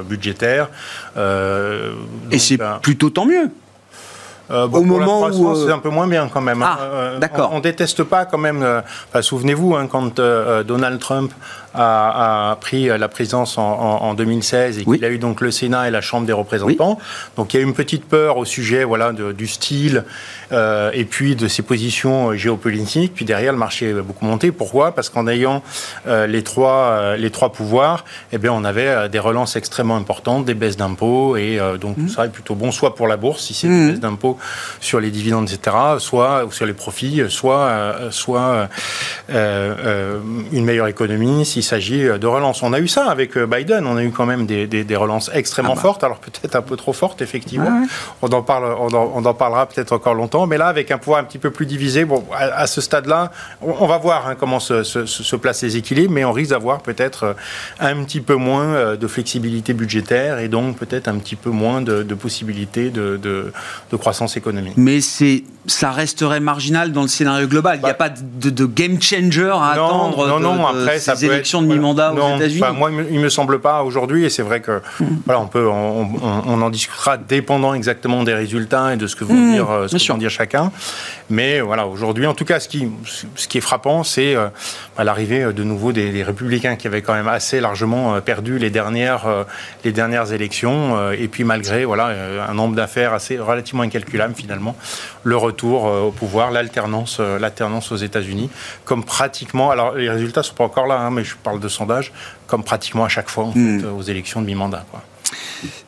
budgétaires. 0.09 0.68
Euh, 1.16 1.92
Et 2.31 2.37
donc, 2.37 2.40
c'est 2.40 2.57
ben, 2.57 2.79
plutôt 2.83 3.11
tant 3.11 3.27
mieux. 3.27 3.51
Euh, 4.53 4.67
Au 4.67 4.69
pour 4.69 4.81
la 5.01 5.07
moment 5.07 5.21
où, 5.33 5.51
euh, 5.51 5.67
c'est 5.67 5.73
un 5.73 5.79
peu 5.79 5.88
moins 5.91 6.07
bien 6.07 6.29
quand 6.33 6.41
même. 6.41 6.62
Ah, 6.62 6.79
Euh, 6.83 7.19
d'accord. 7.19 7.51
On, 7.53 7.57
on 7.57 7.61
déteste 7.61 8.03
pas 8.05 8.25
quand 8.27 8.38
même. 8.38 8.62
enfin, 9.09 9.23
Souvenez-vous, 9.23 9.75
hein, 9.75 9.87
quand 9.91 10.21
Donald 10.67 10.99
Trump 11.01 11.33
a, 11.75 12.51
a 12.51 12.57
pris 12.57 12.87
la 12.87 13.09
présidence 13.09 13.57
en, 13.57 13.62
en- 13.62 14.03
en 14.03 14.15
2016 14.15 14.79
et 14.79 14.85
Oui. 14.87 14.99
qu'il 14.99 15.07
a 15.07 15.11
eu 15.11 15.19
donc 15.19 15.41
le 15.41 15.51
Sénat 15.51 15.88
et 15.88 15.91
la 15.91 16.03
Chambre 16.03 16.27
des 16.27 16.33
représentants. 16.35 16.99
Donc 17.37 17.55
il 17.55 17.57
y 17.57 17.61
a 17.61 17.62
eu 17.62 17.67
une 17.67 17.73
petite 17.75 18.05
peur 18.05 18.37
au 18.37 18.45
sujet 18.45 18.85
voilà, 18.85 19.12
de- 19.12 19.33
du 19.33 19.47
style 19.47 20.05
euh, 20.53 20.91
et 20.93 21.05
puis 21.07 21.35
de 21.35 21.49
ses 21.49 21.62
positions 21.62 22.35
géopolitiques. 22.35 23.15
Puis 23.15 23.25
derrière, 23.25 23.53
le 23.53 23.59
marché 23.59 23.91
a 23.93 24.03
beaucoup 24.03 24.27
monté. 24.27 24.53
Pourquoi? 24.53 24.93
Parce 24.95 25.09
qu'en 25.09 25.27
ayant 25.27 25.62
euh, 26.07 26.27
les, 26.27 26.43
trois, 26.43 26.73
euh, 26.91 27.17
les 27.17 27.31
trois 27.31 27.53
pouvoirs, 27.53 28.05
eh 28.33 28.38
bien, 28.38 28.53
on 28.53 28.65
avait 28.65 29.09
des 29.09 29.19
relances 29.19 29.57
extrêmement 29.57 29.97
importantes, 29.97 30.45
des 30.45 30.55
baisses 30.55 30.77
d'impôts. 30.77 31.37
Et 31.37 31.59
donc 31.81 31.97
tout 31.97 32.09
ça 32.09 32.27
est 32.27 32.31
plutôt 32.31 32.55
bon, 32.55 32.71
soit 32.71 32.95
pour 32.95 33.07
la 33.09 33.17
bourse, 33.17 33.45
si 33.45 33.55
c'est 33.55 33.69
Mhm. 33.69 33.87
des 33.87 33.91
baisses 33.93 34.01
d'impôts, 34.01 34.37
sur 34.81 35.00
les 35.00 35.11
dividendes, 35.11 35.50
etc., 35.50 35.76
soit 35.98 36.46
sur 36.50 36.66
les 36.66 36.72
profits, 36.72 37.22
soit, 37.28 37.94
soit 38.11 38.68
une 39.28 40.64
meilleure 40.64 40.88
économie 40.88 41.44
s'il 41.44 41.62
s'agit 41.62 42.02
de 42.02 42.26
relance. 42.26 42.62
On 42.62 42.72
a 42.72 42.81
eu 42.81 42.88
ça 42.88 43.07
avec 43.07 43.38
Biden, 43.38 43.87
on 43.87 43.96
a 43.96 44.02
eu 44.02 44.11
quand 44.11 44.26
même 44.26 44.46
des, 44.46 44.66
des, 44.66 44.96
relances 44.96 45.31
extrêmement 45.35 45.72
ah 45.72 45.76
bah. 45.76 45.83
fortes, 45.83 46.05
alors 46.05 46.18
peut-être 46.18 46.57
un 46.57 46.62
peu 46.62 46.76
trop 46.76 46.92
fortes, 46.92 47.22
effectivement. 47.22 47.87
On, 48.20 48.28
en 48.28 48.42
parle, 48.42 48.64
on, 48.78 49.24
en, 49.24 49.35
parlera 49.35 49.66
peut-être 49.66 49.92
encore 49.92 50.14
longtemps, 50.14 50.46
mais 50.46 50.59
là, 50.59 50.66
avec 50.66 50.90
un 50.90 50.98
pouvoir 50.98 51.20
un 51.20 51.24
petit 51.24 51.38
peu 51.38 51.50
plus 51.50 51.66
divisé, 51.66 52.05
bon, 52.05 52.24
à, 52.37 52.66
ce 52.66 52.81
stade-là, 52.81 53.31
on, 53.61 53.87
va 53.87 53.98
voir 53.98 54.26
hein, 54.26 54.35
comment 54.38 54.61
se, 54.61 54.83
se, 54.83 55.07
se, 55.07 55.37
placent 55.37 55.62
les 55.62 55.76
équilibres, 55.76 56.12
mais 56.12 56.24
on 56.24 56.33
risque 56.33 56.50
d'avoir 56.50 56.81
peut-être 56.81 57.37
un 57.81 58.05
petit 58.05 58.20
peu 58.20 58.35
moins 58.35 58.96
de 58.96 59.07
flexibilité 59.07 59.72
budgétaire 59.74 60.38
et 60.38 60.48
donc 60.48 60.76
peut-être 60.76 61.09
un 61.09 61.18
petit 61.18 61.37
peu 61.37 61.50
moins 61.50 61.81
de, 61.81 62.02
possibilités 62.14 62.90
de, 62.90 63.16
de, 63.16 63.96
croissance 63.96 64.32
économique. 64.37 64.75
Mais 64.77 65.01
c'est, 65.01 65.45
ça 65.66 65.90
resterait 65.92 66.40
marginal 66.40 66.92
dans 66.92 67.03
le 67.03 67.09
scénario 67.09 67.47
global. 67.47 67.79
Il 67.79 67.85
n'y 67.85 67.90
a 67.90 67.92
bah, 67.92 68.11
pas 68.11 68.14
de, 68.51 68.66
game 68.66 69.01
changer 69.01 69.51
à 69.53 69.71
attendre 69.71 70.29
non, 70.29 70.40
non, 70.40 70.66
après, 70.66 70.99
ces 70.99 71.14
ça 71.14 71.27
élections 71.27 71.62
de 71.62 71.66
mi-mandat 71.68 72.12
aux 72.12 72.37
États-Unis. 72.37 72.62
moi, 72.77 72.90
il 73.11 73.21
me 73.21 73.29
semble 73.29 73.61
pas 73.61 73.83
aujourd'hui, 73.83 74.25
et 74.25 74.31
c'est 74.31 74.42
vrai 74.42 74.61
que 74.61 74.81
hmm. 75.01 75.05
voilà, 75.25 75.40
on 75.40 75.47
peut, 75.47 75.66
on, 75.66 76.62
en 76.62 76.71
discutera 76.71 77.16
dépendant 77.16 77.75
exactement 77.75 78.23
des 78.23 78.35
résultats 78.35 78.95
et 78.95 78.97
de 78.97 79.07
ce 79.07 79.16
que 79.16 79.25
vont 79.25 79.53
dire, 79.53 79.71
euh, 79.71 79.88
ce 79.88 79.97
que 79.97 80.12
vont 80.12 80.18
dire 80.18 80.31
chacun. 80.31 80.73
Mais 81.31 81.61
voilà, 81.61 81.87
aujourd'hui, 81.87 82.27
en 82.27 82.35
tout 82.35 82.45
cas, 82.45 82.61
ce 82.61 82.68
qui, 82.68 82.88
ce 83.37 83.49
qui 83.49 83.59
est 83.59 83.62
frappant, 83.62 84.05
c'est 84.05 84.35
euh, 84.35 84.49
bah, 84.97 85.05
l'arrivée 85.05 85.45
euh, 85.45 85.53
de 85.53 85.62
nouveau 85.64 85.92
des, 85.92 86.23
républicains 86.23 86.77
qui 86.77 86.87
avaient 86.87 87.03
quand 87.03 87.14
même 87.14 87.29
assez 87.29 87.61
largement 87.61 88.21
perdu 88.21 88.59
les 88.59 88.71
dernières, 88.71 89.27
les 89.85 89.90
dernières 89.90 90.33
élections. 90.33 91.11
et 91.11 91.27
puis 91.27 91.42
malgré 91.42 91.85
voilà 91.85 92.14
un 92.49 92.55
nombre 92.55 92.77
d'affaires 92.77 93.12
assez 93.12 93.38
relativement 93.38 93.83
incalculable 93.83 94.12
finalement, 94.35 94.77
le 95.25 95.37
retour 95.37 95.85
au 95.85 96.11
pouvoir, 96.11 96.51
l'alternance, 96.51 97.20
l'alternance 97.20 97.92
aux 97.92 97.96
États-Unis, 97.96 98.51
comme 98.85 99.05
pratiquement. 99.05 99.70
Alors 99.70 99.94
les 99.94 100.11
résultats 100.11 100.42
sont 100.42 100.55
pas 100.55 100.64
encore 100.64 100.87
là, 100.87 101.01
hein, 101.01 101.11
mais 101.11 101.25
je 101.25 101.35
parle 101.37 101.61
de 101.61 101.68
sondage, 101.68 102.12
comme 102.46 102.64
pratiquement 102.64 103.05
à 103.05 103.09
chaque 103.09 103.29
fois 103.29 103.44
en 103.44 103.53
hmm. 103.55 103.81
fait, 103.81 103.87
aux 103.87 104.03
élections 104.03 104.40
de 104.40 104.46
mi-mandat. 104.46 104.85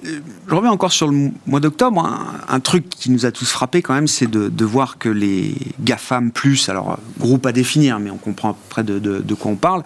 Euh, 0.06 0.20
je 0.48 0.54
reviens 0.54 0.70
encore 0.70 0.92
sur 0.92 1.08
le 1.08 1.30
mois 1.46 1.60
d'octobre. 1.60 2.04
Un, 2.48 2.60
truc 2.60 2.88
qui 2.88 3.10
nous 3.10 3.26
a 3.26 3.32
tous 3.32 3.50
frappé 3.50 3.82
quand 3.82 3.94
même, 3.94 4.06
c'est 4.06 4.30
de, 4.30 4.64
voir 4.64 4.98
que 4.98 5.08
les 5.08 5.54
GAFAM, 5.80 6.30
alors 6.68 6.98
groupe 7.18 7.46
à 7.46 7.52
définir, 7.52 7.98
mais 7.98 8.10
on 8.10 8.16
comprend 8.16 8.50
après 8.50 8.82
de, 8.82 8.98
de, 8.98 9.34
quoi 9.34 9.50
on 9.50 9.56
parle, 9.56 9.82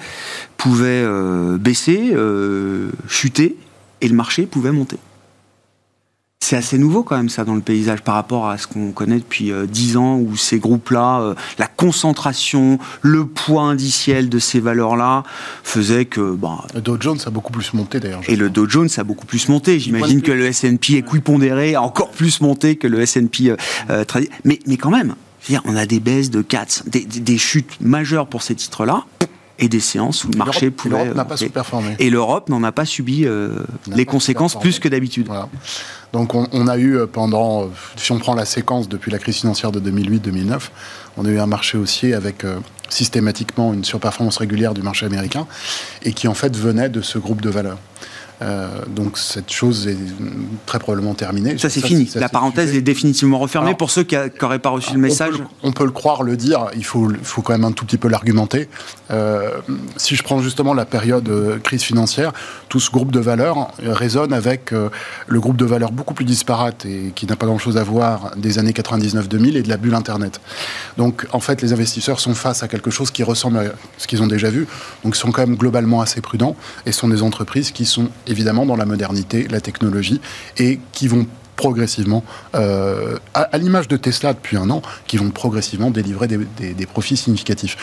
pouvaient 0.57 1.03
euh, 1.05 1.59
baisser, 1.59 2.13
euh, 2.15 2.91
chuter, 3.09 3.57
et 4.01 4.09
le 4.09 4.15
marché 4.15 4.47
pouvait 4.47 4.73
monter. 4.73 4.99
C'est 6.49 6.57
assez 6.57 6.79
nouveau 6.79 7.03
quand 7.03 7.15
même 7.15 7.29
ça 7.29 7.45
dans 7.45 7.55
le 7.55 7.61
paysage 7.61 8.01
par 8.01 8.15
rapport 8.15 8.49
à 8.49 8.57
ce 8.57 8.67
qu'on 8.67 8.93
connaît 8.93 9.19
depuis 9.19 9.53
euh, 9.53 9.67
dix 9.67 9.99
ans 9.99 10.17
où 10.17 10.35
ces 10.35 10.59
groupes-là, 10.59 11.21
euh, 11.21 11.35
la 11.59 11.67
concentration, 11.67 12.79
le 13.03 13.27
poids 13.27 13.65
indiciel 13.65 14.31
de 14.31 14.39
ces 14.39 14.59
valeurs-là 14.59 15.25
faisait 15.63 16.07
que... 16.07 16.35
Bah, 16.35 16.65
le 16.75 16.81
Dow 16.81 16.97
Jones 16.99 17.19
a 17.27 17.29
beaucoup 17.29 17.53
plus 17.53 17.75
monté 17.75 18.01
d'ailleurs. 18.01 18.23
Et 18.29 18.35
le 18.35 18.49
Dow 18.49 18.67
Jones 18.67 18.89
a 18.97 19.05
beaucoup 19.05 19.27
plus 19.27 19.51
monté. 19.51 19.79
J'imagine 19.79 20.23
que 20.23 20.33
le 20.33 20.47
S&P 20.47 20.95
équipondéré 20.95 21.75
a 21.75 21.83
encore 21.83 22.13
plus 22.13 22.41
monté 22.41 22.77
que 22.77 22.87
le 22.87 23.03
S&P 23.03 23.55
euh, 23.91 24.05
mais, 24.47 24.59
mais 24.67 24.79
quand 24.79 24.91
même, 24.91 25.17
on 25.67 25.77
a 25.77 25.85
des 25.85 26.01
baisses 26.01 26.31
de 26.31 26.41
4, 26.41 26.85
des, 26.87 27.05
des 27.05 27.37
chutes 27.37 27.79
majeures 27.83 28.27
pour 28.27 28.41
ces 28.41 28.55
titres-là 28.55 29.05
et 29.59 29.69
des 29.69 29.81
séances 29.81 30.25
où 30.25 30.31
le 30.31 30.39
marché 30.39 30.71
pouvait. 30.71 30.97
L'Europe 30.97 31.17
n'a 31.17 31.25
pas 31.25 31.37
sous-performé. 31.37 31.97
Et 31.99 32.11
l'Europe 32.11 32.49
n'en 32.49 32.63
a 32.63 32.73
pas 32.73 32.85
subi 32.85 33.25
euh, 33.25 33.65
les 33.89 34.07
conséquences 34.07 34.59
plus 34.59 34.79
que 34.79 34.89
d'habitude. 34.89 35.29
Donc 36.13 36.35
on, 36.35 36.69
a 36.69 36.77
eu 36.79 36.97
euh, 36.97 37.07
pendant, 37.07 37.65
euh, 37.65 37.67
si 37.97 38.13
on 38.13 38.19
prend 38.19 38.35
la 38.35 38.45
séquence 38.45 38.89
depuis 38.89 39.11
la 39.11 39.19
crise 39.19 39.39
financière 39.39 39.73
de 39.73 39.81
2008-2009, 39.91 40.61
on 41.17 41.25
a 41.25 41.29
eu 41.29 41.39
un 41.39 41.47
marché 41.47 41.77
haussier 41.77 42.15
avec 42.15 42.45
systématiquement 42.89 43.75
une 43.75 43.85
surperformance 43.85 44.39
régulière 44.39 44.73
du 44.73 44.83
marché 44.83 45.05
américain 45.05 45.47
et 46.03 46.13
qui 46.13 46.29
en 46.29 46.35
fait 46.35 46.57
venait 46.57 46.89
de 46.89 47.03
ce 47.03 47.19
groupe 47.19 47.43
de 47.43 47.51
valeurs. 47.51 47.79
Euh, 48.41 48.69
donc 48.89 49.19
cette 49.19 49.51
chose 49.51 49.89
est 49.89 49.97
très 50.67 50.79
probablement 50.79 51.15
terminée. 51.15 51.59
Ça 51.59 51.69
c'est 51.69 51.81
fini. 51.81 52.09
La 52.15 52.29
parenthèse 52.29 52.75
est 52.75 52.81
définitivement 52.81 53.39
refermée 53.39 53.75
pour 53.75 53.91
ceux 53.91 54.05
qui 54.05 54.17
n'auraient 54.41 54.59
pas 54.59 54.71
reçu 54.71 54.93
le 54.93 54.99
message. 54.99 55.35
On 55.63 55.73
peut, 55.73 55.85
le 55.85 55.91
croire, 55.91 56.23
le 56.23 56.37
dire. 56.37 56.67
Il 56.77 56.85
faut, 56.85 57.11
faut 57.23 57.43
quand 57.43 57.53
même 57.53 57.65
un 57.65 57.73
tout 57.73 57.85
petit 57.85 57.99
peu 57.99 58.09
l'argumenter. 58.09 58.69
Euh, 59.11 59.51
si 59.97 60.15
je 60.15 60.23
prends 60.23 60.41
justement 60.41 60.75
la 60.75 60.85
période 60.85 61.29
euh, 61.29 61.59
crise 61.59 61.83
financière, 61.83 62.33
tout 62.69 62.81
ce 62.81 62.91
groupe 62.91 63.11
de 63.11 63.21
valeurs 63.21 63.73
résonne 63.83 64.33
avec 64.33 64.73
le 64.73 65.41
groupe 65.41 65.57
de 65.57 65.65
valeurs 65.65 65.93
beaucoup 65.93 66.15
plus 66.15 66.25
disparate 66.25 66.85
et 66.85 67.13
qui 67.15 67.27
n'a 67.27 67.37
pas 67.37 67.47
grand-chose 67.47 67.77
à 67.77 67.83
voir 67.83 68.33
des 68.37 68.59
années 68.59 68.73
99-2000 68.73 69.57
et 69.57 69.63
de 69.63 69.69
la 69.69 69.77
bulle 69.77 69.95
Internet. 69.95 70.41
Donc 70.97 71.27
en 71.33 71.41
fait, 71.41 71.63
les 71.63 71.73
investisseurs 71.73 72.21
sont 72.21 72.35
face 72.35 72.63
à 72.63 72.69
quelque 72.69 72.91
chose 72.91 73.11
qui 73.11 73.23
ressemble 73.23 73.59
à 73.59 73.63
ce 73.97 74.07
qu'ils 74.07 74.23
ont 74.23 74.27
déjà 74.27 74.51
vu. 74.51 74.67
Donc 75.05 75.17
ils 75.17 75.19
sont 75.19 75.33
quand 75.33 75.47
même 75.47 75.57
globalement 75.57 76.01
assez 76.01 76.21
prudents 76.21 76.57
et 76.87 76.93
sont 76.93 77.09
des 77.09 77.23
entreprises 77.23 77.71
qui 77.71 77.85
sont 77.85 78.11
évidemment 78.29 78.67
dans 78.67 78.77
la 78.77 78.87
modernité, 78.87 79.47
la 79.49 79.61
technologie, 79.61 80.21
et 80.57 80.81
qui 80.93 81.09
vont 81.09 81.27
progressivement, 81.57 82.23
euh, 82.55 83.19
à, 83.35 83.59
l'image 83.59 83.89
de 83.89 83.97
Tesla 83.97 84.33
depuis 84.33 84.57
un 84.57 84.71
an, 84.71 84.81
qui 85.09 85.17
vont 85.17 85.31
progressivement 85.31 85.91
délivrer 85.91 86.29
des, 86.29 86.39
des 86.73 86.87
profits 86.87 87.17
significatifs. 87.17 87.77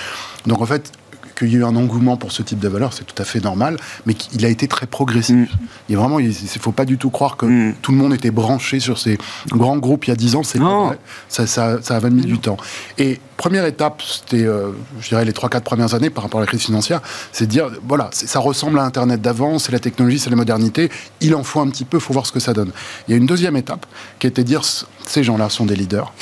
Donc 0.46 0.62
en 0.62 0.66
fait, 0.66 0.94
qu'il 1.36 1.50
y 1.50 1.56
ait 1.56 1.60
eu 1.60 1.66
un 1.66 1.76
engouement 1.76 2.18
pour 2.18 2.32
ce 2.32 2.42
type 2.42 2.60
de 2.60 2.68
valeur, 2.68 2.94
c'est 2.94 3.04
tout 3.04 3.22
à 3.22 3.26
fait 3.26 3.40
normal, 3.40 3.78
mais 4.06 4.14
qu'il 4.14 4.46
a 4.46 4.50
été 4.50 4.68
très 4.68 4.88
progressif. 4.88 5.36
Mm. 5.36 5.48
Et 5.90 5.96
vraiment, 5.96 6.20
il 6.20 6.30
ne 6.30 6.34
faut 6.34 6.72
pas 6.72 6.86
du 6.86 6.98
tout 6.98 7.10
croire 7.10 7.38
que 7.38 7.46
mm. 7.46 7.76
tout 7.82 7.92
le 7.92 7.98
monde 7.98 8.14
était 8.14 8.32
branché 8.32 8.80
sur 8.80 8.98
ces 8.98 9.18
grands 9.50 9.78
groupes 9.78 10.06
il 10.06 10.10
y 10.10 10.14
a 10.14 10.16
10 10.16 10.36
ans, 10.36 10.44
c'est 10.44 10.60
vrai. 10.60 10.98
Ça, 11.30 11.48
ça, 11.48 11.82
ça, 11.82 11.98
a 11.98 12.10
mis 12.10 12.26
du 12.26 12.40
temps. 12.40 12.58
Et 12.98 13.20
première 13.38 13.66
étape, 13.66 14.02
c'était, 14.02 14.46
euh, 14.46 14.72
je 15.00 15.10
dirais, 15.10 15.26
les 15.26 15.32
3-4 15.32 15.62
premières 15.62 15.94
années 15.94 16.10
par 16.10 16.24
rapport 16.24 16.40
à 16.40 16.44
la 16.44 16.48
crise 16.48 16.64
financière, 16.64 17.02
c'est 17.32 17.46
de 17.46 17.52
dire, 17.52 17.70
voilà, 17.88 18.10
ça 18.12 18.40
ressemble 18.40 18.80
à 18.80 18.84
Internet 18.84 19.22
d'avant, 19.22 19.60
c'est 19.60 19.72
la 19.72 19.80
technologie, 19.80 20.20
c'est 20.20 20.30
la 20.30 20.36
modernité, 20.36 20.90
il 21.22 21.36
en 21.36 21.44
faut 21.44 21.60
un 21.60 21.70
petit 21.70 21.86
peu, 21.86 21.98
il 21.98 22.02
faut 22.02 22.14
voir 22.14 22.26
ce 22.26 22.32
que 22.32 22.40
ça 22.40 22.54
donne. 22.54 22.72
Il 23.08 23.12
y 23.12 23.14
a 23.14 23.18
une 23.18 23.26
deuxième 23.26 23.58
étape 23.58 23.86
qui 24.20 24.28
était 24.28 24.44
de 24.44 24.48
dire, 24.48 24.62
ces 24.64 25.24
gens-là 25.24 25.50
sont 25.50 25.66
des 25.66 25.76
leaders, 25.76 26.14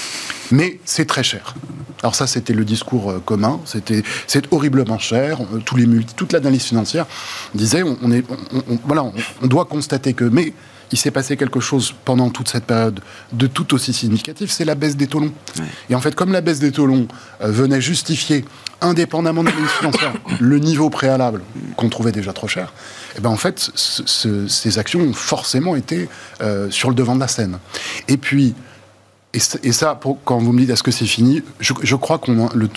mais 0.53 0.79
c'est 0.85 1.05
très 1.05 1.23
cher. 1.23 1.55
Alors 2.03 2.13
ça, 2.13 2.27
c'était 2.27 2.53
le 2.53 2.63
discours 2.63 3.09
euh, 3.09 3.19
commun. 3.19 3.59
C'était 3.65 4.03
c'est 4.27 4.45
horriblement 4.53 4.99
cher. 4.99 5.41
Euh, 5.41 5.59
tous 5.65 5.75
les 5.77 5.87
toute 6.15 6.31
l'analyse 6.31 6.63
financière 6.63 7.07
disait 7.55 7.81
on, 7.83 8.11
est 8.11 8.23
voilà 8.85 9.11
on, 9.41 9.47
doit 9.47 9.65
constater 9.65 10.13
que 10.13 10.25
mais 10.25 10.53
il 10.91 10.97
s'est 10.97 11.11
passé 11.11 11.37
quelque 11.37 11.59
chose 11.59 11.95
pendant 12.05 12.29
toute 12.29 12.49
cette 12.49 12.65
période 12.65 12.99
de 13.31 13.47
tout 13.47 13.73
aussi 13.73 13.93
significatif, 13.93 14.51
c'est 14.51 14.65
la 14.65 14.75
baisse 14.75 14.95
des 14.95 15.07
taux 15.07 15.21
longs. 15.21 15.33
Et 15.89 15.95
en 15.95 16.01
fait, 16.01 16.13
comme 16.13 16.31
la 16.31 16.41
baisse 16.41 16.59
des 16.59 16.71
taux 16.71 16.85
longs 16.85 17.07
euh, 17.41 17.49
venait 17.49 17.81
justifier, 17.81 18.45
indépendamment 18.79 19.41
de 19.41 19.49
l'analyse 19.49 19.71
financière, 19.71 20.13
le 20.39 20.59
niveau 20.59 20.91
préalable 20.91 21.41
qu'on 21.77 21.89
trouvait 21.89 22.11
déjà 22.11 22.31
trop 22.31 22.47
cher, 22.47 22.73
et 23.13 23.15
eh 23.17 23.21
ben 23.21 23.31
en 23.31 23.37
fait, 23.37 23.71
ces 23.75 24.77
actions 24.77 24.99
ont 24.99 25.13
forcément 25.13 25.75
été 25.75 26.09
sur 26.69 26.89
le 26.89 26.95
devant 26.95 27.15
de 27.15 27.21
la 27.21 27.27
scène. 27.27 27.57
Et 28.07 28.17
puis, 28.17 28.53
et, 29.33 29.71
ça, 29.71 29.99
quand 30.25 30.37
vous 30.37 30.51
me 30.51 30.59
dites 30.59 30.69
est-ce 30.69 30.83
que 30.83 30.91
c'est 30.91 31.07
fini, 31.07 31.41
je, 31.59 31.95
crois 31.95 32.19
qu'on 32.19 32.49
le, 32.53 32.69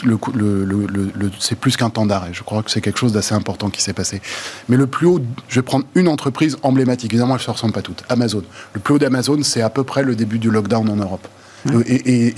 le, 0.65 1.31
c'est 1.39 1.59
plus 1.59 1.77
qu'un 1.77 1.91
temps 1.91 2.07
d'arrêt. 2.07 2.31
Je 2.33 2.43
crois 2.43 2.63
que 2.63 2.71
c'est 2.71 2.81
quelque 2.81 2.99
chose 2.99 3.13
d'assez 3.13 3.35
important 3.35 3.69
qui 3.69 3.83
s'est 3.83 3.93
passé. 3.93 4.23
Mais 4.71 4.79
le 4.79 4.87
plus 4.87 5.07
haut, 5.07 5.21
je 5.49 5.57
vais 5.57 5.63
prendre 5.63 5.85
une 5.95 6.09
entreprise 6.09 6.57
emblématique. 6.63 7.13
Évidemment, 7.13 7.35
elles 7.35 7.41
ne 7.41 7.45
se 7.45 7.51
ressemblent 7.51 7.75
pas 7.75 7.83
toutes. 7.83 8.05
Amazon. 8.09 8.43
Le 8.73 8.81
plus 8.81 8.95
haut 8.95 8.99
d'Amazon, 8.99 9.43
c'est 9.43 9.61
à 9.61 9.69
peu 9.69 9.85
près 9.85 10.03
le 10.03 10.17
début 10.17 10.39
du 10.39 10.51
lockdown 10.51 10.89
en 10.89 10.97
Europe. 10.97 11.29
Et, 11.87 12.33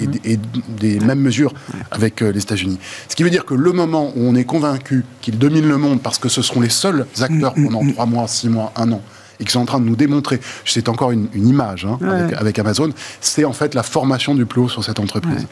des 0.69 0.99
mêmes 1.01 1.21
mesures 1.21 1.53
avec 1.91 2.23
euh, 2.23 2.33
les 2.33 2.41
États-Unis. 2.41 2.79
Ce 3.09 3.15
qui 3.15 3.23
veut 3.23 3.31
dire 3.31 3.45
que 3.45 3.55
le 3.55 3.73
moment 3.73 4.11
où 4.17 4.23
on 4.27 4.35
est 4.35 4.45
convaincu 4.45 5.05
qu'ils 5.21 5.39
dominent 5.39 5.69
le 5.69 5.77
monde 5.77 6.01
parce 6.01 6.19
que 6.19 6.31
ce 6.31 6.41
seront 6.41 6.61
les 6.61 6.71
seuls 6.71 7.07
acteurs 7.21 7.57
mm, 7.57 7.61
mm, 7.61 7.65
pendant 7.67 7.85
mm. 7.85 7.93
trois 7.93 8.07
mois, 8.07 8.27
six 8.27 8.49
mois, 8.49 8.73
un 8.75 8.91
an, 8.91 9.03
et 9.41 9.45
qui 9.45 9.53
sont 9.53 9.61
en 9.61 9.67
train 9.67 9.81
de 9.81 9.85
nous 9.85 9.97
démontrer, 9.97 10.41
c'est 10.65 10.89
encore 10.89 11.11
une, 11.11 11.29
image 11.35 11.85
hein, 11.85 11.99
avec, 12.37 12.59
Amazon, 12.59 12.91
c'est 13.21 13.45
en 13.45 13.53
fait 13.53 13.75
la 13.75 13.83
formation 13.83 14.35
du 14.35 14.47
plus 14.47 14.63
haut 14.63 14.69
sur 14.69 14.85
cette 14.85 15.01
entreprise. 15.01 15.47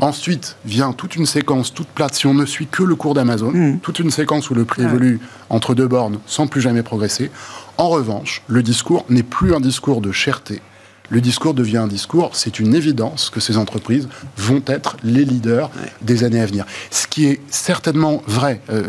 Ensuite 0.00 0.56
vient 0.64 0.92
toute 0.92 1.16
une 1.16 1.26
séquence 1.26 1.72
toute 1.72 1.88
plate, 1.88 2.14
si 2.14 2.26
on 2.26 2.34
ne 2.34 2.44
suit 2.44 2.66
que 2.66 2.82
le 2.82 2.94
cours 2.94 3.14
d'Amazon, 3.14 3.52
hmm. 3.52 3.78
toute 3.80 3.98
une 3.98 4.10
séquence 4.10 4.50
où 4.50 4.54
le 4.54 4.64
prix 4.64 4.82
évolue 4.82 5.20
entre 5.48 5.74
deux 5.74 5.86
bornes 5.86 6.18
sans 6.26 6.46
plus 6.46 6.60
jamais 6.60 6.82
progresser. 6.82 7.30
En 7.78 7.88
revanche, 7.88 8.42
le 8.46 8.62
discours 8.62 9.04
n'est 9.08 9.22
plus 9.22 9.54
un 9.54 9.60
discours 9.60 10.00
de 10.00 10.12
cherté, 10.12 10.60
le 11.10 11.20
discours 11.20 11.54
devient 11.54 11.78
un 11.78 11.88
discours, 11.88 12.30
c'est 12.34 12.58
une 12.60 12.74
évidence 12.74 13.30
que 13.30 13.40
ces 13.40 13.56
entreprises 13.56 14.08
vont 14.36 14.62
être 14.66 14.96
les 15.02 15.24
leaders 15.24 15.70
des 16.02 16.24
années 16.24 16.40
à 16.40 16.46
venir. 16.46 16.64
Ce 16.90 17.06
qui 17.06 17.26
est 17.26 17.40
certainement 17.50 18.22
vrai. 18.26 18.60
Euh, 18.70 18.82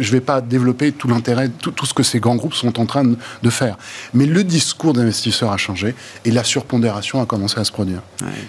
je 0.00 0.08
ne 0.08 0.12
vais 0.12 0.20
pas 0.20 0.40
développer 0.40 0.92
tout 0.92 1.08
l'intérêt, 1.08 1.48
tout, 1.48 1.72
ce 1.84 1.94
que 1.94 2.02
ces 2.02 2.20
grands 2.20 2.36
groupes 2.36 2.54
sont 2.54 2.80
en 2.80 2.86
train 2.86 3.04
de 3.04 3.50
faire. 3.50 3.76
Mais 4.14 4.26
le 4.26 4.44
discours 4.44 4.94
d'investisseurs 4.94 5.52
a 5.52 5.56
changé 5.56 5.94
et 6.24 6.30
la 6.30 6.44
surpondération 6.44 7.20
a 7.20 7.26
commencé 7.26 7.60
à 7.60 7.64
se 7.64 7.72
produire. 7.72 8.02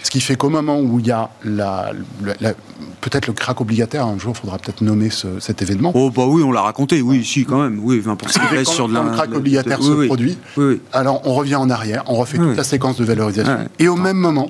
Ce 0.03 0.10
qui 0.10 0.21
fait 0.21 0.36
qu'au 0.36 0.49
moment 0.49 0.79
où 0.79 0.99
il 0.99 1.08
y 1.08 1.12
a 1.12 1.29
la, 1.43 1.91
peut-être 3.01 3.27
le 3.27 3.34
crack 3.34 3.60
obligataire, 3.62 4.05
un 4.05 4.17
jour 4.17 4.34
il 4.36 4.39
faudra 4.39 4.58
peut-être 4.58 4.82
nommer 4.82 5.10
cet 5.39 5.62
événement. 5.62 5.91
Oh 5.93 6.10
bah 6.10 6.25
oui, 6.25 6.43
on 6.43 6.51
l'a 6.51 6.62
raconté, 6.62 7.01
oui, 7.01 7.25
si 7.25 7.45
quand 7.45 7.62
même, 7.62 7.79
oui, 7.82 7.99
20% 7.99 8.65
sur 8.65 8.88
de 8.88 8.93
la... 8.93 8.99
Quand 8.99 9.05
le 9.05 9.12
crack 9.12 9.36
obligataire 9.36 9.82
se 9.82 10.05
produit, 10.05 10.38
alors 10.93 11.21
on 11.25 11.34
revient 11.34 11.55
en 11.55 11.69
arrière, 11.69 12.03
on 12.08 12.15
refait 12.15 12.38
toute 12.38 12.55
la 12.58 12.63
séquence 12.63 12.97
de 12.97 13.09
valorisation. 13.10 13.58
Et 13.80 13.88
au 13.88 13.95
même 13.95 14.17
moment, 14.17 14.50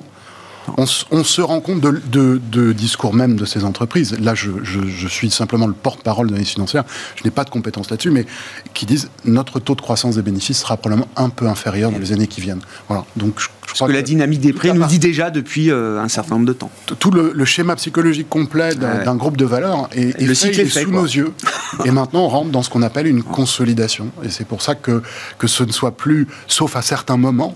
On, 0.76 0.86
se 1.24 1.40
rend 1.40 1.60
compte 1.60 1.80
de, 1.80 2.72
discours 2.72 3.14
même 3.14 3.36
de 3.36 3.44
ces 3.44 3.64
entreprises. 3.64 4.16
Là, 4.20 4.34
je, 4.34 5.08
suis 5.08 5.30
simplement 5.30 5.66
le 5.66 5.72
porte-parole 5.72 6.26
de 6.26 6.32
l'analyse 6.32 6.52
financière. 6.52 6.84
Je 7.16 7.24
n'ai 7.24 7.30
pas 7.30 7.44
de 7.44 7.50
compétences 7.50 7.90
là-dessus, 7.90 8.10
mais 8.10 8.26
qui 8.74 8.86
disent 8.86 9.10
notre 9.24 9.60
taux 9.60 9.74
de 9.74 9.80
croissance 9.80 10.16
des 10.16 10.22
bénéfices 10.22 10.60
sera 10.60 10.76
probablement 10.76 11.08
un 11.16 11.28
peu 11.28 11.46
inférieur 11.46 11.90
dans 11.90 11.98
les 11.98 12.12
années 12.12 12.26
qui 12.26 12.40
viennent. 12.40 12.60
Voilà. 12.88 13.04
Donc, 13.16 13.38
je, 13.38 13.48
Parce 13.66 13.80
que, 13.80 13.96
la 13.96 14.02
dynamique 14.02 14.40
des 14.40 14.52
prix 14.52 14.72
nous 14.72 14.84
dit 14.86 14.98
déjà 14.98 15.30
depuis 15.30 15.70
euh, 15.70 16.00
un 16.00 16.08
certain 16.08 16.34
nombre 16.34 16.46
de 16.46 16.52
temps. 16.52 16.70
Tout 16.98 17.10
le, 17.10 17.44
schéma 17.44 17.74
psychologique 17.76 18.28
complet 18.28 18.74
d'un 18.74 19.16
groupe 19.16 19.36
de 19.36 19.44
valeurs 19.44 19.88
est, 19.92 20.20
le 20.20 20.34
cycle 20.34 20.60
est 20.60 20.68
sous 20.68 20.90
nos 20.90 21.04
yeux. 21.04 21.32
et 21.84 21.90
maintenant, 21.90 22.20
on 22.20 22.28
rentre 22.28 22.50
dans 22.50 22.62
ce 22.62 22.70
qu'on 22.70 22.82
appelle 22.82 23.06
une 23.06 23.22
consolidation. 23.22 24.10
Et 24.24 24.30
c'est 24.30 24.46
pour 24.46 24.62
ça 24.62 24.74
que, 24.74 25.02
que 25.38 25.46
ce 25.46 25.64
ne 25.64 25.72
soit 25.72 25.96
plus, 25.96 26.28
sauf 26.46 26.76
à 26.76 26.82
certains 26.82 27.16
moments, 27.16 27.54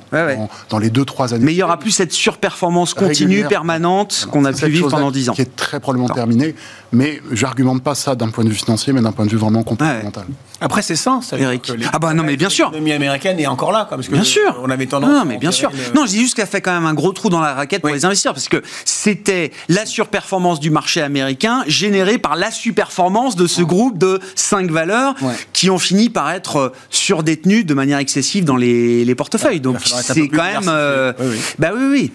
Dans, 0.71 0.79
les 0.79 0.91
deux, 0.91 1.05
trois 1.05 1.35
années. 1.35 1.45
Mais 1.45 1.53
il 1.53 1.57
y 1.57 1.63
aura 1.63 1.79
plus 1.79 1.91
cette 1.91 2.13
surperformance 2.13 2.95
continue, 3.07 3.45
permanente, 3.45 4.29
qu'on 4.31 4.45
a 4.45 4.53
pu 4.53 4.69
vivre 4.69 4.89
pendant 4.89 5.11
dix 5.11 5.29
ans. 5.31 5.35
Qui 5.35 5.43
est 5.43 5.57
très 5.57 5.81
probablement 5.81 6.13
terminée. 6.13 6.55
Mais 6.93 7.21
j'argumente 7.33 7.83
pas 7.83 7.95
ça 7.95 8.15
d'un 8.15 8.29
point 8.29 8.45
de 8.45 8.51
vue 8.51 8.55
financier, 8.55 8.93
mais 8.93 9.01
d'un 9.01 9.11
point 9.11 9.27
de 9.27 9.31
vue 9.31 9.37
vraiment 9.37 9.65
comportemental. 9.65 10.27
Après, 10.61 10.81
c'est 10.81 10.97
ça, 10.97 11.19
ça 11.23 11.37
Eric. 11.37 11.73
Ah 11.93 11.99
bah 11.99 12.15
non, 12.15 12.23
mais 12.23 12.37
bien 12.37 12.49
sûr. 12.49 12.67
L'économie 12.67 12.93
américaine 12.93 13.41
est 13.41 13.47
encore 13.47 13.73
là, 13.73 13.87
parce 13.91 14.07
que 14.07 14.13
bien 14.13 14.23
sûr. 14.23 14.61
On 14.63 14.71
avait 14.71 14.87
tendance. 14.87 15.11
Non, 15.11 15.25
mais 15.25 15.39
bien 15.39 15.51
sûr. 15.51 15.71
Non, 15.95 16.07
je 16.07 16.13
dis 16.13 16.21
juste 16.21 16.35
qu'elle 16.35 16.47
fait 16.47 16.61
quand 16.61 16.73
même 16.73 16.87
un 16.87 16.95
gros 16.95 17.13
trou 17.13 17.29
dans 17.29 17.41
la 17.41 17.55
raquette 17.55 17.83
pour 17.83 17.91
les 17.91 18.05
investisseurs, 18.05 18.35
parce 18.35 18.49
que 18.49 18.63
c'était 18.85 19.51
la 19.69 19.87
surperformance 19.87 20.61
du 20.61 20.71
marché 20.71 21.03
américain 21.03 21.65
générée 21.67 22.19
par 22.19 22.37
la 22.37 22.51
surperformance 22.51 23.37
de 23.37 23.47
ce 23.47 23.63
groupe 23.63 23.99
de 23.99 24.21
cinq 24.35 24.71
valeurs 24.71 25.15
qui 25.53 25.71
ont 25.71 25.79
fini 25.79 26.11
par 26.11 26.31
être 26.31 26.73
surdétenues 26.91 27.65
de 27.65 27.75
manière 27.75 27.99
excessive 27.99 28.45
dans 28.45 28.57
les, 28.57 29.15
portefeuilles. 29.15 29.61
Donc 29.61 29.79
c'est 29.85 30.29
quand 30.29 30.43
même. 30.43 30.69
Euh, 30.69 31.13
bah 31.59 31.71
oui, 31.77 31.85
oui. 31.91 32.13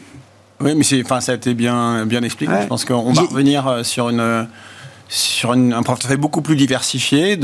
Oui, 0.61 0.75
mais 0.75 1.01
enfin, 1.03 1.21
ça 1.21 1.31
a 1.31 1.35
été 1.35 1.53
bien, 1.53 2.05
bien 2.05 2.21
expliqué. 2.21 2.53
Je 2.61 2.67
pense 2.67 2.85
qu'on 2.85 3.13
va 3.13 3.21
revenir 3.21 3.67
euh, 3.67 3.83
sur 3.83 4.09
une 4.09 4.47
sur 5.07 5.53
un 5.53 5.83
portefeuille 5.83 6.17
beaucoup 6.17 6.41
plus 6.41 6.55
diversifié. 6.55 7.39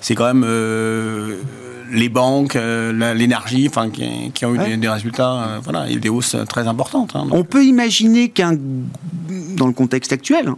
C'est 0.00 0.14
quand 0.14 0.24
même 0.24 0.44
euh, 0.46 1.36
les 1.92 2.08
banques, 2.08 2.56
euh, 2.56 3.14
l'énergie, 3.14 3.66
enfin, 3.68 3.90
qui, 3.90 4.44
ont 4.46 4.54
eu 4.54 4.76
des, 4.78 4.88
résultats, 4.88 5.60
voilà, 5.62 5.90
et 5.90 5.96
des 5.96 6.08
hausses 6.08 6.36
très 6.48 6.66
importantes. 6.66 7.14
Hein, 7.14 7.26
On 7.30 7.44
peut 7.44 7.64
imaginer 7.64 8.30
qu'un, 8.30 8.56
dans 9.56 9.66
le 9.66 9.74
contexte 9.74 10.14
actuel, 10.14 10.50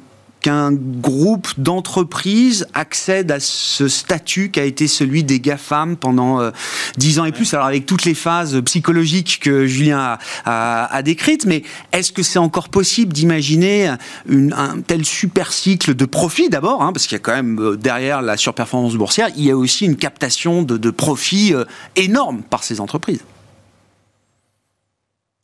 qu'un 0.49 0.73
groupe 0.73 1.49
d'entreprises 1.59 2.67
accède 2.73 3.31
à 3.31 3.39
ce 3.39 3.87
statut 3.87 4.51
qui 4.51 4.59
a 4.59 4.65
été 4.65 4.89
celui 4.89 5.23
des 5.23 5.41
GAFAM 5.41 5.99
pendant 5.99 6.41
euh, 6.41 6.53
dix 6.97 7.19
ans 7.19 7.27
et 7.27 7.33
plus, 7.33 7.53
alors 7.53 7.67
avec 7.67 7.85
toutes 7.85 8.07
les 8.07 8.15
phases 8.15 8.59
psychologiques 8.63 9.41
que 9.43 9.67
Julien 9.67 10.17
a, 10.47 11.03
décrites, 11.03 11.45
mais 11.45 11.65
est-ce 11.93 12.13
que 12.13 12.23
c'est 12.23 12.39
encore 12.39 12.71
possible 12.71 13.13
d'imaginer 13.13 13.95
un 14.29 14.81
tel 14.81 15.05
super 15.05 15.53
cycle 15.53 15.95
de 15.95 16.07
profit 16.07 16.49
d'abord, 16.49 16.83
hein, 16.83 16.95
parce 16.95 17.07
qu'il 17.07 17.17
y 17.17 17.21
a 17.21 17.23
quand 17.23 17.35
même 17.35 17.61
euh, 17.61 17.77
derrière 17.77 18.23
la 18.23 18.39
surperformance 18.39 18.95
boursière, 18.95 19.29
il 19.37 19.45
y 19.45 19.51
a 19.51 19.57
aussi 19.57 19.85
une 19.85 19.97
captation 19.97 20.63
de, 20.63 20.79
de 20.79 20.91
profits 20.91 21.53
euh, 21.53 21.65
énorme 21.95 22.41
par 22.41 22.65
ces 22.65 22.81
entreprises? 22.81 23.21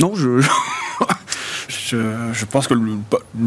Non, 0.01 0.15
je. 0.15 0.41
Je, 1.87 2.45
pense 2.47 2.67
que 2.67 2.75
le, 2.75 2.97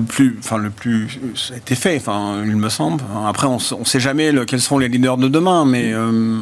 plus, 0.08 0.36
enfin 0.40 0.58
le 0.58 0.70
plus, 0.70 1.20
ça 1.36 1.54
a 1.54 1.58
été 1.58 1.76
fait. 1.76 1.98
Enfin, 1.98 2.44
il 2.46 2.56
me 2.56 2.70
semble. 2.70 3.04
Après, 3.26 3.48
on 3.48 3.58
ne 3.58 3.86
sait 3.86 4.00
jamais 4.00 4.32
quels 4.46 4.62
seront 4.62 4.78
les 4.78 4.90
leaders 4.90 5.18
de 5.18 5.28
demain, 5.28 5.66
mais 5.66 5.94
euh, 5.94 6.40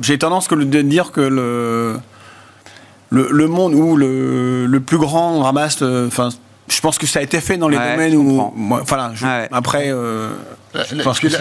j'ai 0.00 0.18
tendance 0.18 0.48
que 0.48 0.54
de 0.54 0.82
dire 0.82 1.12
que 1.12 1.20
le 1.20 1.98
le, 3.10 3.46
monde 3.46 3.74
où 3.74 3.96
le, 3.96 4.66
le, 4.66 4.80
plus 4.80 4.98
grand 4.98 5.40
ramasse, 5.40 5.80
enfin, 5.82 6.28
je 6.68 6.80
pense 6.80 6.98
que 6.98 7.06
ça 7.06 7.20
a 7.20 7.22
été 7.22 7.40
fait 7.40 7.56
dans 7.56 7.68
les 7.68 7.78
domaines 7.78 8.16
où, 8.16 8.52
voilà. 8.84 9.12
Après. 9.52 9.90
Euh, 9.90 10.30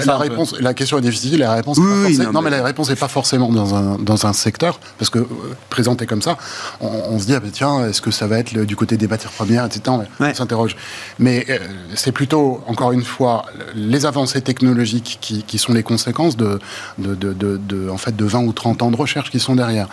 la, 0.06 0.18
réponse, 0.18 0.56
la 0.60 0.74
question 0.74 0.98
est 0.98 1.02
difficile, 1.02 1.40
la 1.40 1.54
réponse 1.54 1.78
non, 1.78 2.42
mais... 2.42 2.50
la 2.50 2.64
réponse 2.64 2.90
n'est 2.90 2.96
pas 2.96 3.08
forcément 3.08 3.50
dans 3.52 3.76
un, 3.76 3.98
dans 3.98 4.26
un 4.26 4.34
secteur, 4.34 4.80
parce 4.98 5.10
que 5.10 5.20
euh, 5.20 5.26
présenté 5.70 6.06
comme 6.06 6.22
ça, 6.22 6.38
on, 6.82 7.20
se 7.20 7.26
dit, 7.26 7.36
ah 7.36 7.40
ben, 7.40 7.52
tiens, 7.52 7.88
est-ce 7.88 8.02
que 8.02 8.12
ça 8.12 8.28
va 8.28 8.40
être 8.40 8.54
du 8.54 8.76
côté 8.76 8.98
des 8.98 9.08
matières 9.08 9.32
premières, 9.32 9.66
etc. 9.66 9.98
On 10.20 10.34
s'interroge. 10.34 10.76
Mais 11.20 11.46
euh, 11.50 11.58
c'est 11.96 12.12
plutôt, 12.12 12.64
encore 12.68 12.92
une 12.92 13.04
fois, 13.04 13.46
les 13.76 14.06
avancées 14.06 14.42
technologiques 14.42 15.18
qui, 15.22 15.44
qui 15.44 15.58
sont 15.58 15.74
les 15.74 15.84
conséquences 15.84 16.38
de, 16.38 16.60
de, 16.98 17.16
de, 17.16 17.34
de, 17.34 17.90
en 17.90 17.98
fait, 17.98 18.16
de 18.16 18.26
20 18.26 18.40
ou 18.44 18.54
30 18.54 18.82
ans 18.82 18.92
de 18.92 18.96
recherche 18.96 19.30
qui 19.32 19.40
sont 19.40 19.56
derrière. 19.56 19.88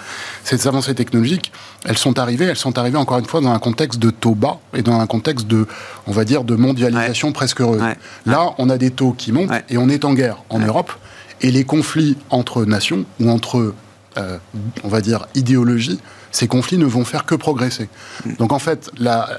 Ces 0.45 0.67
avancées 0.67 0.95
technologiques, 0.95 1.53
elles 1.85 1.99
sont 1.99 2.19
arrivées, 2.19 2.47
elles 2.47 2.57
sont 2.57 2.79
arrivées 2.79 2.99
encore 2.99 3.19
une 3.19 3.27
fois 3.27 3.41
dans 3.41 3.53
un 3.53 3.59
contexte 3.59 3.99
de 3.99 4.11
taux 4.11 4.35
bas 4.35 4.59
et 4.75 4.83
dans 4.83 5.01
un 5.01 5.07
contexte 5.07 5.47
de, 5.47 5.67
on 6.07 6.13
va 6.13 6.25
dire, 6.25 6.45
de 6.45 6.55
mondialisation 6.55 7.33
presque 7.33 7.61
heureuse. 7.61 7.83
Là, 8.27 8.55
on 8.59 8.71
a 8.71 8.79
des 8.79 8.91
taux 8.91 9.13
qui 9.13 9.32
monte 9.33 9.51
et 9.69 9.79
on 9.79 9.89
est 9.89 10.05
en 10.05 10.15
guerre 10.15 10.43
en 10.51 10.59
Europe. 10.59 10.93
Et 11.41 11.51
les 11.51 11.65
conflits 11.65 12.17
entre 12.31 12.65
nations 12.65 13.05
ou 13.19 13.29
entre, 13.29 13.75
euh, 14.17 14.39
on 14.85 14.89
va 14.89 15.01
dire, 15.01 15.27
idéologies, 15.35 15.99
ces 16.31 16.47
conflits 16.47 16.79
ne 16.79 16.87
vont 16.87 17.05
faire 17.05 17.25
que 17.25 17.35
progresser. 17.35 17.89
Mm. 18.25 18.35
Donc 18.39 18.53
en 18.53 18.59
fait, 18.59 18.91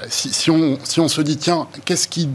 si, 0.08 0.50
on, 0.50 0.78
si 0.84 1.00
on 1.00 1.08
se 1.08 1.22
dit, 1.22 1.38
tiens, 1.38 1.66
qu'est-ce 1.84 2.06
qui, 2.08 2.28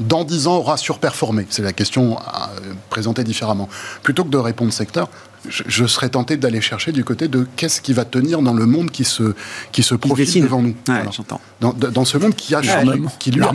dans 0.00 0.24
dix 0.24 0.46
ans, 0.46 0.56
aura 0.56 0.76
surperformé? 0.76 1.46
C'est 1.48 1.62
la 1.62 1.72
question 1.72 2.18
euh, 2.18 2.72
présentée 2.90 3.24
différemment. 3.24 3.68
Plutôt 4.02 4.24
que 4.24 4.30
de 4.30 4.36
répondre 4.36 4.72
secteur, 4.72 5.08
je, 5.48 5.86
serais 5.86 6.08
tenté 6.08 6.36
d'aller 6.36 6.60
chercher 6.60 6.92
du 6.92 7.04
côté 7.04 7.28
de 7.28 7.46
qu'est-ce 7.56 7.80
qui 7.80 7.92
va 7.92 8.04
tenir 8.04 8.42
dans 8.42 8.54
le 8.54 8.66
monde 8.66 8.90
qui 8.90 9.04
se, 9.04 9.34
qui 9.72 9.82
se 9.82 9.94
profile 9.94 10.42
devant 10.42 10.62
nous. 10.62 10.74
dans, 11.60 11.72
dans, 11.72 12.04
ce 12.04 12.18
monde 12.18 12.34
qui 12.34 12.54
a 12.54 12.62
changé, 12.62 13.00
qui 13.18 13.30
lui 13.30 13.42
a. 13.42 13.52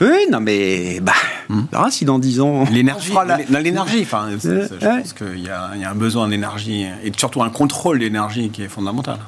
Oui, 0.00 0.26
non, 0.30 0.40
mais 0.40 0.98
bah, 1.00 1.12
hmm. 1.48 1.90
si 1.90 2.04
dans 2.04 2.18
10 2.18 2.40
ans. 2.40 2.64
L'énergie, 2.70 3.12
l'énergie. 3.48 4.02
Enfin, 4.02 4.28
je 4.30 5.00
pense 5.00 5.12
qu'il 5.12 5.38
y, 5.38 5.44
y, 5.44 5.48
a 5.50 5.90
un 5.90 5.94
besoin 5.94 6.28
d'énergie 6.28 6.86
et 7.02 7.12
surtout 7.16 7.42
un 7.42 7.50
contrôle 7.50 7.98
d'énergie 7.98 8.50
qui 8.50 8.62
est 8.62 8.68
fondamental. 8.68 9.18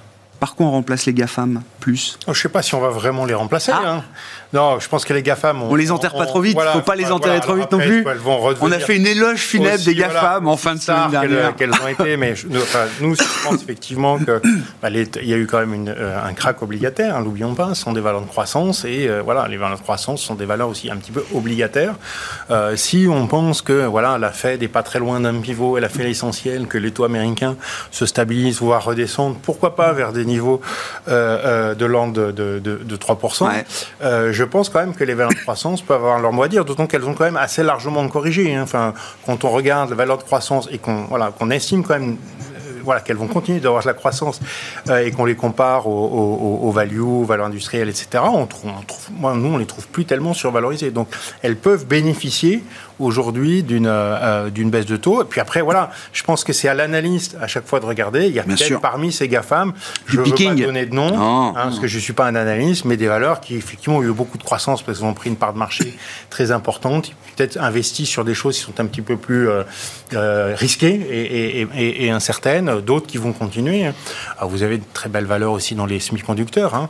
Par 0.41 0.55
quoi 0.55 0.67
on 0.67 0.71
remplace 0.71 1.07
les 1.07 1.15
GAFAM 1.15 1.63
plus 1.81 2.19
oh, 2.23 2.35
Je 2.35 2.39
ne 2.39 2.43
sais 2.43 2.49
pas 2.49 2.63
si 2.63 2.75
on 2.75 2.81
va 2.81 2.91
vraiment 2.91 3.25
les 3.25 3.35
remplacer. 3.35 3.73
Ah. 3.75 3.83
Hein. 3.87 4.05
Non, 4.53 4.79
je 4.81 4.89
pense 4.89 5.05
que 5.05 5.13
les 5.13 5.23
GAFAM. 5.23 5.63
On, 5.63 5.73
on 5.73 5.75
les 5.75 5.91
enterre 5.91 6.15
pas 6.15 6.27
trop 6.27 6.41
vite, 6.41 6.57
il 6.59 6.65
ne 6.65 6.71
faut 6.71 6.81
pas 6.81 6.97
les 6.97 7.11
enterrer 7.11 7.41
trop 7.41 7.55
vite 7.55 7.71
non 7.73 7.79
plus. 7.79 8.07
on 8.61 8.73
a 8.73 8.79
fait 8.79 8.97
une 8.97 9.07
éloge 9.07 9.41
funèbre 9.41 9.85
des 9.85 9.95
GAFAM 9.95 10.47
en 10.47 10.57
fin 10.57 10.75
de 10.75 10.81
semaine 10.81 11.11
dernière. 11.11 11.57
Qu'elles 11.57 11.73
ont 11.73 11.89
été, 11.89 12.17
mais 12.17 12.35
nous, 13.01 13.15
je 13.15 13.23
pense 13.45 13.63
effectivement 13.63 14.19
qu'il 14.19 14.27
bah, 14.83 14.91
y 14.91 15.33
a 15.33 15.37
eu 15.37 15.47
quand 15.47 15.65
même 15.65 15.87
euh, 15.89 16.19
un 16.23 16.33
crack 16.33 16.63
obligataire, 16.63 17.17
hein, 17.17 17.23
l'oublions 17.25 17.55
pas, 17.55 17.75
ce 17.75 17.83
sont 17.83 17.93
des 17.93 18.01
valeurs 18.01 18.23
de 18.23 18.27
croissance 18.27 18.85
et 18.85 19.09
euh, 19.09 19.23
voilà, 19.23 19.49
les 19.49 19.57
valeurs 19.57 19.79
de 19.79 19.83
croissance 19.83 20.23
sont 20.23 20.35
des 20.35 20.45
valeurs 20.45 20.69
aussi 20.69 20.91
un 20.91 20.97
petit 20.97 21.13
peu 21.13 21.25
obligataires. 21.35 21.95
Euh, 22.51 22.77
si 22.77 23.07
on 23.11 23.27
pense 23.27 23.63
que 23.63 23.87
voilà, 23.87 24.19
la 24.19 24.31
Fed 24.31 24.61
n'est 24.61 24.69
pas 24.69 24.83
très 24.83 24.99
loin 24.99 25.21
d'un 25.21 25.41
pivot, 25.41 25.79
elle 25.79 25.85
a 25.85 25.89
fait 25.89 26.05
l'essentiel, 26.05 26.67
que 26.67 26.79
les 26.79 26.91
taux 26.91 27.05
américains 27.05 27.57
se 27.91 28.07
stabilisent, 28.07 28.61
voire 28.61 28.85
redescendent, 28.85 29.37
pourquoi 29.43 29.77
pas 29.77 29.93
vers 29.93 30.13
des 30.13 30.25
niveaux 30.27 30.61
de 31.09 31.85
l'ordre 31.85 32.33
de, 32.33 32.59
de, 32.59 32.97
3%. 32.97 33.65
je 34.33 34.45
pense 34.45 34.69
quand 34.69 34.81
même 34.81 34.95
que 34.95 35.05
les 35.05 35.15
valeurs 35.15 35.33
de 35.33 35.39
croissance 35.39 35.83
peuvent 35.83 35.97
avoir 35.97 36.19
leur 36.21 36.33
mot 36.33 36.43
à 36.43 36.49
dire, 36.49 36.65
d'autant 36.65 36.87
qu'elles 36.87 37.05
ont 37.05 37.15
quand 37.15 37.25
même 37.25 37.37
assez 37.37 37.63
largement 37.63 38.07
corrigé. 38.09 38.55
Hein. 38.55 38.63
Enfin, 38.63 38.95
quand 39.25 39.45
on 39.45 39.51
regarde 39.51 39.91
les 39.91 39.97
valeurs 39.97 40.19
de 40.19 40.23
croissance 40.23 40.69
et 40.73 40.79
qu'on 40.79 41.05
voilà, 41.05 41.31
qu'on 41.37 41.51
estime 41.51 41.85
quand 41.85 41.99
même 41.99 42.17
voilà, 42.87 43.01
qu'elles 43.01 43.17
vont 43.17 43.27
continuer 43.27 43.61
d'avoir 43.61 43.83
de 43.83 43.89
la 43.89 43.95
croissance 43.95 44.41
euh, 44.89 45.05
et 45.05 45.11
qu'on 45.11 45.25
les 45.25 45.35
compare 45.35 45.89
aux, 45.89 46.61
aux, 46.63 46.71
value, 46.71 47.01
aux 47.01 47.25
valeurs 47.25 47.47
industrielles, 47.47 47.89
etc., 47.89 48.23
on 48.33 48.47
trouve, 48.47 48.71
moi, 49.11 49.35
nous, 49.35 49.55
on 49.55 49.59
les 49.59 49.67
trouve 49.67 49.89
plus 49.89 50.05
tellement 50.07 50.33
survalorisées. 50.33 50.93
Donc, 50.93 51.09
elles 51.43 51.57
peuvent 51.57 51.85
bénéficier 51.85 52.63
aujourd'hui 52.99 53.63
d'une 53.63 53.87
euh, 53.87 54.51
d'une 54.51 54.71
baisse 54.71 54.87
de 54.87 54.97
taux. 54.97 55.23
Et 55.23 55.25
puis 55.25 55.41
après, 55.41 55.61
voilà, 55.61 55.91
je 56.13 56.23
pense 56.23 56.45
que 56.45 56.53
c'est 56.53 56.69
à 56.69 56.75
l'analyste 56.75 57.37
à 57.41 57.47
chaque 57.47 57.67
fois 57.67 57.81
de 57.81 57.87
regarder. 57.87 58.27
Il 58.27 58.35
y 58.35 58.41
a 58.41 58.43
peut-être 58.43 58.81
parmi 58.81 59.13
ces 59.13 59.29
GAFAM, 59.29 59.73
je 60.07 60.21
ne 60.21 60.25
veux 60.25 60.33
pas 60.33 60.55
donner 60.55 60.87
de 60.87 60.95
nom, 60.95 61.13
hein, 61.15 61.53
parce 61.55 61.79
que 61.79 61.87
je 61.87 61.97
ne 61.97 62.01
suis 62.01 62.13
pas 62.13 62.27
un 62.27 62.35
analyste, 62.35 62.85
mais 62.85 62.97
des 62.97 63.07
valeurs 63.07 63.41
qui 63.41 63.57
effectivement 63.57 63.99
ont 63.99 64.03
eu 64.03 64.13
beaucoup 64.13 64.39
de 64.39 64.43
croissance 64.43 64.83
parce 64.83 64.99
qu'ils 64.99 65.07
ont 65.07 65.15
pris 65.15 65.31
une 65.31 65.37
part 65.37 65.53
de 65.53 65.59
marché 65.59 65.97
très 66.31 66.51
importante, 66.51 67.13
peut-être 67.37 67.59
investi 67.59 68.07
sur 68.07 68.25
des 68.25 68.35
choses 68.35 68.57
qui 68.57 68.63
sont 68.63 68.81
un 68.81 68.87
petit 68.87 69.03
peu 69.03 69.17
plus 69.17 69.49
euh, 69.49 69.63
euh, 70.15 70.55
risquées 70.57 70.95
et, 71.11 71.63
et, 71.63 72.07
et, 72.07 72.11
incertaines, 72.11 72.81
d'autres 72.81 73.07
qui 73.07 73.19
vont 73.19 73.33
continuer. 73.33 73.91
Alors, 74.39 74.51
vous 74.51 74.63
avez 74.63 74.79
de 74.79 74.85
très 74.95 75.09
belles 75.09 75.27
valeurs 75.27 75.53
aussi 75.53 75.75
dans 75.75 75.87
les 75.87 76.01
semi-conducteurs. 76.01 76.75
Hein. 76.75 76.89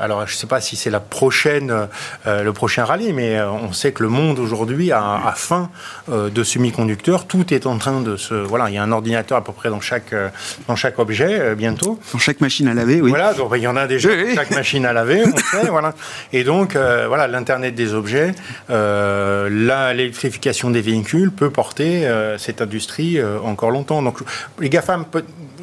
alors 0.00 0.26
je 0.26 0.34
ne 0.34 0.36
sais 0.36 0.46
pas 0.46 0.60
si 0.60 0.76
c'est 0.76 0.90
la 0.90 1.00
prochaine, 1.00 1.88
le 2.26 2.50
prochain 2.52 2.84
rallye, 2.84 3.12
mais 3.12 3.40
on 3.40 3.72
sait 3.72 3.92
que 3.92 4.02
le 4.02 4.08
monde 4.08 4.38
aujourd'hui 4.38 4.92
a 4.92 5.25
à 5.26 5.32
fin 5.32 5.70
euh, 6.10 6.30
de 6.30 6.44
semi-conducteurs. 6.44 7.26
Tout 7.26 7.52
est 7.52 7.66
en 7.66 7.78
train 7.78 8.00
de 8.00 8.16
se. 8.16 8.34
Voilà, 8.34 8.70
il 8.70 8.74
y 8.74 8.78
a 8.78 8.82
un 8.82 8.92
ordinateur 8.92 9.38
à 9.38 9.44
peu 9.44 9.52
près 9.52 9.68
dans 9.68 9.80
chaque, 9.80 10.12
euh, 10.12 10.28
dans 10.68 10.76
chaque 10.76 10.98
objet 10.98 11.40
euh, 11.40 11.54
bientôt. 11.54 11.98
Dans 12.12 12.18
chaque 12.18 12.40
machine 12.40 12.68
à 12.68 12.74
laver, 12.74 13.00
oui. 13.00 13.10
Voilà, 13.10 13.34
donc 13.34 13.52
il 13.56 13.62
y 13.62 13.66
en 13.66 13.76
a 13.76 13.86
déjà 13.86 14.10
chaque 14.34 14.52
machine 14.52 14.86
à 14.86 14.92
laver, 14.92 15.24
on 15.24 15.36
sait, 15.36 15.68
voilà. 15.68 15.94
Et 16.32 16.44
donc, 16.44 16.76
voilà, 16.76 17.26
l'Internet 17.26 17.74
des 17.74 17.94
objets, 17.94 18.32
l'électrification 18.68 20.70
des 20.70 20.80
véhicules 20.80 21.32
peut 21.32 21.50
porter 21.50 22.08
cette 22.38 22.62
industrie 22.62 23.18
encore 23.44 23.70
longtemps. 23.70 24.02
Donc, 24.02 24.18
les 24.60 24.68
GAFAM 24.68 25.04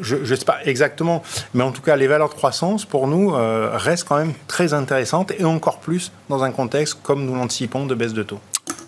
je 0.01 0.15
ne 0.15 0.35
sais 0.35 0.45
pas 0.45 0.57
exactement, 0.65 1.23
mais 1.53 1.63
en 1.63 1.71
tout 1.71 1.81
cas, 1.81 1.95
les 1.95 2.07
valeurs 2.07 2.29
de 2.29 2.33
croissance, 2.33 2.85
pour 2.85 3.07
nous, 3.07 3.31
restent 3.31 4.07
quand 4.07 4.17
même 4.17 4.33
très 4.47 4.73
intéressantes 4.73 5.31
et 5.37 5.45
encore 5.45 5.79
plus 5.79 6.11
dans 6.29 6.43
un 6.43 6.51
contexte, 6.51 6.99
comme 7.03 7.25
nous 7.25 7.35
l'anticipons, 7.35 7.85
de 7.85 7.95
baisse 7.95 8.13
de 8.13 8.23
taux. 8.23 8.39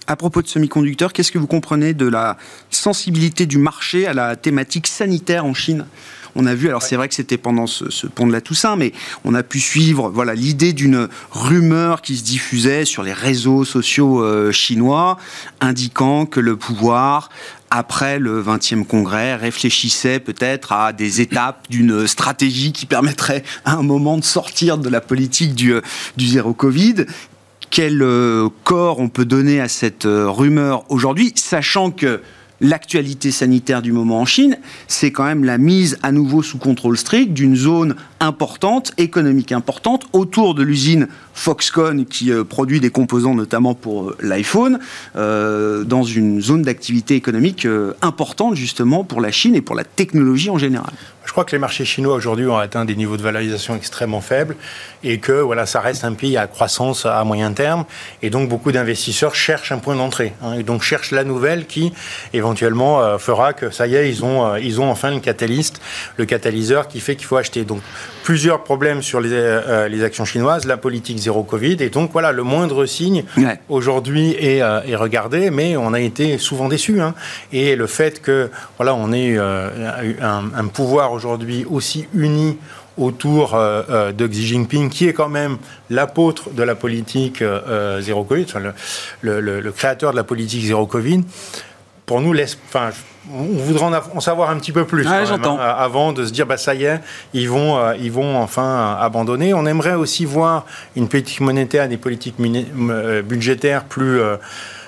À 0.07 0.15
propos 0.15 0.43
de 0.43 0.47
semi-conducteurs, 0.47 1.13
qu'est-ce 1.13 1.31
que 1.31 1.39
vous 1.39 1.47
comprenez 1.47 1.95
de 1.95 2.07
la 2.07 2.37
sensibilité 2.69 3.47
du 3.47 3.57
marché 3.57 4.05
à 4.05 4.13
la 4.13 4.35
thématique 4.35 4.85
sanitaire 4.85 5.45
en 5.45 5.55
Chine? 5.55 5.87
On 6.35 6.45
a 6.45 6.53
vu, 6.53 6.67
alors 6.67 6.83
c'est 6.83 6.95
vrai 6.95 7.07
que 7.07 7.15
c'était 7.15 7.39
pendant 7.39 7.65
ce, 7.65 8.05
pont 8.05 8.27
de 8.27 8.31
la 8.31 8.41
Toussaint, 8.41 8.75
mais 8.75 8.91
on 9.23 9.33
a 9.33 9.41
pu 9.41 9.59
suivre 9.59 10.09
voilà 10.09 10.35
l'idée 10.35 10.73
d'une 10.73 11.07
rumeur 11.31 12.03
qui 12.03 12.17
se 12.17 12.23
diffusait 12.23 12.85
sur 12.85 13.01
les 13.01 13.13
réseaux 13.13 13.65
sociaux 13.65 14.21
euh, 14.21 14.51
chinois, 14.51 15.17
indiquant 15.59 16.27
que 16.27 16.39
le 16.39 16.55
pouvoir 16.55 17.29
après 17.71 18.19
le 18.19 18.43
20e 18.43 18.85
congrès, 18.85 19.35
réfléchissait 19.35 20.19
peut-être 20.19 20.71
à 20.71 20.93
des 20.93 21.19
étapes 21.19 21.65
d'une 21.69 22.05
stratégie 22.05 22.73
qui 22.73 22.85
permettrait 22.85 23.43
à 23.65 23.73
un 23.73 23.81
moment 23.81 24.17
de 24.17 24.23
sortir 24.23 24.77
de 24.77 24.87
la 24.87 25.01
politique 25.01 25.55
du, 25.55 25.73
du 26.15 26.27
zéro 26.27 26.53
Covid. 26.53 27.05
Quel 27.75 28.01
euh, 28.03 28.47
corps 28.63 28.99
on 29.01 29.09
peut 29.09 29.25
donner 29.25 29.59
à 29.59 29.67
cette 29.67 30.05
euh, 30.05 30.29
rumeur 30.29 30.89
aujourd'hui, 30.89 31.33
sachant 31.35 31.91
que 31.91 32.21
l'actualité 32.61 33.31
sanitaire 33.31 33.81
du 33.81 33.91
moment 33.91 34.21
en 34.21 34.25
Chine, 34.25 34.57
c'est 34.87 35.11
quand 35.11 35.25
même 35.25 35.43
la 35.43 35.57
mise 35.57 35.99
à 36.01 36.13
nouveau 36.13 36.41
sous 36.41 36.57
contrôle 36.57 36.97
strict 36.97 37.33
d'une 37.33 37.57
zone 37.57 37.97
importante, 38.25 38.91
économique 38.97 39.51
importante, 39.51 40.05
autour 40.13 40.55
de 40.55 40.63
l'usine 40.63 41.07
Foxconn 41.35 42.05
qui 42.05 42.31
euh, 42.31 42.43
produit 42.43 42.79
des 42.79 42.89
composants 42.89 43.35
notamment 43.35 43.75
pour 43.75 44.09
euh, 44.09 44.17
l'iPhone, 44.21 44.79
euh, 45.15 45.83
dans 45.83 46.03
une 46.03 46.41
zone 46.41 46.63
d'activité 46.63 47.15
économique 47.15 47.67
importante 48.01 48.55
justement 48.55 49.03
pour 49.03 49.21
la 49.21 49.31
Chine 49.31 49.55
et 49.55 49.61
pour 49.61 49.75
la 49.75 49.83
technologie 49.83 50.49
en 50.49 50.57
général. 50.57 50.91
Je 51.25 51.31
crois 51.31 51.43
que 51.43 51.51
les 51.51 51.59
marchés 51.59 51.85
chinois 51.85 52.15
aujourd'hui 52.15 52.45
ont 52.47 52.57
atteint 52.57 52.85
des 52.85 52.95
niveaux 52.95 53.17
de 53.17 53.21
valorisation 53.21 53.75
extrêmement 53.75 54.21
faibles 54.21 54.55
et 55.03 55.17
que 55.19 55.33
voilà, 55.33 55.65
ça 55.65 55.81
reste 55.81 56.03
un 56.05 56.13
pays 56.13 56.37
à 56.37 56.47
croissance 56.47 57.05
à 57.05 57.23
moyen 57.23 57.51
terme. 57.51 57.85
Et 58.21 58.29
donc 58.29 58.47
beaucoup 58.47 58.71
d'investisseurs 58.71 59.35
cherchent 59.35 59.71
un 59.71 59.79
point 59.79 59.95
d'entrée. 59.95 60.33
Hein, 60.43 60.53
et 60.53 60.63
donc 60.63 60.83
cherchent 60.83 61.11
la 61.11 61.23
nouvelle 61.23 61.65
qui 61.65 61.91
éventuellement 62.33 63.17
fera 63.17 63.53
que 63.53 63.71
ça 63.71 63.87
y 63.87 63.95
est, 63.95 64.09
ils 64.09 64.23
ont, 64.23 64.55
ils 64.55 64.79
ont 64.79 64.89
enfin 64.89 65.11
le 65.11 65.19
catalyste, 65.19 65.81
le 66.17 66.25
catalyseur 66.25 66.87
qui 66.87 66.99
fait 66.99 67.15
qu'il 67.15 67.25
faut 67.25 67.37
acheter. 67.37 67.63
Donc 67.63 67.81
plusieurs 68.23 68.63
problèmes 68.63 69.01
sur 69.01 69.21
les, 69.21 69.59
les 69.89 70.03
actions 70.03 70.25
chinoises, 70.25 70.65
la 70.65 70.77
politique 70.77 71.17
zéro 71.17 71.43
Covid. 71.43 71.77
Et 71.79 71.89
donc 71.89 72.11
voilà, 72.11 72.31
le 72.31 72.43
moindre 72.43 72.85
signe 72.85 73.23
aujourd'hui 73.69 74.35
est, 74.39 74.61
euh, 74.61 74.81
est, 74.81 74.95
regardé, 74.95 75.49
mais 75.51 75.77
on 75.77 75.93
a 75.93 75.99
été 75.99 76.37
souvent 76.37 76.67
déçus. 76.67 77.01
Hein. 77.01 77.13
Et 77.51 77.75
le 77.75 77.87
fait 77.87 78.21
que 78.21 78.49
voilà, 78.77 78.95
on 78.95 79.11
ait 79.11 79.35
euh, 79.37 80.13
un, 80.21 80.67
pouvoir 80.67 81.11
aujourd'hui 81.11 81.65
aussi 81.69 82.07
uni 82.13 82.57
autour 82.97 83.55
euh, 83.55 84.11
de 84.11 84.25
Xi 84.27 84.45
Jinping, 84.47 84.89
qui 84.89 85.07
est 85.07 85.13
quand 85.13 85.29
même 85.29 85.57
l'apôtre 85.89 86.49
de 86.51 86.63
la 86.63 86.75
politique 86.75 87.43
zéro 87.99 88.23
Covid, 88.23 88.45
le, 89.21 89.41
le, 89.41 89.71
créateur 89.71 90.11
de 90.11 90.15
la 90.15 90.23
politique 90.23 90.65
zéro 90.65 90.85
Covid, 90.85 91.23
pour 92.05 92.21
nous, 92.21 92.33
laisse, 92.33 92.57
enfin, 92.67 92.91
on 93.33 93.43
voudrait 93.43 93.99
en, 94.13 94.19
savoir 94.19 94.49
un 94.51 94.57
petit 94.57 94.71
peu 94.71 94.85
plus 94.85 95.07
hein, 95.07 95.23
avant 95.59 96.13
de 96.13 96.25
se 96.25 96.31
dire 96.31 96.45
bah 96.45 96.57
ça 96.57 96.75
y 96.75 96.83
est, 96.83 96.99
ils 97.33 97.49
vont, 97.49 97.77
euh, 97.77 97.95
ils 97.99 98.11
vont 98.11 98.37
enfin 98.37 98.95
abandonner. 98.99 99.53
On 99.53 99.65
aimerait 99.65 99.95
aussi 99.95 100.25
voir 100.25 100.65
une 100.95 101.07
politique 101.07 101.41
monétaire, 101.41 101.89
des 101.89 101.97
politiques 101.97 102.35
euh, 102.39 103.21
budgétaires 103.23 103.85
plus 103.85 104.21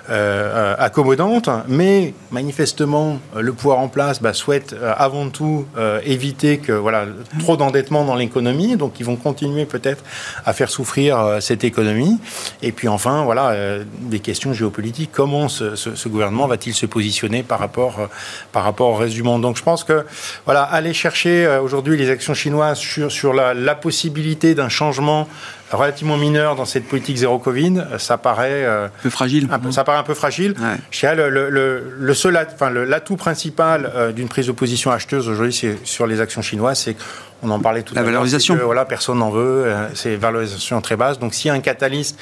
euh, 0.09 0.37
euh, 0.57 0.75
accommodante, 0.79 1.49
mais 1.67 2.13
manifestement, 2.31 3.19
le 3.35 3.53
pouvoir 3.53 3.79
en 3.79 3.87
place 3.87 4.21
bah, 4.21 4.33
souhaite 4.33 4.73
euh, 4.73 4.93
avant 4.97 5.29
tout 5.29 5.65
euh, 5.77 5.99
éviter 6.05 6.59
que 6.59 6.71
voilà 6.71 7.05
trop 7.39 7.57
d'endettement 7.57 8.05
dans 8.05 8.15
l'économie, 8.15 8.77
donc 8.77 8.99
ils 8.99 9.05
vont 9.05 9.15
continuer 9.15 9.65
peut-être 9.65 10.03
à 10.45 10.53
faire 10.53 10.69
souffrir 10.69 11.37
cette 11.41 11.63
économie. 11.63 12.19
Et 12.61 12.71
puis 12.71 12.87
enfin, 12.87 13.23
voilà, 13.23 13.79
des 14.01 14.19
questions 14.19 14.53
géopolitiques. 14.53 15.11
Comment 15.11 15.49
ce, 15.49 16.07
gouvernement 16.07 16.47
va-t-il 16.47 16.73
se 16.73 16.85
positionner 16.85 17.43
par 17.43 17.59
rapport 17.59 18.09
par 18.51 18.63
rapport 18.63 18.89
au 18.89 18.95
reste 18.95 19.13
du 19.13 19.23
monde? 19.23 19.41
Donc 19.41 19.57
je 19.57 19.63
pense 19.63 19.83
que 19.83 20.05
voilà, 20.45 20.63
aller 20.63 20.93
chercher 20.93 21.47
aujourd'hui 21.61 21.97
les 21.97 22.09
actions 22.09 22.33
chinoises 22.33 22.77
sur, 22.77 23.11
sur 23.11 23.33
la, 23.33 23.53
la 23.53 23.75
possibilité 23.75 24.55
d'un 24.55 24.69
changement 24.69 25.27
relativement 25.71 26.17
mineur 26.17 26.55
dans 26.55 26.65
cette 26.65 26.87
politique 26.87 27.17
zéro 27.17 27.39
Covid, 27.39 27.83
ça 27.97 28.17
paraît 28.17 28.63
euh, 28.65 28.85
un 28.85 29.03
peu 29.03 29.09
fragile. 29.09 29.49
ça 29.71 29.83
paraît 29.83 29.97
un 29.97 30.03
peu 30.03 30.13
fragile. 30.13 30.55
Ouais. 30.59 31.15
Le, 31.15 31.29
le, 31.29 31.93
le, 31.97 32.13
seul, 32.13 32.37
enfin, 32.53 32.69
l'atout 32.69 33.17
principal 33.17 33.91
euh, 33.93 34.11
d'une 34.11 34.29
prise 34.29 34.47
de 34.47 34.51
position 34.51 34.91
acheteuse 34.91 35.27
aujourd'hui, 35.27 35.53
c'est 35.53 35.85
sur 35.85 36.07
les 36.07 36.21
actions 36.21 36.41
chinoises, 36.41 36.79
c'est 36.79 36.95
on 37.43 37.49
en 37.49 37.59
parlait 37.59 37.83
tout 37.83 37.93
à 37.93 37.97
l'heure. 37.97 38.05
La 38.05 38.11
valorisation. 38.11 38.57
Voilà, 38.63 38.85
personne 38.85 39.19
n'en 39.19 39.29
veut. 39.29 39.65
Euh, 39.65 39.87
c'est 39.93 40.15
valorisation 40.15 40.79
très 40.81 40.95
basse. 40.95 41.19
Donc, 41.19 41.33
s'il 41.33 41.49
y 41.49 41.51
a 41.51 41.53
un 41.53 41.59
catalyste, 41.59 42.17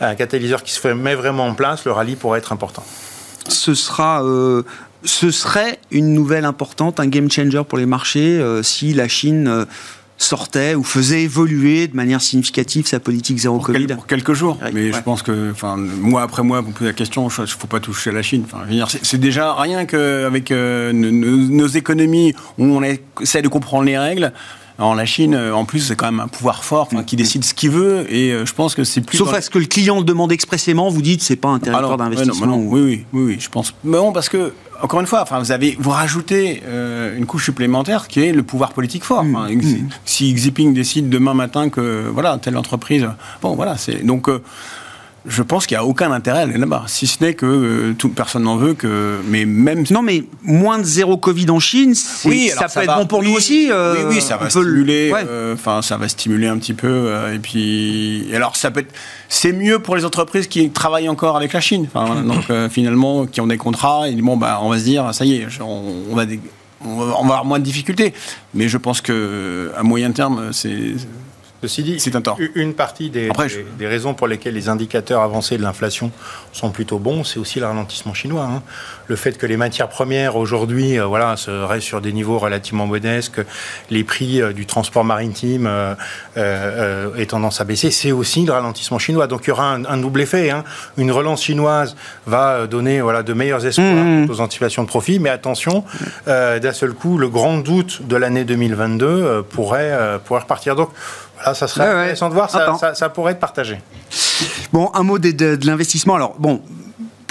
un 0.00 0.14
catalyseur 0.14 0.62
qui 0.62 0.72
se 0.72 0.88
met 0.88 1.14
vraiment 1.14 1.46
en 1.46 1.54
place, 1.54 1.84
le 1.84 1.92
rallye 1.92 2.16
pourrait 2.16 2.40
être 2.40 2.52
important. 2.52 2.84
Ce 3.48 3.74
sera 3.74 4.22
ce 5.04 5.30
serait 5.30 5.78
une 5.92 6.12
nouvelle 6.12 6.44
importante, 6.44 6.98
un 6.98 7.06
game 7.06 7.30
changer 7.30 7.62
pour 7.66 7.78
les 7.78 7.86
marchés 7.86 8.44
si 8.62 8.92
la 8.92 9.08
Chine 9.08 9.66
sortait 10.18 10.74
ou 10.74 10.82
faisait 10.82 11.22
évoluer 11.22 11.86
de 11.86 11.96
manière 11.96 12.20
significative 12.20 12.86
sa 12.86 13.00
politique 13.00 13.38
zéro 13.38 13.60
Covid 13.60 13.86
Pour 13.86 14.06
quelques 14.06 14.34
jours. 14.34 14.58
Mais 14.72 14.92
je 14.92 15.00
pense 15.00 15.22
que, 15.22 15.52
enfin, 15.52 15.76
mois 15.76 16.22
après 16.22 16.42
mois, 16.42 16.60
vous 16.60 16.72
posez 16.72 16.86
la 16.86 16.92
question, 16.92 17.28
il 17.28 17.40
ne 17.40 17.46
faut 17.46 17.66
pas 17.66 17.80
toucher 17.80 18.10
à 18.10 18.12
la 18.12 18.22
Chine. 18.22 18.44
Enfin, 18.44 18.64
c'est 19.02 19.18
déjà 19.18 19.54
rien 19.54 19.86
qu'avec 19.86 20.50
euh, 20.50 20.92
nos, 20.92 21.68
économies 21.68 22.34
où 22.58 22.64
on 22.64 22.82
essaie 22.82 23.42
de 23.42 23.48
comprendre 23.48 23.84
les 23.84 23.98
règles. 23.98 24.32
En 24.78 24.94
la 24.94 25.06
Chine, 25.06 25.34
euh, 25.34 25.52
en 25.52 25.64
plus, 25.64 25.80
c'est 25.80 25.96
quand 25.96 26.06
même 26.06 26.20
un 26.20 26.28
pouvoir 26.28 26.62
fort 26.62 26.88
qui 27.04 27.16
décide 27.16 27.44
ce 27.44 27.52
qu'il 27.52 27.70
veut, 27.70 28.06
et 28.12 28.30
euh, 28.30 28.46
je 28.46 28.54
pense 28.54 28.76
que 28.76 28.84
c'est 28.84 29.00
plus. 29.00 29.18
Sauf 29.18 29.34
à 29.34 29.40
ce 29.40 29.50
que 29.50 29.58
le 29.58 29.66
client 29.66 29.98
le 29.98 30.04
demande 30.04 30.30
expressément, 30.30 30.88
vous 30.88 31.02
dites 31.02 31.20
c'est 31.20 31.36
pas 31.36 31.48
un 31.48 31.58
territoire 31.58 31.96
d'investissement. 31.96 32.56
oui, 32.56 32.80
oui, 32.80 33.04
oui, 33.12 33.22
oui, 33.24 33.36
je 33.40 33.48
pense. 33.48 33.74
Mais 33.82 33.98
bon, 33.98 34.12
parce 34.12 34.28
que 34.28 34.52
encore 34.80 35.00
une 35.00 35.06
fois, 35.06 35.22
enfin, 35.22 35.40
vous 35.40 35.50
avez 35.50 35.76
vous 35.78 35.90
rajoutez 35.90 36.62
euh, 36.66 37.16
une 37.16 37.26
couche 37.26 37.46
supplémentaire 37.46 38.06
qui 38.06 38.20
est 38.20 38.32
le 38.32 38.42
pouvoir 38.42 38.72
politique 38.72 39.04
fort. 39.04 39.24
Mm. 39.24 39.54
Mm. 39.54 39.88
Si 40.04 40.32
Xi 40.32 40.36
Jinping 40.36 40.74
décide 40.74 41.08
demain 41.08 41.34
matin 41.34 41.68
que 41.68 42.08
voilà 42.12 42.38
telle 42.38 42.56
entreprise, 42.56 43.08
bon 43.42 43.54
voilà, 43.56 43.76
c'est 43.76 44.04
donc. 44.04 44.28
Euh, 44.28 44.42
je 45.26 45.42
pense 45.42 45.66
qu'il 45.66 45.76
n'y 45.76 45.80
a 45.80 45.84
aucun 45.84 46.10
intérêt 46.12 46.40
à 46.40 46.42
aller 46.42 46.58
là-bas, 46.58 46.84
si 46.86 47.06
ce 47.06 47.22
n'est 47.22 47.34
que 47.34 47.46
euh, 47.46 48.08
personne 48.14 48.44
n'en 48.44 48.56
veut 48.56 48.74
que, 48.74 49.20
mais 49.26 49.44
même 49.44 49.84
non, 49.90 50.02
mais 50.02 50.24
moins 50.42 50.78
de 50.78 50.84
zéro 50.84 51.16
Covid 51.16 51.50
en 51.50 51.60
Chine, 51.60 51.94
oui, 52.24 52.50
ça 52.54 52.68
peut 52.68 52.80
être 52.82 52.96
bon 52.96 53.06
pour 53.06 53.22
nous 53.22 53.32
aussi. 53.32 53.70
oui, 53.70 53.98
oui, 54.08 54.20
ça 54.20 54.36
va 54.36 54.50
stimuler. 54.50 55.12
Enfin, 55.52 55.82
ça 55.82 55.96
va 55.96 56.08
stimuler 56.08 56.46
un 56.46 56.58
petit 56.58 56.74
peu. 56.74 57.12
et 57.34 57.38
puis, 57.38 58.28
alors 58.34 58.56
ça 58.56 58.70
peut 58.70 58.80
être 58.80 58.94
c'est 59.28 59.52
mieux 59.52 59.78
pour 59.78 59.94
les 59.94 60.04
entreprises 60.04 60.46
qui 60.46 60.70
travaillent 60.70 61.08
encore 61.08 61.36
avec 61.36 61.52
la 61.52 61.60
Chine. 61.60 61.86
donc 61.94 62.50
euh, 62.50 62.68
finalement, 62.68 63.26
qui 63.26 63.40
ont 63.40 63.46
des 63.46 63.58
contrats, 63.58 64.08
et 64.08 64.14
bon, 64.14 64.36
bah, 64.36 64.60
on 64.62 64.70
va 64.70 64.78
se 64.78 64.84
dire, 64.84 65.14
ça 65.14 65.24
y 65.24 65.34
est, 65.34 65.46
on, 65.60 66.14
va 66.14 66.24
on 66.84 66.96
va 66.96 67.12
avoir 67.22 67.44
moins 67.44 67.58
de 67.58 67.64
difficultés. 67.64 68.14
Mais 68.54 68.68
je 68.68 68.78
pense 68.78 69.00
que 69.00 69.70
à 69.76 69.82
moyen 69.82 70.10
terme, 70.12 70.52
c'est 70.52 70.94
Ceci 71.62 71.82
dit, 71.82 71.98
c'est 71.98 72.14
un 72.14 72.20
tort. 72.20 72.38
Une 72.54 72.74
partie 72.74 73.10
des, 73.10 73.30
des, 73.78 73.86
raisons 73.86 74.14
pour 74.14 74.28
lesquelles 74.28 74.54
les 74.54 74.68
indicateurs 74.68 75.22
avancés 75.22 75.58
de 75.58 75.62
l'inflation 75.62 76.12
sont 76.52 76.70
plutôt 76.70 76.98
bons, 76.98 77.24
c'est 77.24 77.40
aussi 77.40 77.58
le 77.58 77.66
ralentissement 77.66 78.14
chinois. 78.14 78.44
Hein. 78.44 78.62
Le 79.08 79.16
fait 79.16 79.36
que 79.36 79.46
les 79.46 79.56
matières 79.56 79.88
premières 79.88 80.36
aujourd'hui, 80.36 80.98
euh, 80.98 81.06
voilà, 81.06 81.34
restent 81.46 81.86
sur 81.86 82.00
des 82.00 82.12
niveaux 82.12 82.38
relativement 82.38 82.86
modestes, 82.86 83.32
que 83.32 83.42
les 83.90 84.04
prix 84.04 84.40
euh, 84.40 84.52
du 84.52 84.66
transport 84.66 85.04
maritime 85.04 85.66
euh, 85.66 85.94
euh, 86.36 87.14
aient 87.16 87.26
tendance 87.26 87.60
à 87.60 87.64
baisser, 87.64 87.90
c'est 87.90 88.12
aussi 88.12 88.44
le 88.44 88.52
ralentissement 88.52 88.98
chinois. 88.98 89.26
Donc 89.26 89.42
il 89.44 89.48
y 89.48 89.52
aura 89.52 89.72
un, 89.72 89.96
double 89.98 90.20
effet. 90.20 90.50
Hein. 90.50 90.64
Une 90.96 91.10
relance 91.10 91.42
chinoise 91.42 91.96
va 92.26 92.66
donner 92.66 93.00
voilà 93.00 93.22
de 93.22 93.32
meilleurs 93.32 93.66
espoirs 93.66 93.86
mmh, 93.86 94.26
mmh. 94.26 94.30
aux 94.30 94.40
anticipations 94.40 94.82
de 94.82 94.88
profit, 94.88 95.18
mais 95.18 95.30
attention, 95.30 95.84
d'un 96.26 96.72
seul 96.72 96.92
coup, 96.92 97.18
le 97.18 97.28
grand 97.28 97.58
doute 97.58 98.06
de 98.06 98.16
l'année 98.16 98.44
2022 98.44 99.44
pourrait 99.48 100.18
pourrait 100.24 100.40
repartir. 100.40 100.76
Donc 100.76 100.90
ça 101.44 101.68
serait 101.68 101.86
intéressant 101.86 102.28
de 102.28 102.34
voir, 102.34 102.50
ça, 102.50 103.08
pourrait 103.08 103.32
être 103.32 103.40
partagé. 103.40 103.80
Bon, 104.72 104.90
un 104.94 105.02
mot 105.02 105.18
de, 105.18 105.30
de 105.30 105.66
l'investissement. 105.66 106.14
Alors, 106.14 106.34
bon, 106.38 106.62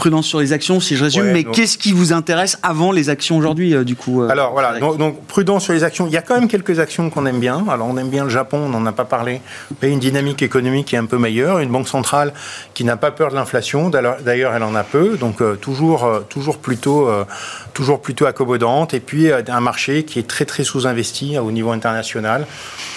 prudence 0.08 0.28
sur 0.28 0.40
les 0.40 0.54
actions, 0.54 0.80
si 0.80 0.96
je 0.96 1.04
résume. 1.04 1.34
mais 1.34 1.44
qu'est-ce 1.44 1.78
qui 1.78 1.92
vous 1.92 2.14
intéresse 2.14 2.58
avant 2.64 2.94
les 2.94 3.10
actions 3.10 3.36
aujourd'hui, 3.36 3.74
euh, 3.74 3.84
du 3.84 3.98
coup 3.98 4.24
euh, 4.24 4.30
Alors 4.30 4.54
voilà, 4.54 4.80
donc, 4.80 5.22
prudence 5.28 5.66
sur 5.66 5.74
les 5.74 5.84
actions. 5.84 6.08
Il 6.08 6.14
y 6.14 6.18
a 6.18 6.22
quand 6.22 6.36
même 6.36 6.48
quelques 6.48 6.80
actions 6.80 7.10
qu'on 7.10 7.26
aime 7.26 7.42
bien. 7.42 7.66
Alors 7.68 7.88
on 7.90 7.98
aime 7.98 8.08
bien 8.08 8.24
le 8.24 8.30
Japon, 8.30 8.58
on 8.58 8.70
n'en 8.70 8.86
a 8.86 8.94
pas 8.94 9.04
parlé. 9.04 9.42
Mais 9.82 9.92
une 9.92 10.00
dynamique 10.00 10.42
économique 10.42 10.88
qui 10.88 10.96
est 10.96 10.98
un 10.98 11.06
peu 11.06 11.18
meilleure, 11.18 11.60
une 11.60 11.70
banque 11.70 11.90
centrale 11.90 12.32
qui 12.74 12.86
n'a 12.86 12.96
pas 12.96 13.12
peur 13.12 13.32
de 13.32 13.36
l'inflation. 13.36 13.90
D'ailleurs, 13.90 14.54
elle 14.56 14.64
en 14.64 14.76
a 14.76 14.84
peu, 14.86 15.18
donc 15.18 15.42
euh, 15.42 15.56
toujours, 15.56 16.10
toujours 16.30 16.58
plutôt, 16.60 17.10
toujours 17.74 18.02
plutôt 18.02 18.28
accommodante. 18.28 18.94
Et 18.94 19.02
puis 19.02 19.30
un 19.30 19.60
marché 19.60 20.06
qui 20.06 20.20
est 20.20 20.28
très 20.28 20.46
très 20.46 20.64
sous-investi 20.64 21.38
au 21.38 21.52
niveau 21.52 21.72
international. 21.72 22.48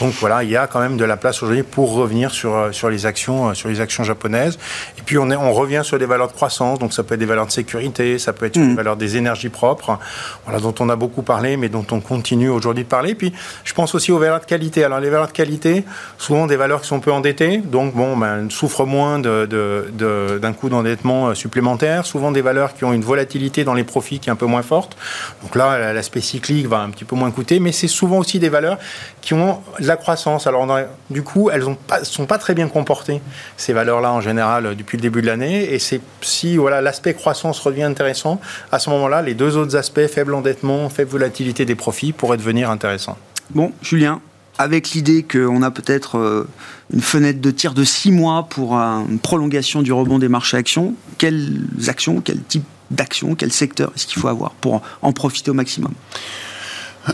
Donc 0.01 0.13
voilà, 0.21 0.45
il 0.45 0.51
y 0.51 0.57
a 0.57 0.69
quand 0.69 0.79
même 0.79 0.97
de 0.97 1.05
la 1.05 1.17
place 1.17 1.43
aujourd'hui 1.43 1.65
pour 1.65 1.93
revenir 1.93 2.31
sur, 2.31 2.69
sur 2.71 2.89
les 2.89 3.05
actions, 3.05 3.53
sur 3.55 3.69
les 3.69 3.81
actions 3.81 4.05
japonaises. 4.05 4.61
Et 4.97 5.03
puis 5.03 5.19
on, 5.19 5.29
est, 5.33 5.37
on 5.37 5.53
revient 5.53 5.83
sur 5.83 5.99
des 5.99 6.07
valeurs 6.07 6.29
de 6.29 6.35
croissance. 6.35 6.79
Donc 6.79 6.93
ça 6.93 7.00
peut 7.03 7.15
être 7.15 7.21
des 7.21 7.27
valeurs 7.27 7.47
de 7.47 7.53
sécurité, 7.53 8.19
ça 8.19 8.33
peut 8.33 8.47
être 8.47 8.59
des 8.59 8.75
valeurs 8.75 8.97
des 8.97 9.17
énergies 9.17 9.49
propres, 9.49 9.99
voilà, 10.45 10.61
dont 10.61 10.75
on 10.81 10.89
a 10.89 10.97
beaucoup 10.97 11.23
parlé, 11.23 11.57
mais 11.57 11.69
dont 11.69 11.87
on 11.91 12.01
continue 12.01 12.49
aujourd'hui 12.49 12.85
de 12.85 12.89
parler. 12.89 13.15
Puis, 13.15 13.33
je 13.65 13.75
pense 13.75 13.95
aussi 13.95 14.13
aux 14.13 14.19
valeurs 14.19 14.41
de 14.41 14.47
qualité. 14.47 14.85
Alors, 14.85 15.01
les 15.01 15.11
valeurs 15.11 15.29
de 15.29 15.33
qualité, 15.33 15.85
souvent 16.19 16.47
des 16.47 16.57
valeurs 16.57 16.83
qui 16.83 16.89
sont 16.89 17.01
peu 17.01 17.13
endettées, 17.13 17.59
donc, 17.59 17.95
bon, 17.95 18.17
ben, 18.17 18.51
souffrent 18.51 18.87
moins 18.87 19.19
d'un 19.19 19.47
de, 19.47 19.91
de, 19.93 20.51
coût 20.59 20.69
d'endettement 20.69 21.35
supplémentaire. 21.35 22.07
Souvent 22.07 22.33
des 22.33 22.43
valeurs 22.43 22.75
qui 22.75 22.85
ont 22.85 22.93
une 22.93 23.03
volatilité 23.03 23.65
dans 23.65 23.75
les 23.75 23.85
profits 23.85 24.19
qui 24.19 24.29
est 24.29 24.33
un 24.33 24.37
peu 24.37 24.47
moins 24.47 24.63
forte. 24.63 24.97
Donc 25.43 25.55
là, 25.55 25.93
l'aspect 25.93 26.21
cyclique 26.21 26.67
va 26.67 26.81
un 26.81 26.91
petit 26.91 27.05
peu 27.05 27.17
moins 27.17 27.31
coûter, 27.31 27.61
mais 27.61 27.73
c'est 27.73 27.89
souvent 27.89 28.19
aussi 28.19 28.39
des 28.39 28.49
valeurs 28.49 28.79
qui 29.21 29.35
ont 29.35 29.61
de 29.79 29.87
la 29.87 29.97
croissance. 29.97 30.47
Alors, 30.47 30.67
du 31.11 31.23
coup, 31.23 31.51
elles 31.51 31.65
ne 31.65 32.05
sont 32.05 32.27
pas 32.27 32.39
très 32.39 32.55
bien 32.55 32.69
comportées, 32.69 33.21
ces 33.57 33.73
valeurs-là, 33.73 34.13
en 34.13 34.21
général, 34.21 34.77
depuis 34.77 34.97
le 34.97 35.03
début 35.03 35.23
de 35.23 35.27
l'année. 35.27 35.73
Et 35.73 35.79
c'est 35.79 36.01
si 36.21 36.57
voilà 36.57 36.80
l'aspect 36.81 37.15
croissance 37.15 37.59
redevient 37.61 37.83
intéressant, 37.83 38.41
à 38.73 38.79
ce 38.79 38.91
moment-là, 38.91 39.23
les 39.23 39.35
deux 39.35 39.57
autres 39.57 39.77
aspects, 39.77 40.07
faible 40.07 40.35
endettement, 40.35 40.89
faible 40.89 41.11
volatilité 41.11 41.65
des 41.65 41.75
profits, 41.75 42.13
pourraient 42.13 42.37
devenir 42.37 42.71
intéressants. 42.71 43.17
Bon, 43.51 43.73
Julien, 43.83 44.21
avec 44.59 44.91
l'idée 44.91 45.23
qu'on 45.23 45.63
a 45.63 45.71
peut-être 45.71 46.19
euh, 46.19 46.49
une 46.93 47.01
fenêtre 47.01 47.41
de 47.41 47.51
tir 47.51 47.73
de 47.75 47.85
six 47.85 48.13
mois 48.13 48.47
pour 48.49 48.75
une 48.75 49.19
prolongation 49.19 49.83
du 49.83 49.93
rebond 49.93 50.19
des 50.19 50.29
marchés 50.29 50.57
actions, 50.57 50.95
quelles 51.19 51.63
actions, 51.89 52.21
quel 52.21 52.43
type 52.43 52.65
d'actions, 52.91 53.35
quel 53.35 53.53
secteur 53.53 53.91
est-ce 53.97 54.07
qu'il 54.07 54.21
faut 54.21 54.29
avoir 54.29 54.51
pour 54.53 54.83
en 55.03 55.13
profiter 55.13 55.51
au 55.51 55.55
maximum? 55.55 55.93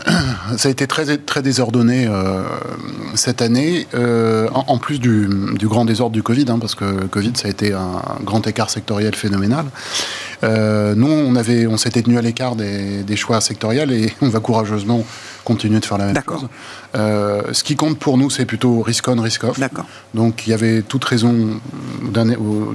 ça 0.57 0.67
a 0.67 0.71
été 0.71 0.87
très, 0.87 1.17
très 1.17 1.41
désordonné 1.41 2.07
euh, 2.07 2.43
cette 3.15 3.41
année, 3.41 3.87
euh, 3.93 4.47
en, 4.53 4.77
plus 4.77 4.99
du, 4.99 5.27
grand 5.63 5.85
désordre 5.85 6.13
du 6.13 6.23
Covid, 6.23 6.45
hein, 6.49 6.59
parce 6.59 6.75
que 6.75 7.05
Covid, 7.05 7.33
ça 7.35 7.47
a 7.47 7.51
été 7.51 7.73
un, 7.73 8.01
grand 8.23 8.45
écart 8.47 8.69
sectoriel 8.69 9.15
phénoménal. 9.15 9.65
Euh, 10.43 10.93
nous, 10.95 11.07
on, 11.07 11.77
s'était 11.77 12.01
tenu 12.01 12.17
à 12.17 12.21
l'écart 12.21 12.55
des, 12.55 13.15
choix 13.15 13.41
sectoriels 13.41 13.91
et 13.91 14.13
on 14.21 14.29
va 14.29 14.39
courageusement 14.39 15.03
continuer 15.47 15.79
de 15.79 15.85
faire 15.85 15.97
la 15.97 16.07
même 16.07 16.23
chose. 16.27 16.47
Euh, 16.95 17.53
ce 17.53 17.63
qui 17.63 17.77
compte 17.77 17.97
pour 17.97 18.17
nous, 18.17 18.29
c'est 18.29 18.45
plutôt 18.45 18.81
risk 18.81 19.07
on, 19.07 19.21
risk 19.21 19.45
off. 19.45 19.57
Donc 20.13 20.45
il 20.45 20.49
y 20.49 20.53
avait 20.53 20.81
toute 20.81 21.05
raison 21.05 21.61
au 22.37 22.73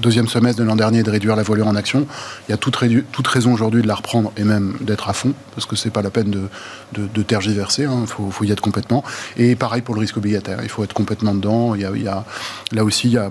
deuxième 0.00 0.28
semestre 0.28 0.60
de 0.62 0.64
l'an 0.64 0.76
dernier 0.76 1.02
de 1.02 1.10
réduire 1.10 1.34
la 1.34 1.42
voilure 1.42 1.66
en 1.66 1.74
action. 1.74 2.06
Il 2.48 2.52
y 2.52 2.54
a 2.54 2.58
toute, 2.58 2.78
toute 3.10 3.26
raison 3.26 3.52
aujourd'hui 3.52 3.82
de 3.82 3.88
la 3.88 3.96
reprendre 3.96 4.32
et 4.36 4.44
même 4.44 4.76
d'être 4.80 5.08
à 5.08 5.14
fond, 5.14 5.32
parce 5.56 5.66
que 5.66 5.74
c'est 5.74 5.90
pas 5.90 6.02
la 6.02 6.10
peine 6.10 6.30
de, 6.30 6.48
de, 6.92 7.22
tergiverser, 7.22 7.82
il 7.82 7.88
hein. 7.88 8.04
faut, 8.06 8.30
faut, 8.30 8.44
y 8.44 8.52
être 8.52 8.60
complètement. 8.60 9.02
Et 9.36 9.56
pareil 9.56 9.82
pour 9.82 9.96
le 9.96 10.00
risque 10.00 10.16
obligataire, 10.16 10.60
il 10.62 10.68
faut 10.68 10.84
être 10.84 10.94
complètement 10.94 11.34
dedans. 11.34 11.74
Il 11.74 11.80
y 11.80 11.84
a, 11.84 11.90
il 11.92 12.04
y 12.04 12.08
a 12.08 12.24
là 12.70 12.84
aussi, 12.84 13.08
il 13.08 13.14
y 13.14 13.18
a 13.18 13.30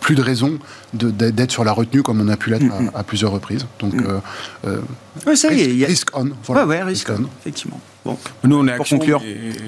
plus 0.00 0.14
de 0.14 0.22
raison 0.22 0.58
d'être 0.92 1.50
sur 1.50 1.64
la 1.64 1.72
retenue 1.72 2.02
comme 2.02 2.20
on 2.20 2.28
a 2.28 2.36
pu 2.36 2.50
l'être 2.50 2.66
à, 2.94 3.02
plusieurs 3.02 3.30
reprises. 3.30 3.66
Donc, 3.78 3.94
euh, 3.94 4.20
euh 4.66 5.34
ça 5.34 5.50
y 5.54 5.62
est, 5.62 5.84
a... 5.84 5.86
risk 5.86 6.08
on. 6.12 6.28
Voilà, 6.44 6.66
ouais, 6.66 6.82
risk, 6.82 7.08
on, 7.08 7.24
effectivement. 7.40 7.80
Bon. 8.04 8.18
Nous, 8.42 8.56
on 8.56 8.66
est 8.66 8.72
action, 8.72 8.98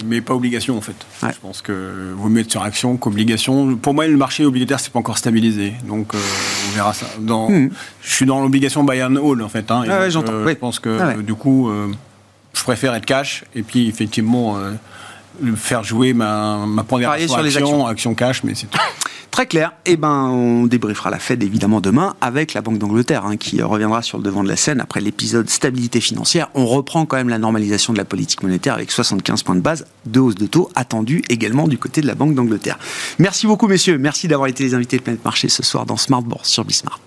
mais, 0.04 0.20
pas 0.20 0.34
obligation, 0.34 0.76
en 0.76 0.80
fait. 0.80 0.94
Je 1.22 1.38
pense 1.40 1.62
que 1.62 2.12
vous 2.14 2.28
mettez 2.28 2.50
sur 2.50 2.62
action 2.62 2.96
qu'obligation. 2.96 3.76
Pour 3.76 3.94
moi, 3.94 4.06
le 4.06 4.16
marché 4.16 4.44
obligataire, 4.44 4.78
c'est 4.78 4.92
pas 4.92 4.98
encore 4.98 5.18
stabilisé. 5.18 5.72
Donc, 5.84 6.14
euh, 6.14 6.18
on 6.68 6.74
verra 6.74 6.92
ça. 6.92 7.06
Dans, 7.18 7.48
mm. 7.48 7.70
Je 8.02 8.10
suis 8.14 8.26
dans 8.26 8.42
l'obligation 8.42 8.84
Bayern 8.84 9.16
Hall, 9.16 9.42
en 9.42 9.48
fait. 9.48 9.70
Hein, 9.70 9.84
ah 9.88 10.10
j'entends. 10.10 10.32
Euh, 10.32 10.48
je 10.48 10.54
pense 10.54 10.78
que, 10.78 10.98
ah 11.00 11.14
du 11.14 11.34
coup, 11.34 11.70
je 12.52 12.62
préfère 12.62 12.94
être 12.94 13.06
cash. 13.06 13.44
Et 13.54 13.62
puis, 13.62 13.88
effectivement 13.88 14.58
faire 15.56 15.84
jouer 15.84 16.12
ma, 16.12 16.64
ma 16.66 16.82
pondération 16.82 17.28
sur 17.28 17.42
les 17.42 17.56
actions, 17.56 17.86
action 17.86 18.14
cash, 18.14 18.42
mais 18.42 18.54
c'est 18.54 18.68
tout. 18.68 18.78
Très 19.36 19.44
clair. 19.44 19.74
Eh 19.84 19.98
ben, 19.98 20.30
on 20.30 20.64
débriefera 20.64 21.10
la 21.10 21.18
Fed 21.18 21.42
évidemment 21.42 21.82
demain 21.82 22.16
avec 22.22 22.54
la 22.54 22.62
Banque 22.62 22.78
d'Angleterre 22.78 23.26
hein, 23.26 23.36
qui 23.36 23.60
reviendra 23.60 24.00
sur 24.00 24.16
le 24.16 24.24
devant 24.24 24.42
de 24.42 24.48
la 24.48 24.56
scène 24.56 24.80
après 24.80 25.02
l'épisode 25.02 25.50
stabilité 25.50 26.00
financière. 26.00 26.48
On 26.54 26.64
reprend 26.64 27.04
quand 27.04 27.18
même 27.18 27.28
la 27.28 27.38
normalisation 27.38 27.92
de 27.92 27.98
la 27.98 28.06
politique 28.06 28.42
monétaire 28.42 28.72
avec 28.72 28.90
75 28.90 29.42
points 29.42 29.56
de 29.56 29.60
base 29.60 29.86
de 30.06 30.20
hausse 30.20 30.36
de 30.36 30.46
taux 30.46 30.70
attendue 30.74 31.20
également 31.28 31.68
du 31.68 31.76
côté 31.76 32.00
de 32.00 32.06
la 32.06 32.14
Banque 32.14 32.34
d'Angleterre. 32.34 32.78
Merci 33.18 33.46
beaucoup 33.46 33.68
messieurs. 33.68 33.98
Merci 33.98 34.26
d'avoir 34.26 34.48
été 34.48 34.64
les 34.64 34.72
invités 34.72 34.96
de 34.96 35.02
Planète 35.02 35.22
Marché 35.22 35.50
ce 35.50 35.62
soir 35.62 35.84
dans 35.84 35.98
Smart 35.98 36.22
Bourse 36.22 36.48
sur 36.48 36.64
Bismart. 36.64 36.98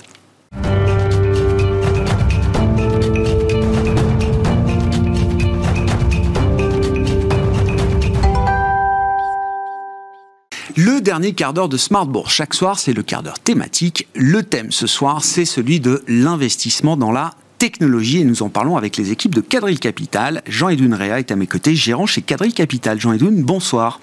Dernier 11.10 11.34
quart 11.34 11.54
d'heure 11.54 11.70
de 11.70 11.78
Smart 11.78 12.06
Bourse. 12.06 12.32
Chaque 12.32 12.54
soir, 12.54 12.78
c'est 12.78 12.94
le 12.94 13.02
quart 13.02 13.24
d'heure 13.24 13.40
thématique. 13.40 14.08
Le 14.14 14.44
thème 14.44 14.72
ce 14.72 14.86
soir, 14.86 15.24
c'est 15.24 15.44
celui 15.44 15.80
de 15.80 16.04
l'investissement 16.08 16.98
dans 16.98 17.12
la 17.12 17.32
technologie 17.60 18.22
et 18.22 18.24
nous 18.24 18.42
en 18.42 18.50
parlons 18.50 18.78
avec 18.78 18.98
les 18.98 19.12
équipes 19.12 19.36
de 19.36 19.42
Cadril 19.42 19.80
Capital. 19.80 20.42
Jean-Edouin 20.48 20.96
Réa 20.96 21.20
est 21.20 21.30
à 21.32 21.36
mes 21.36 21.46
côtés, 21.46 21.76
gérant 21.76 22.06
chez 22.06 22.22
Cadril 22.22 22.54
Capital. 22.54 23.00
Jean-Edouin, 23.00 23.34
bonsoir. 23.34 24.00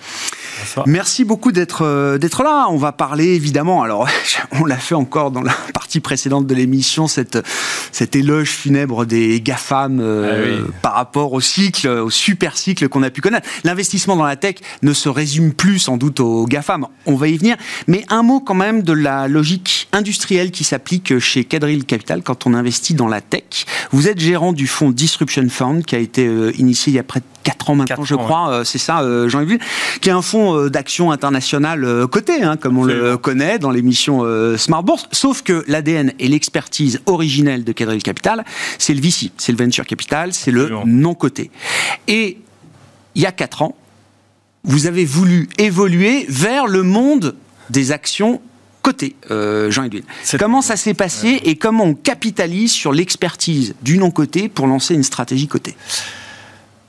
Merci 0.87 1.25
beaucoup 1.25 1.53
d'être 1.53 1.83
euh, 1.83 2.19
d'être 2.19 2.43
là. 2.43 2.67
On 2.71 2.77
va 2.77 2.93
parler 2.93 3.35
évidemment. 3.35 3.83
Alors, 3.83 4.09
on 4.53 4.65
l'a 4.65 4.77
fait 4.77 4.95
encore 4.95 5.31
dans 5.31 5.43
la 5.43 5.55
partie 5.73 6.01
précédente 6.01 6.47
de 6.47 6.55
l'émission, 6.55 7.09
cette 7.09 7.39
cet 7.93 8.15
éloge 8.15 8.51
funèbre 8.51 9.07
des 9.07 9.41
GAFAM 9.41 10.01
euh, 10.01 10.61
ah 10.63 10.71
par 10.83 10.93
rapport 10.93 11.33
au 11.33 11.41
cycle, 11.41 11.89
au 11.89 12.11
super 12.11 12.59
cycle 12.59 12.89
qu'on 12.89 13.03
a 13.03 13.11
pu 13.11 13.23
connaître. 13.23 13.49
L'investissement 13.65 14.17
dans 14.17 14.27
la 14.27 14.37
tech 14.37 14.57
ne 14.83 14.93
se 14.93 15.09
résume 15.09 15.55
plus 15.55 15.79
sans 15.79 15.97
doute 15.97 16.21
aux 16.21 16.45
GAFAM. 16.47 16.87
On 17.07 17.17
va 17.17 17.29
y 17.29 17.39
venir. 17.39 17.57
Mais 17.87 18.05
un 18.09 18.23
mot 18.23 18.41
quand 18.41 18.55
même 18.55 18.83
de 18.83 18.93
la 18.93 19.29
logique 19.29 19.89
industrielle 19.93 20.51
qui 20.51 20.65
s'applique 20.65 21.19
chez 21.19 21.45
Cadril 21.45 21.85
Capital 21.85 22.23
quand 22.23 22.47
on 22.47 22.53
investit 22.53 22.95
dans 22.95 23.09
la 23.09 23.23
tech. 23.23 23.46
Vous 23.93 24.09
êtes 24.09 24.21
gérant 24.21 24.53
du 24.53 24.67
fonds 24.67 24.91
Disruption 24.91 25.49
Fund 25.49 25.83
qui 25.85 25.95
a 25.95 25.99
été 25.99 26.27
euh, 26.27 26.53
initié 26.59 26.93
il 26.93 26.97
y 26.97 26.99
a 26.99 27.03
près 27.03 27.21
de 27.21 27.25
4 27.45 27.71
ans 27.71 27.75
maintenant, 27.77 28.05
je 28.05 28.15
crois, 28.17 28.51
euh, 28.51 28.65
c'est 28.65 28.79
ça, 28.79 29.03
euh, 29.03 29.29
Jean-Yves, 29.29 29.59
qui 30.01 30.09
est 30.09 30.13
un 30.13 30.23
fonds 30.23 30.67
d'action 30.67 31.13
internationale 31.13 32.07
coté, 32.11 32.43
hein, 32.43 32.57
comme 32.57 32.79
on 32.79 32.85
le 32.85 33.17
connaît 33.17 33.59
dans 33.59 33.71
l'émission 33.71 34.25
Smart 34.57 34.83
Bourse, 34.83 35.09
sauf 35.13 35.43
que 35.43 35.65
l'ADN 35.69 36.13
et 36.19 36.29
l'expertise 36.29 37.01
originelle 37.07 37.65
de 37.65 37.73
Cadril 37.73 38.03
Capital, 38.03 38.45
c'est 38.79 38.95
le 38.95 39.01
VC, 39.01 39.31
c'est 39.37 39.53
le 39.53 39.59
Venture 39.59 39.87
Capital, 39.87 40.33
c'est 40.33 40.51
le 40.51 40.71
non 40.85 41.15
coté. 41.15 41.51
Et 42.09 42.39
il 43.15 43.23
y 43.23 43.27
a 43.27 43.33
4 43.33 43.63
ans, 43.63 43.77
vous 44.65 44.87
avez 44.87 45.05
voulu 45.05 45.49
évoluer 45.59 46.27
vers 46.29 46.67
le 46.67 46.83
monde 46.83 47.37
des 47.71 47.93
actions 47.93 48.41
côté, 48.87 49.17
euh, 49.33 49.69
Jean-Edwin. 49.69 50.05
Comment 50.39 50.63
ça 50.63 50.77
s'est 50.77 50.95
passé 50.95 51.41
et 51.43 51.57
comment 51.57 51.83
on 51.83 51.95
capitalise 51.95 52.71
sur 52.71 52.93
l'expertise 52.93 53.75
du 53.83 53.99
non-côté 53.99 54.49
pour 54.49 54.69
lancer 54.69 54.95
une 54.95 55.03
stratégie 55.03 55.49
côté? 55.49 55.75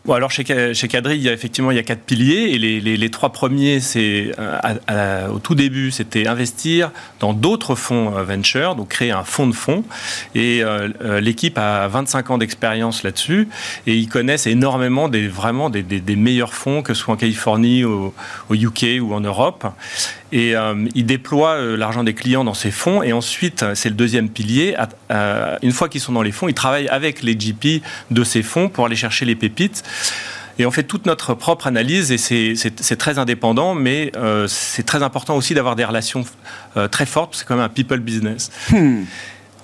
Bon, 0.07 0.13
alors 0.13 0.31
chez, 0.31 0.45
chez 0.73 0.87
Cadry, 0.87 1.17
il 1.17 1.23
y 1.23 1.27
a 1.27 1.33
effectivement 1.33 1.69
il 1.69 1.75
y 1.75 1.79
a 1.79 1.83
quatre 1.83 2.03
piliers 2.03 2.51
et 2.53 2.57
les, 2.57 2.79
les, 2.79 3.09
trois 3.09 3.33
premiers, 3.33 3.81
c'est 3.81 4.31
euh, 4.89 5.27
au 5.27 5.39
tout 5.39 5.53
début, 5.53 5.91
c'était 5.91 6.27
investir 6.27 6.91
dans 7.19 7.33
d'autres 7.33 7.75
fonds 7.75 8.15
euh, 8.15 8.23
venture, 8.23 8.75
donc 8.75 8.87
créer 8.87 9.11
un 9.11 9.25
fonds 9.25 9.47
de 9.47 9.53
fonds. 9.53 9.83
Et 10.33 10.63
euh, 10.63 11.19
l'équipe 11.19 11.57
a 11.57 11.89
25 11.89 12.31
ans 12.31 12.37
d'expérience 12.37 13.03
là-dessus 13.03 13.49
et 13.85 13.97
ils 13.97 14.07
connaissent 14.07 14.47
énormément 14.47 15.09
des 15.09 15.27
vraiment 15.27 15.69
des, 15.69 15.83
des, 15.83 16.15
meilleurs 16.15 16.53
fonds, 16.53 16.83
que 16.83 16.93
ce 16.93 17.01
soit 17.01 17.15
en 17.15 17.17
Californie, 17.17 17.83
au, 17.83 18.13
au 18.49 18.55
UK 18.55 19.01
ou 19.01 19.13
en 19.13 19.19
Europe. 19.19 19.67
Et 20.31 20.55
ils 20.93 21.05
déploient 21.05 21.61
l'argent 21.77 22.03
des 22.03 22.13
clients 22.13 22.43
dans 22.43 22.53
ces 22.53 22.71
fonds 22.71 23.01
et 23.01 23.13
ensuite, 23.13 23.63
c'est 23.75 23.89
le 23.89 23.95
deuxième 23.95 24.29
pilier. 24.29 24.75
une 25.61 25.71
fois 25.71 25.87
qu'ils 25.87 26.01
sont 26.01 26.11
dans 26.11 26.21
les 26.21 26.31
fonds, 26.33 26.47
ils 26.47 26.53
travaillent 26.53 26.89
avec 26.89 27.23
les 27.23 27.35
GP 27.35 27.81
de 28.11 28.23
ces 28.23 28.43
fonds 28.43 28.67
pour 28.67 28.85
aller 28.85 28.95
chercher 28.95 29.25
les 29.25 29.35
pépites. 29.35 29.83
Et 30.59 30.65
on 30.65 30.71
fait 30.71 30.83
toute 30.83 31.05
notre 31.05 31.33
propre 31.33 31.67
analyse 31.67 32.11
et 32.11 32.17
c'est 32.17 32.95
très 32.97 33.19
indépendant, 33.19 33.75
mais 33.75 34.11
euh, 34.15 34.47
c'est 34.47 34.83
très 34.83 35.03
important 35.03 35.35
aussi 35.35 35.53
d'avoir 35.53 35.75
des 35.75 35.85
relations 35.85 36.25
euh, 36.77 36.87
très 36.87 37.05
fortes. 37.05 37.35
C'est 37.35 37.45
quand 37.45 37.55
même 37.55 37.65
un 37.65 37.69
people 37.69 37.99
business. 37.99 38.51
Hmm. 38.71 39.03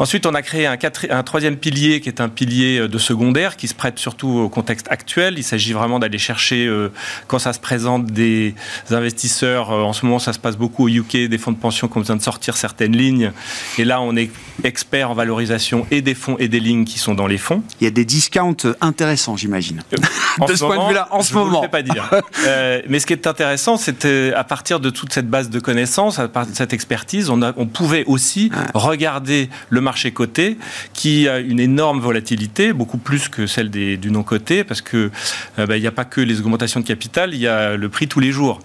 Ensuite, 0.03 0.25
on 0.25 0.33
a 0.33 0.41
créé 0.41 0.67
un, 0.67 0.77
un, 1.11 1.23
troisième 1.23 1.55
pilier 1.55 2.01
qui 2.01 2.09
est 2.09 2.19
un 2.19 2.27
pilier 2.27 2.79
euh, 2.79 2.87
de 2.89 2.97
secondaire 2.97 3.55
qui 3.55 3.69
se 3.69 3.73
prête 3.73 3.97
surtout 3.97 4.27
au 4.27 4.49
contexte 4.49 4.87
actuel. 4.89 5.35
Il 5.37 5.45
s'agit 5.45 5.71
vraiment 5.71 5.97
d'aller 5.97 6.17
chercher, 6.17 6.65
euh, 6.65 6.91
quand 7.27 7.39
ça 7.39 7.53
se 7.53 7.59
présente, 7.61 8.07
des 8.07 8.53
investisseurs. 8.91 9.71
Euh, 9.71 9.81
en 9.81 9.93
ce 9.93 10.05
moment, 10.05 10.19
ça 10.19 10.33
se 10.33 10.39
passe 10.39 10.57
beaucoup 10.57 10.87
au 10.87 10.89
UK, 10.89 11.29
des 11.29 11.37
fonds 11.37 11.53
de 11.53 11.57
pension 11.57 11.87
qui 11.87 11.95
ont 11.95 12.01
besoin 12.01 12.17
de 12.17 12.21
sortir 12.21 12.57
certaines 12.57 12.97
lignes. 12.97 13.31
Et 13.77 13.85
là, 13.85 14.01
on 14.01 14.17
est 14.17 14.29
expert 14.65 15.09
en 15.09 15.13
valorisation 15.13 15.87
et 15.89 16.01
des 16.01 16.15
fonds 16.15 16.35
et 16.37 16.49
des 16.49 16.59
lignes 16.59 16.83
qui 16.83 16.99
sont 16.99 17.15
dans 17.15 17.27
les 17.27 17.37
fonds. 17.37 17.63
Il 17.79 17.85
y 17.85 17.87
a 17.87 17.91
des 17.91 18.03
discounts 18.03 18.75
intéressants, 18.81 19.37
j'imagine. 19.37 19.83
de 20.49 20.53
ce, 20.53 20.65
point 20.65 20.83
de 20.83 20.89
vue-là, 20.89 21.07
en 21.11 21.21
ce 21.21 21.33
moment. 21.33 21.61
Je 21.61 21.67
ne 21.67 21.71
pas 21.71 21.81
dire. 21.81 22.11
mais 22.89 22.99
ce 22.99 23.05
qui 23.05 23.13
est 23.13 23.25
intéressant, 23.25 23.77
c'est 23.77 24.33
à 24.33 24.43
partir 24.43 24.81
de 24.81 24.89
toute 24.89 25.13
cette 25.13 25.29
base 25.29 25.49
de 25.49 25.61
connaissances, 25.61 26.19
à 26.19 26.27
partir 26.27 26.51
de 26.51 26.57
cette 26.57 26.73
expertise, 26.73 27.29
on, 27.29 27.41
a, 27.41 27.53
on 27.55 27.67
pouvait 27.67 28.03
aussi 28.05 28.51
regarder 28.73 29.49
le 29.69 29.79
marché 29.79 29.92
coté 30.11 30.57
qui 30.93 31.27
a 31.27 31.39
une 31.39 31.59
énorme 31.59 31.99
volatilité, 31.99 32.73
beaucoup 32.73 32.97
plus 32.97 33.29
que 33.29 33.47
celle 33.47 33.69
des, 33.69 33.97
du 33.97 34.11
non 34.11 34.23
coté, 34.23 34.63
parce 34.63 34.81
que 34.81 35.11
euh, 35.59 35.65
bah, 35.65 35.77
il 35.77 35.81
n'y 35.81 35.87
a 35.87 35.91
pas 35.91 36.05
que 36.05 36.21
les 36.21 36.39
augmentations 36.39 36.79
de 36.79 36.85
capital, 36.85 37.33
il 37.33 37.39
y 37.39 37.47
a 37.47 37.75
le 37.75 37.89
prix 37.89 38.07
tous 38.07 38.19
les 38.19 38.31
jours. 38.31 38.59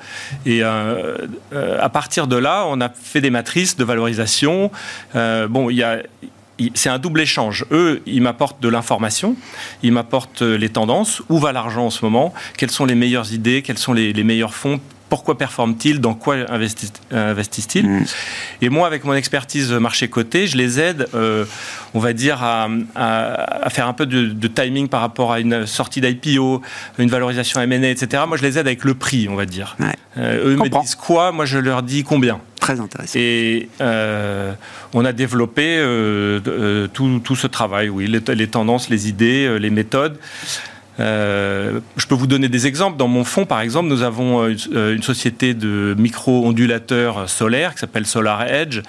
Et 0.46 0.62
euh, 0.62 1.16
euh, 1.52 1.78
à 1.80 1.88
partir 1.88 2.26
de 2.26 2.36
là, 2.36 2.64
on 2.68 2.80
a 2.80 2.88
fait 2.88 3.20
des 3.20 3.30
matrices 3.30 3.76
de 3.76 3.84
valorisation. 3.84 4.70
bon, 5.14 5.70
il 5.70 5.76
y 5.76 5.82
a 5.82 5.98
c'est 6.74 6.88
un 6.88 6.98
double 6.98 7.20
échange. 7.20 7.64
Eux, 7.70 8.02
ils 8.04 8.20
m'apportent 8.20 8.60
de 8.60 8.68
l'information, 8.68 9.36
ils 9.84 9.92
m'apportent 9.92 10.42
les 10.42 10.68
tendances, 10.68 11.22
où 11.28 11.38
va 11.38 11.52
l'argent 11.52 11.86
en 11.86 11.90
ce 11.90 12.04
moment, 12.04 12.34
quelles 12.56 12.72
sont 12.72 12.84
les 12.84 12.96
meilleures 12.96 13.32
idées, 13.32 13.62
quels 13.62 13.78
sont 13.78 13.92
les, 13.92 14.12
les 14.12 14.24
meilleurs 14.24 14.54
fonds 14.54 14.80
pourquoi 15.08 15.38
performent-ils, 15.38 16.00
dans 16.00 16.14
quoi 16.14 16.36
investissent-ils? 17.10 17.88
Mm. 17.88 18.04
Et 18.62 18.68
moi, 18.68 18.86
avec 18.86 19.04
mon 19.04 19.14
expertise 19.14 19.72
marché 19.72 20.08
coté, 20.08 20.46
je 20.46 20.56
les 20.56 20.80
aide, 20.80 21.08
euh, 21.14 21.44
on 21.94 21.98
va 21.98 22.12
dire, 22.12 22.42
à, 22.42 22.68
faire 23.70 23.88
un 23.88 23.92
peu 23.92 24.06
de, 24.06 24.48
timing 24.48 24.88
par 24.88 25.00
rapport 25.00 25.32
à 25.32 25.40
une 25.40 25.66
sortie 25.66 26.00
d'IPO, 26.00 26.62
une 26.98 27.08
valorisation 27.08 27.60
M&A, 27.60 27.88
etc. 27.88 28.24
Moi, 28.26 28.36
je 28.36 28.42
les 28.42 28.58
aide 28.58 28.66
avec 28.66 28.84
le 28.84 28.94
prix, 28.94 29.28
on 29.28 29.34
va 29.34 29.46
dire. 29.46 29.76
Euh, 30.16 30.52
eux 30.52 30.56
me 30.56 30.68
disent 30.68 30.94
quoi, 30.94 31.32
moi, 31.32 31.44
je 31.44 31.58
leur 31.58 31.82
dis 31.82 32.02
combien. 32.02 32.40
Très 32.60 32.80
intéressant. 32.80 33.18
Et 33.18 33.68
euh, 33.80 34.52
on 34.92 35.04
a 35.04 35.12
développé 35.12 35.78
tout, 36.92 37.36
ce 37.36 37.46
travail, 37.46 37.88
oui, 37.88 38.06
les 38.06 38.48
tendances, 38.48 38.90
les 38.90 39.08
idées, 39.08 39.58
les 39.58 39.70
méthodes. 39.70 40.18
Euh, 41.00 41.80
je 41.96 42.06
peux 42.06 42.14
vous 42.14 42.26
donner 42.26 42.48
des 42.48 42.66
exemples. 42.66 42.96
Dans 42.96 43.08
mon 43.08 43.24
fonds, 43.24 43.46
par 43.46 43.60
exemple, 43.60 43.88
nous 43.88 44.02
avons 44.02 44.42
euh, 44.42 44.54
euh, 44.74 44.96
une 44.96 45.02
société 45.02 45.54
de 45.54 45.94
micro-ondulateurs 45.98 47.28
solaires 47.28 47.74
qui 47.74 47.80
s'appelle 47.80 48.06
Solar 48.06 48.42
Edge. 48.42 48.80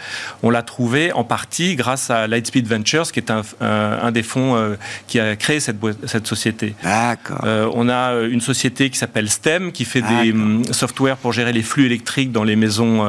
On 0.43 0.49
l'a 0.49 0.63
trouvé 0.63 1.11
en 1.13 1.23
partie 1.23 1.75
grâce 1.75 2.09
à 2.09 2.27
Lightspeed 2.27 2.67
Ventures, 2.67 3.11
qui 3.11 3.19
est 3.19 3.31
un, 3.31 3.41
un, 3.61 4.11
des 4.11 4.23
fonds 4.23 4.75
qui 5.07 5.19
a 5.19 5.35
créé 5.35 5.59
cette, 5.59 5.77
cette 6.05 6.27
société. 6.27 6.75
D'accord. 6.83 7.41
on 7.75 7.89
a 7.89 8.13
une 8.23 8.41
société 8.41 8.89
qui 8.89 8.97
s'appelle 8.97 9.29
STEM, 9.29 9.71
qui 9.71 9.85
fait 9.85 10.01
des 10.01 10.31
hum, 10.31 10.63
softwares 10.71 11.17
pour 11.17 11.33
gérer 11.33 11.53
les 11.53 11.63
flux 11.63 11.85
électriques 11.85 12.31
dans 12.31 12.43
les 12.43 12.55
maisons, 12.55 13.05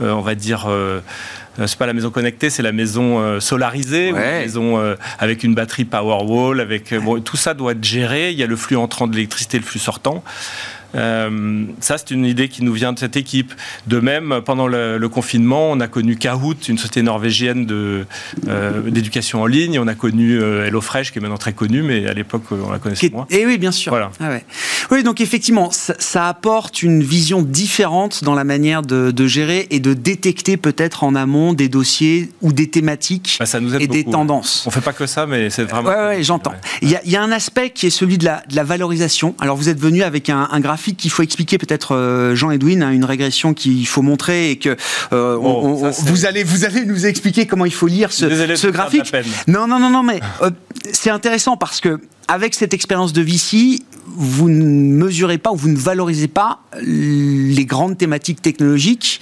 on 0.00 0.20
va 0.20 0.34
dire 0.34 0.68
c'est 1.58 1.76
pas 1.76 1.86
la 1.86 1.92
maison 1.92 2.10
connectée, 2.10 2.50
c'est 2.50 2.62
la 2.62 2.72
maison 2.72 3.20
euh, 3.20 3.40
solarisée, 3.40 4.12
la 4.12 4.40
maison 4.40 4.78
euh, 4.78 4.96
avec 5.18 5.44
une 5.44 5.54
batterie 5.54 5.84
Powerwall, 5.84 6.60
avec 6.60 6.94
bon, 6.94 7.20
tout 7.20 7.36
ça 7.36 7.54
doit 7.54 7.72
être 7.72 7.84
géré. 7.84 8.30
Il 8.30 8.38
y 8.38 8.42
a 8.42 8.46
le 8.46 8.56
flux 8.56 8.76
entrant 8.76 9.06
de 9.06 9.14
l'électricité, 9.14 9.58
le 9.58 9.64
flux 9.64 9.78
sortant. 9.78 10.24
Euh, 10.94 11.64
ça, 11.80 11.98
c'est 11.98 12.10
une 12.10 12.24
idée 12.24 12.48
qui 12.48 12.62
nous 12.62 12.72
vient 12.72 12.92
de 12.92 12.98
cette 12.98 13.16
équipe. 13.16 13.54
De 13.86 14.00
même, 14.00 14.40
pendant 14.44 14.66
le, 14.66 15.08
confinement, 15.08 15.70
on 15.70 15.80
a 15.80 15.88
connu 15.88 16.16
Kahoot, 16.16 16.68
une 16.68 16.78
société 16.78 17.02
norvégienne 17.02 17.66
euh, 17.70 18.82
d'éducation 18.88 19.42
en 19.42 19.46
ligne. 19.46 19.78
On 19.78 19.86
a 19.86 19.94
connu 19.94 20.40
euh, 20.40 20.66
HelloFresh, 20.66 21.12
qui 21.12 21.18
est 21.18 21.20
maintenant 21.20 21.36
très 21.36 21.52
connue, 21.52 21.82
mais 21.82 22.06
à 22.06 22.14
l'époque, 22.14 22.44
on 22.50 22.70
la 22.70 22.78
connaissait 22.78 23.10
moins. 23.10 23.26
Et 23.30 23.40
eh 23.40 23.46
oui, 23.46 23.58
bien 23.58 23.72
sûr. 23.72 23.90
Voilà. 23.90 24.10
Ah 24.20 24.30
oui, 24.90 25.02
donc 25.02 25.20
effectivement, 25.20 25.70
ça, 25.70 26.28
apporte 26.28 26.82
une 26.82 27.02
vision 27.02 27.42
différente 27.42 28.24
dans 28.24 28.34
la 28.34 28.44
manière 28.44 28.82
de, 28.82 29.26
gérer 29.26 29.66
et 29.70 29.80
de 29.80 29.94
détecter 29.94 30.56
peut-être 30.56 31.04
en 31.04 31.14
amont 31.14 31.52
des 31.52 31.68
dossiers 31.68 32.30
ou 32.42 32.52
des 32.52 32.68
thématiques 32.68 33.36
bah, 33.38 33.46
ça 33.46 33.60
nous 33.60 33.74
aide 33.74 33.82
et 33.82 33.86
des 33.86 34.04
tendances. 34.04 34.64
On 34.66 34.70
fait 34.70 34.80
pas 34.80 34.92
que 34.92 35.06
ça, 35.06 35.26
mais 35.26 35.50
c'est 35.50 35.64
vraiment. 35.64 35.88
Oui, 35.88 35.94
ouais, 35.94 36.22
j'entends. 36.22 36.54
Il 36.80 36.90
y, 36.90 37.16
a 37.16 37.22
un 37.22 37.32
aspect 37.32 37.70
qui 37.70 37.86
est 37.86 37.90
celui 37.90 38.18
de 38.18 38.24
la, 38.24 38.42
de 38.48 38.56
la 38.56 38.64
valorisation. 38.64 39.34
Alors, 39.40 39.56
vous 39.56 39.68
êtes 39.68 39.78
venu 39.78 40.02
avec 40.02 40.30
un, 40.30 40.48
un 40.50 40.60
graphique 40.60 40.81
qu'il 40.90 41.10
faut 41.10 41.22
expliquer 41.22 41.58
peut-être 41.58 41.94
euh, 41.94 42.34
Jean-Edwin, 42.34 42.82
hein, 42.82 42.90
une 42.90 43.04
régression 43.04 43.54
qu'il 43.54 43.86
faut 43.86 44.02
montrer 44.02 44.50
et 44.50 44.56
que 44.56 44.76
euh, 45.12 45.36
vous 45.36 46.26
allez 46.26 46.44
vous 46.44 46.64
allez 46.64 46.84
nous 46.84 47.06
expliquer 47.06 47.46
comment 47.46 47.64
il 47.64 47.72
faut 47.72 47.86
lire 47.86 48.12
ce, 48.12 48.66
graphique. 48.68 49.12
Non 49.46 49.66
non 49.66 49.78
non 49.78 49.90
non 49.90 50.02
mais 50.02 50.20
euh, 50.42 50.50
c'est 50.92 51.10
intéressant 51.10 51.56
parce 51.56 51.80
que 51.80 52.00
avec 52.28 52.54
cette 52.54 52.74
expérience 52.74 53.12
de 53.12 53.22
VC, 53.22 53.82
vous 54.06 54.48
ne 54.48 54.64
mesurez 54.64 55.38
pas 55.38 55.52
ou 55.52 55.56
vous 55.56 55.68
ne 55.68 55.76
valorisez 55.76 56.28
pas 56.28 56.60
les 56.80 57.64
grandes 57.64 57.98
thématiques 57.98 58.40
technologiques 58.40 59.20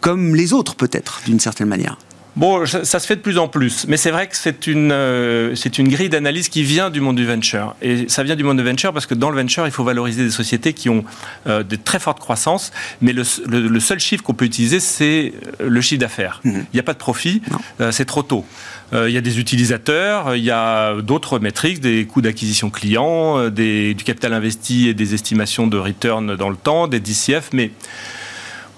comme 0.00 0.34
les 0.34 0.52
autres 0.52 0.74
peut-être 0.76 1.22
d'une 1.26 1.40
certaine 1.40 1.68
manière. 1.68 1.96
Bon, 2.34 2.64
ça, 2.64 2.98
se 2.98 3.06
fait 3.06 3.16
de 3.16 3.20
plus 3.20 3.36
en 3.36 3.46
plus, 3.46 3.86
mais 3.88 3.98
c'est 3.98 4.10
vrai 4.10 4.26
que 4.26 4.36
c'est 4.36 4.66
une, 4.66 4.90
euh, 4.90 5.54
c'est 5.54 5.78
une 5.78 5.88
grille 5.88 6.08
d'analyse 6.08 6.48
qui 6.48 6.62
vient 6.62 6.88
du 6.88 7.02
monde 7.02 7.16
du 7.16 7.26
venture. 7.26 7.74
Et 7.82 8.08
ça 8.08 8.22
vient 8.22 8.36
du 8.36 8.42
monde 8.42 8.56
du 8.56 8.64
venture 8.64 8.92
parce 8.94 9.04
que 9.04 9.14
dans 9.14 9.28
le 9.28 9.36
venture, 9.36 9.66
il 9.66 9.70
faut 9.70 9.84
valoriser 9.84 10.24
des 10.24 10.30
sociétés 10.30 10.72
qui 10.72 10.88
ont 10.88 11.04
euh, 11.46 11.62
de 11.62 11.76
très 11.76 11.98
fortes 11.98 12.20
croissances, 12.20 12.72
mais 13.02 13.12
le, 13.12 13.22
le, 13.46 13.80
seul 13.80 13.98
chiffre 13.98 14.22
qu'on 14.22 14.32
peut 14.32 14.46
utiliser, 14.46 14.80
c'est 14.80 15.34
euh, 15.60 15.68
le 15.68 15.80
chiffre 15.82 16.00
d'affaires. 16.00 16.40
Mmh. 16.44 16.50
Il 16.50 16.74
n'y 16.74 16.80
a 16.80 16.84
pas 16.84 16.94
de 16.94 16.98
profit, 16.98 17.42
c'est 17.90 18.06
trop 18.06 18.22
tôt. 18.22 18.46
Il 18.94 19.10
y 19.10 19.16
a 19.16 19.22
des 19.22 19.40
utilisateurs, 19.40 20.36
il 20.36 20.44
y 20.44 20.50
a 20.50 21.00
d'autres 21.00 21.38
métriques, 21.38 21.80
des 21.80 22.04
coûts 22.04 22.20
d'acquisition 22.20 22.68
client, 22.68 23.48
des, 23.48 23.94
du 23.94 24.04
capital 24.04 24.34
investi 24.34 24.88
et 24.88 24.94
des 24.94 25.14
estimations 25.14 25.66
de 25.66 25.78
return 25.78 26.36
dans 26.36 26.50
le 26.50 26.56
temps, 26.56 26.88
des 26.88 27.00
DCF, 27.00 27.50
mais 27.54 27.70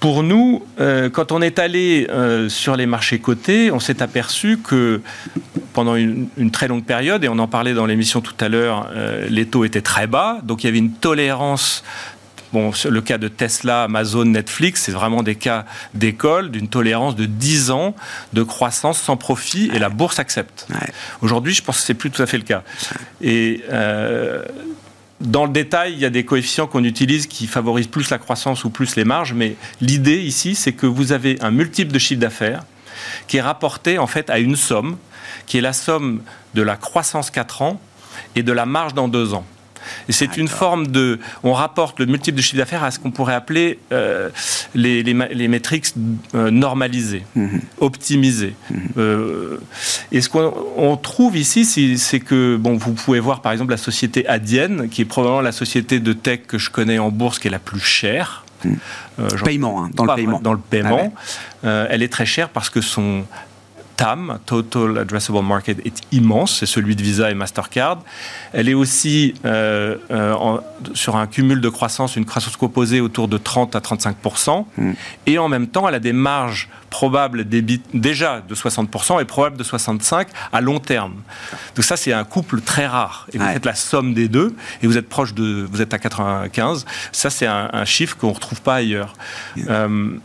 pour 0.04 0.22
nous, 0.22 0.62
euh, 0.80 1.08
quand 1.08 1.32
on 1.32 1.40
est 1.40 1.58
allé 1.58 2.06
euh, 2.10 2.50
sur 2.50 2.76
les 2.76 2.84
marchés 2.84 3.20
cotés, 3.20 3.70
on 3.70 3.80
s'est 3.80 4.02
aperçu 4.02 4.58
que 4.58 5.00
pendant 5.72 5.96
une, 5.96 6.28
très 6.52 6.68
longue 6.68 6.84
période, 6.84 7.24
et 7.24 7.28
on 7.30 7.38
en 7.38 7.48
parlait 7.48 7.72
dans 7.72 7.86
l'émission 7.86 8.20
tout 8.20 8.34
à 8.38 8.50
l'heure, 8.50 8.90
euh, 8.94 9.26
les 9.30 9.46
taux 9.46 9.64
étaient 9.64 9.80
très 9.80 10.06
bas, 10.06 10.40
donc 10.42 10.62
il 10.62 10.66
y 10.66 10.68
avait 10.68 10.76
une 10.76 10.92
tolérance 10.92 11.82
Bon, 12.52 12.70
le 12.88 13.00
cas 13.00 13.18
de 13.18 13.26
Tesla, 13.26 13.84
Amazon, 13.84 14.26
Netflix, 14.26 14.82
c'est 14.82 14.92
vraiment 14.92 15.24
des 15.24 15.34
cas 15.34 15.64
d'école, 15.94 16.52
d'une 16.52 16.68
tolérance 16.68 17.16
de 17.16 17.24
10 17.24 17.72
ans 17.72 17.96
de 18.32 18.44
croissance 18.44 19.00
sans 19.00 19.16
profit, 19.16 19.70
et 19.74 19.80
la 19.80 19.88
bourse 19.88 20.20
accepte. 20.20 20.68
Aujourd'hui, 21.20 21.52
je 21.52 21.64
pense 21.64 21.78
que 21.78 21.82
c'est 21.82 21.94
plus 21.94 22.12
tout 22.12 22.22
à 22.22 22.26
fait 22.26 22.36
le 22.36 22.44
cas. 22.44 22.62
Et 23.20 23.64
dans 25.20 25.46
le 25.46 25.52
détail, 25.52 25.92
il 25.92 25.98
y 26.00 26.04
a 26.04 26.10
des 26.10 26.24
coefficients 26.24 26.66
qu'on 26.66 26.84
utilise 26.84 27.26
qui 27.26 27.46
favorisent 27.46 27.86
plus 27.86 28.10
la 28.10 28.18
croissance 28.18 28.64
ou 28.64 28.70
plus 28.70 28.96
les 28.96 29.04
marges, 29.04 29.32
mais 29.32 29.56
l'idée 29.80 30.20
ici, 30.20 30.54
c'est 30.54 30.72
que 30.72 30.86
vous 30.86 31.12
avez 31.12 31.38
un 31.40 31.50
multiple 31.50 31.92
de 31.92 31.98
chiffre 31.98 32.20
d'affaires 32.20 32.64
qui 33.26 33.38
est 33.38 33.42
rapporté 33.42 33.98
en 33.98 34.06
fait 34.06 34.30
à 34.30 34.38
une 34.38 34.56
somme, 34.56 34.96
qui 35.46 35.58
est 35.58 35.60
la 35.60 35.72
somme 35.72 36.22
de 36.54 36.62
la 36.62 36.76
croissance 36.76 37.30
4 37.30 37.62
ans 37.62 37.80
et 38.36 38.42
de 38.42 38.52
la 38.52 38.66
marge 38.66 38.94
dans 38.94 39.08
2 39.08 39.34
ans. 39.34 39.44
Et 40.08 40.12
c'est 40.12 40.36
une 40.36 40.48
forme 40.48 40.88
de. 40.88 41.18
On 41.42 41.52
rapporte 41.52 41.98
le 42.00 42.06
multiple 42.06 42.36
de 42.36 42.42
chiffre 42.42 42.56
d'affaires 42.56 42.84
à 42.84 42.90
ce 42.90 42.98
qu'on 42.98 43.10
pourrait 43.10 43.34
appeler 43.34 43.78
euh, 43.92 44.30
les, 44.74 45.02
les, 45.02 45.48
métriques 45.48 45.94
euh, 46.34 46.50
normalisées, 46.50 47.24
mhm. 47.34 47.60
optimisées. 47.80 48.54
Mhm. 48.70 48.78
Euh, 48.98 49.58
et 50.12 50.20
ce 50.20 50.28
qu'on 50.28 50.96
trouve 50.96 51.36
ici, 51.36 51.64
c'est 51.98 52.20
que, 52.20 52.56
bon, 52.56 52.76
vous 52.76 52.92
pouvez 52.92 53.20
voir 53.20 53.40
par 53.40 53.52
exemple 53.52 53.70
la 53.70 53.76
société 53.76 54.26
Adienne, 54.28 54.88
qui 54.88 55.02
est 55.02 55.06
probablement 55.06 55.40
la 55.40 55.52
société 55.52 56.00
de 56.00 56.12
tech 56.12 56.40
que 56.46 56.58
je 56.58 56.70
connais 56.70 56.98
en 56.98 57.10
bourse 57.10 57.38
qui 57.38 57.48
est 57.48 57.52
la 57.52 57.58
plus 57.58 57.80
chère. 57.80 58.44
Mhm. 58.64 58.78
paiement, 59.44 59.84
hein, 59.84 59.90
dans, 59.92 60.06
le 60.06 60.14
paiement. 60.14 60.40
dans 60.40 60.52
le 60.54 60.58
paiement. 60.58 61.12
Ah 61.62 61.86
elle 61.90 62.02
est 62.02 62.08
très 62.08 62.24
chère 62.24 62.48
parce 62.48 62.70
que 62.70 62.80
son 62.80 63.24
TAM, 63.96 64.38
Total 64.46 64.98
Addressable 64.98 65.42
Market, 65.42 65.84
est 65.86 66.00
immense, 66.12 66.58
c'est 66.58 66.66
celui 66.66 66.96
de 66.96 67.02
Visa 67.02 67.30
et 67.30 67.34
Mastercard. 67.34 68.02
Elle 68.52 68.68
est 68.68 68.74
aussi 68.74 69.34
euh, 69.44 69.96
euh, 70.10 70.58
sur 70.94 71.16
un 71.16 71.26
cumul 71.26 71.60
de 71.60 71.68
croissance, 71.68 72.16
une 72.16 72.24
croissance 72.24 72.56
composée 72.56 73.00
autour 73.00 73.28
de 73.28 73.38
30 73.38 73.76
à 73.76 73.80
35 73.80 74.16
hmm. 74.76 74.92
et 75.26 75.38
en 75.38 75.48
même 75.48 75.68
temps, 75.68 75.88
elle 75.88 75.94
a 75.94 76.00
des 76.00 76.12
marges 76.12 76.68
probables 76.90 77.44
déjà 77.92 78.40
de 78.40 78.54
60% 78.54 79.20
et 79.20 79.24
probables 79.24 79.56
de 79.56 79.64
65 79.64 80.28
à 80.52 80.60
long 80.60 80.78
terme. 80.78 81.14
Donc 81.74 81.84
ça, 81.84 81.96
c'est 81.96 82.12
un 82.12 82.22
couple 82.22 82.60
très 82.60 82.86
rare. 82.86 83.26
Et 83.32 83.38
vous 83.38 83.44
faites 83.44 83.66
la 83.66 83.74
somme 83.74 84.14
des 84.14 84.28
deux, 84.28 84.54
et 84.80 84.86
vous 84.86 84.96
êtes 84.96 85.08
proche 85.08 85.34
de, 85.34 85.66
vous 85.68 85.82
êtes 85.82 85.92
à 85.92 85.98
95. 85.98 86.86
Ça, 87.10 87.30
c'est 87.30 87.46
un, 87.46 87.84
chiffre 87.84 88.16
qu'on 88.16 88.28
ne 88.28 88.34
retrouve 88.34 88.62
pas 88.62 88.76
ailleurs. 88.76 89.14
Euh, 89.68 90.18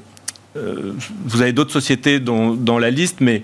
vous 0.55 1.41
avez 1.41 1.53
d'autres 1.53 1.71
sociétés 1.71 2.19
dans, 2.19 2.79
la 2.79 2.91
liste, 2.91 3.17
mais 3.21 3.43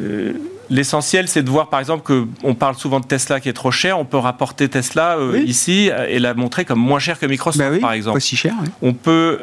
euh, 0.00 0.32
l'essentiel, 0.70 1.28
c'est 1.28 1.42
de 1.42 1.50
voir, 1.50 1.68
par 1.68 1.80
exemple, 1.80 2.04
qu'on 2.04 2.54
parle 2.54 2.76
souvent 2.76 3.00
de 3.00 3.06
Tesla 3.06 3.40
qui 3.40 3.48
est 3.48 3.54
trop 3.54 3.70
cher. 3.70 3.98
On 3.98 4.04
peut 4.04 4.16
rapporter 4.16 4.68
Tesla 4.68 5.16
euh, 5.18 5.38
ici 5.40 5.90
et 6.08 6.18
la 6.18 6.34
montrer 6.34 6.64
comme 6.64 6.80
moins 6.80 6.98
cher 6.98 7.18
que 7.18 7.26
Microsoft, 7.26 7.70
bah 7.72 7.78
par 7.80 7.92
exemple. 7.92 8.16
Pas 8.16 8.20
si 8.20 8.36
cher. 8.36 8.54
On 8.82 8.92
peut. 8.92 9.38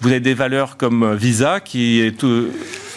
vous 0.00 0.08
avez 0.08 0.20
des 0.20 0.34
valeurs 0.34 0.76
comme 0.76 1.14
Visa 1.14 1.60
qui 1.60 2.00
est 2.00 2.24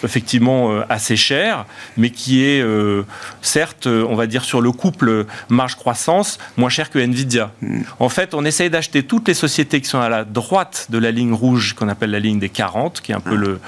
effectivement 0.03 0.71
euh, 0.71 0.83
assez 0.89 1.15
cher, 1.15 1.65
mais 1.97 2.09
qui 2.09 2.43
est 2.45 2.61
euh, 2.61 3.03
certes, 3.41 3.87
euh, 3.87 4.05
on 4.09 4.15
va 4.15 4.27
dire, 4.27 4.43
sur 4.43 4.61
le 4.61 4.71
couple 4.71 5.25
marge-croissance, 5.49 6.37
moins 6.57 6.69
cher 6.69 6.89
que 6.89 6.99
Nvidia. 6.99 7.51
Hmm. 7.61 7.81
En 7.99 8.09
fait, 8.09 8.33
on 8.33 8.45
essaye 8.45 8.69
d'acheter 8.69 9.03
toutes 9.03 9.27
les 9.27 9.33
sociétés 9.33 9.81
qui 9.81 9.87
sont 9.87 9.99
à 9.99 10.09
la 10.09 10.23
droite 10.23 10.87
de 10.89 10.97
la 10.97 11.11
ligne 11.11 11.33
rouge, 11.33 11.73
qu'on 11.73 11.89
appelle 11.89 12.11
la 12.11 12.19
ligne 12.19 12.39
des 12.39 12.49
40, 12.49 13.01
qui 13.01 13.11
est 13.11 13.15
un 13.15 13.19
peu 13.19 13.35
ah. 13.35 13.59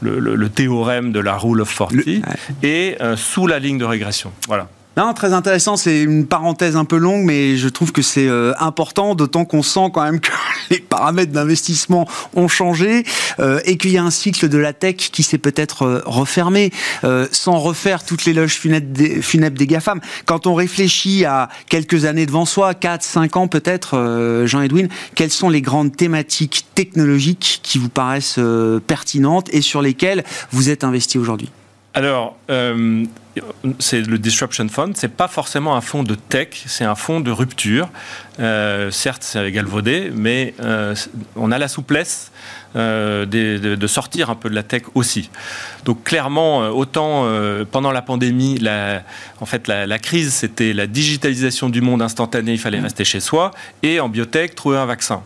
le, 0.00 0.18
le, 0.18 0.48
théorème 0.48 1.12
de 1.12 1.20
la 1.20 1.36
rule 1.36 1.60
of 1.60 1.76
40, 1.76 1.92
et 2.62 2.96
sous 3.16 3.46
la 3.46 3.58
ligne 3.58 3.78
de 3.78 3.84
régression. 3.84 4.32
Voilà. 4.48 4.68
Très 5.14 5.32
intéressant. 5.32 5.76
C'est 5.76 6.02
une 6.02 6.26
parenthèse 6.26 6.76
un 6.76 6.84
peu 6.84 6.96
longue, 6.96 7.24
mais 7.24 7.56
je 7.56 7.68
trouve 7.68 7.92
que 7.92 8.00
c'est 8.00 8.28
euh, 8.28 8.52
important, 8.58 9.14
d'autant 9.14 9.44
qu'on 9.44 9.62
sent 9.62 9.90
quand 9.92 10.02
même 10.02 10.20
que 10.20 10.30
les 10.70 10.78
paramètres 10.78 11.32
d'investissement 11.32 12.08
ont 12.34 12.48
changé 12.48 13.04
euh, 13.38 13.60
et 13.64 13.76
qu'il 13.76 13.90
y 13.90 13.98
a 13.98 14.04
un 14.04 14.10
cycle 14.10 14.48
de 14.48 14.58
la 14.58 14.72
tech 14.72 14.96
qui 14.96 15.22
s'est 15.22 15.38
peut-être 15.38 15.82
euh, 15.82 16.02
refermé, 16.06 16.72
sans 17.32 17.58
refaire 17.58 18.04
toutes 18.04 18.24
les 18.24 18.32
loges 18.32 18.54
funèbres 18.54 19.58
des 19.58 19.66
GAFAM. 19.66 20.00
Quand 20.26 20.46
on 20.46 20.54
réfléchit 20.54 21.24
à 21.24 21.48
quelques 21.68 22.04
années 22.04 22.26
devant 22.26 22.44
soi, 22.44 22.74
4, 22.74 23.02
5 23.02 23.36
ans 23.36 23.48
peut-être, 23.48 24.42
Jean-Edwin, 24.46 24.88
quelles 25.14 25.30
sont 25.30 25.48
les 25.48 25.60
grandes 25.60 25.96
thématiques 25.96 26.66
technologiques 26.74 27.60
qui 27.62 27.78
vous 27.78 27.88
paraissent 27.88 28.38
pertinentes 28.86 29.48
et 29.52 29.60
sur 29.60 29.82
lesquelles 29.82 30.24
vous 30.50 30.70
êtes 30.70 30.84
investi 30.84 31.18
aujourd'hui? 31.18 31.50
Alors, 31.94 32.36
euh, 32.50 33.04
c'est 33.78 34.00
le 34.00 34.18
Disruption 34.18 34.68
Fund. 34.68 34.94
C'est 34.96 35.08
pas 35.16 35.28
forcément 35.28 35.76
un 35.76 35.80
fonds 35.80 36.02
de 36.02 36.16
tech, 36.16 36.48
c'est 36.66 36.84
un 36.84 36.96
fonds 36.96 37.20
de 37.20 37.30
rupture. 37.30 37.88
Euh, 38.40 38.90
certes, 38.90 39.22
c'est 39.22 39.52
galvaudé, 39.52 40.10
mais 40.12 40.54
euh, 40.60 40.94
on 41.36 41.52
a 41.52 41.58
la 41.58 41.68
souplesse 41.68 42.32
euh, 42.74 43.26
de, 43.26 43.76
de, 43.76 43.86
sortir 43.86 44.30
un 44.30 44.34
peu 44.34 44.50
de 44.50 44.56
la 44.56 44.64
tech 44.64 44.82
aussi. 44.96 45.30
Donc 45.84 46.02
clairement, 46.02 46.64
euh, 46.64 46.70
autant 46.70 47.26
euh, 47.26 47.64
pendant 47.64 47.92
la 47.92 48.02
pandémie, 48.02 48.58
la, 48.58 49.02
en 49.40 49.46
fait, 49.46 49.68
la, 49.68 49.86
la 49.86 49.98
crise, 50.00 50.32
c'était 50.32 50.72
la 50.72 50.88
digitalisation 50.88 51.68
du 51.68 51.80
monde 51.80 52.02
instantané, 52.02 52.52
il 52.52 52.58
fallait 52.58 52.80
rester 52.80 53.04
chez 53.04 53.20
soi, 53.20 53.52
et 53.84 54.00
en 54.00 54.08
biotech, 54.08 54.56
trouver 54.56 54.78
un 54.78 54.86
vaccin. 54.86 55.22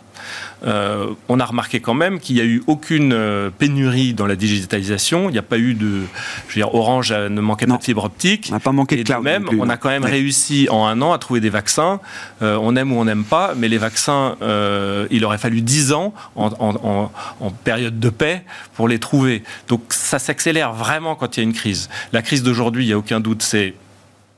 Euh, 0.66 1.06
on 1.28 1.38
a 1.40 1.44
remarqué 1.44 1.80
quand 1.80 1.94
même 1.94 2.18
qu'il 2.18 2.36
n'y 2.36 2.42
a 2.42 2.44
eu 2.44 2.62
aucune 2.66 3.12
euh, 3.12 3.48
pénurie 3.56 4.12
dans 4.14 4.26
la 4.26 4.34
digitalisation. 4.36 5.28
Il 5.28 5.32
n'y 5.32 5.38
a 5.38 5.42
pas 5.42 5.58
eu 5.58 5.74
de. 5.74 6.02
Je 6.48 6.54
veux 6.54 6.60
dire, 6.60 6.74
Orange 6.74 7.12
ne 7.12 7.40
manquait 7.40 7.66
Non. 7.66 7.74
pas 7.76 7.78
de 7.80 7.84
fibre 7.84 8.04
optique. 8.04 8.48
On 8.50 8.54
n'a 8.54 8.60
pas 8.60 8.72
manqué 8.72 8.96
de 8.96 9.00
Et 9.02 9.04
cloud 9.04 9.22
même, 9.22 9.44
plus, 9.44 9.60
on 9.60 9.68
a 9.68 9.76
quand 9.76 9.88
même 9.88 10.04
Ouais. 10.04 10.10
réussi 10.10 10.68
en 10.70 10.86
un 10.86 11.00
an 11.02 11.12
à 11.12 11.18
trouver 11.18 11.40
des 11.40 11.50
vaccins. 11.50 12.00
Euh, 12.42 12.58
on 12.60 12.74
aime 12.76 12.92
ou 12.92 12.96
on 13.00 13.04
n'aime 13.04 13.24
pas, 13.24 13.54
mais 13.56 13.68
les 13.68 13.78
vaccins, 13.78 14.36
euh, 14.42 15.06
il 15.10 15.24
aurait 15.24 15.38
fallu 15.38 15.60
10 15.62 15.92
ans 15.92 16.12
en, 16.36 16.46
en- 16.58 16.74
en- 16.84 17.12
en 17.40 17.50
période 17.50 18.00
de 18.00 18.10
paix 18.10 18.42
pour 18.74 18.88
les 18.88 18.98
trouver. 18.98 19.42
Donc 19.68 19.82
ça 19.90 20.18
s'accélère 20.18 20.72
vraiment 20.72 21.14
quand 21.14 21.36
il 21.36 21.40
y 21.40 21.42
a 21.42 21.44
une 21.44 21.52
crise. 21.54 21.88
La 22.12 22.22
crise 22.22 22.42
d'aujourd'hui, 22.42 22.84
il 22.84 22.88
n'y 22.88 22.92
a 22.92 22.98
aucun 22.98 23.20
doute, 23.20 23.42
c'est 23.42 23.74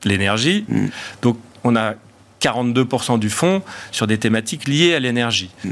l'énergie. 0.04 0.64
Mm. 0.68 0.86
Donc 1.22 1.38
on 1.64 1.76
a 1.76 1.94
42% 2.40 3.18
du 3.18 3.30
fonds 3.30 3.62
sur 3.92 4.06
des 4.06 4.18
thématiques 4.18 4.66
liées 4.68 4.94
à 4.94 5.00
l'énergie. 5.00 5.50
Mm. 5.64 5.68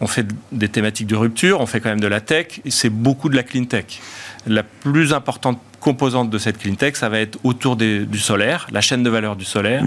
On 0.00 0.06
fait 0.06 0.26
des 0.52 0.68
thématiques 0.68 1.06
de 1.06 1.16
rupture, 1.16 1.60
on 1.60 1.66
fait 1.66 1.80
quand 1.80 1.88
même 1.88 2.00
de 2.00 2.06
la 2.08 2.20
tech, 2.20 2.60
et 2.64 2.70
c'est 2.70 2.90
beaucoup 2.90 3.28
de 3.28 3.36
la 3.36 3.42
clean 3.42 3.64
tech. 3.64 4.00
La 4.46 4.62
plus 4.62 5.12
importante 5.14 5.58
composante 5.80 6.30
de 6.30 6.38
cette 6.38 6.58
clean 6.58 6.74
tech, 6.74 6.96
ça 6.96 7.08
va 7.08 7.20
être 7.20 7.38
autour 7.44 7.76
des- 7.76 8.04
du 8.04 8.18
solaire, 8.18 8.66
la 8.72 8.80
chaîne 8.80 9.02
de 9.02 9.10
valeur 9.10 9.36
du 9.36 9.44
solaire. 9.44 9.84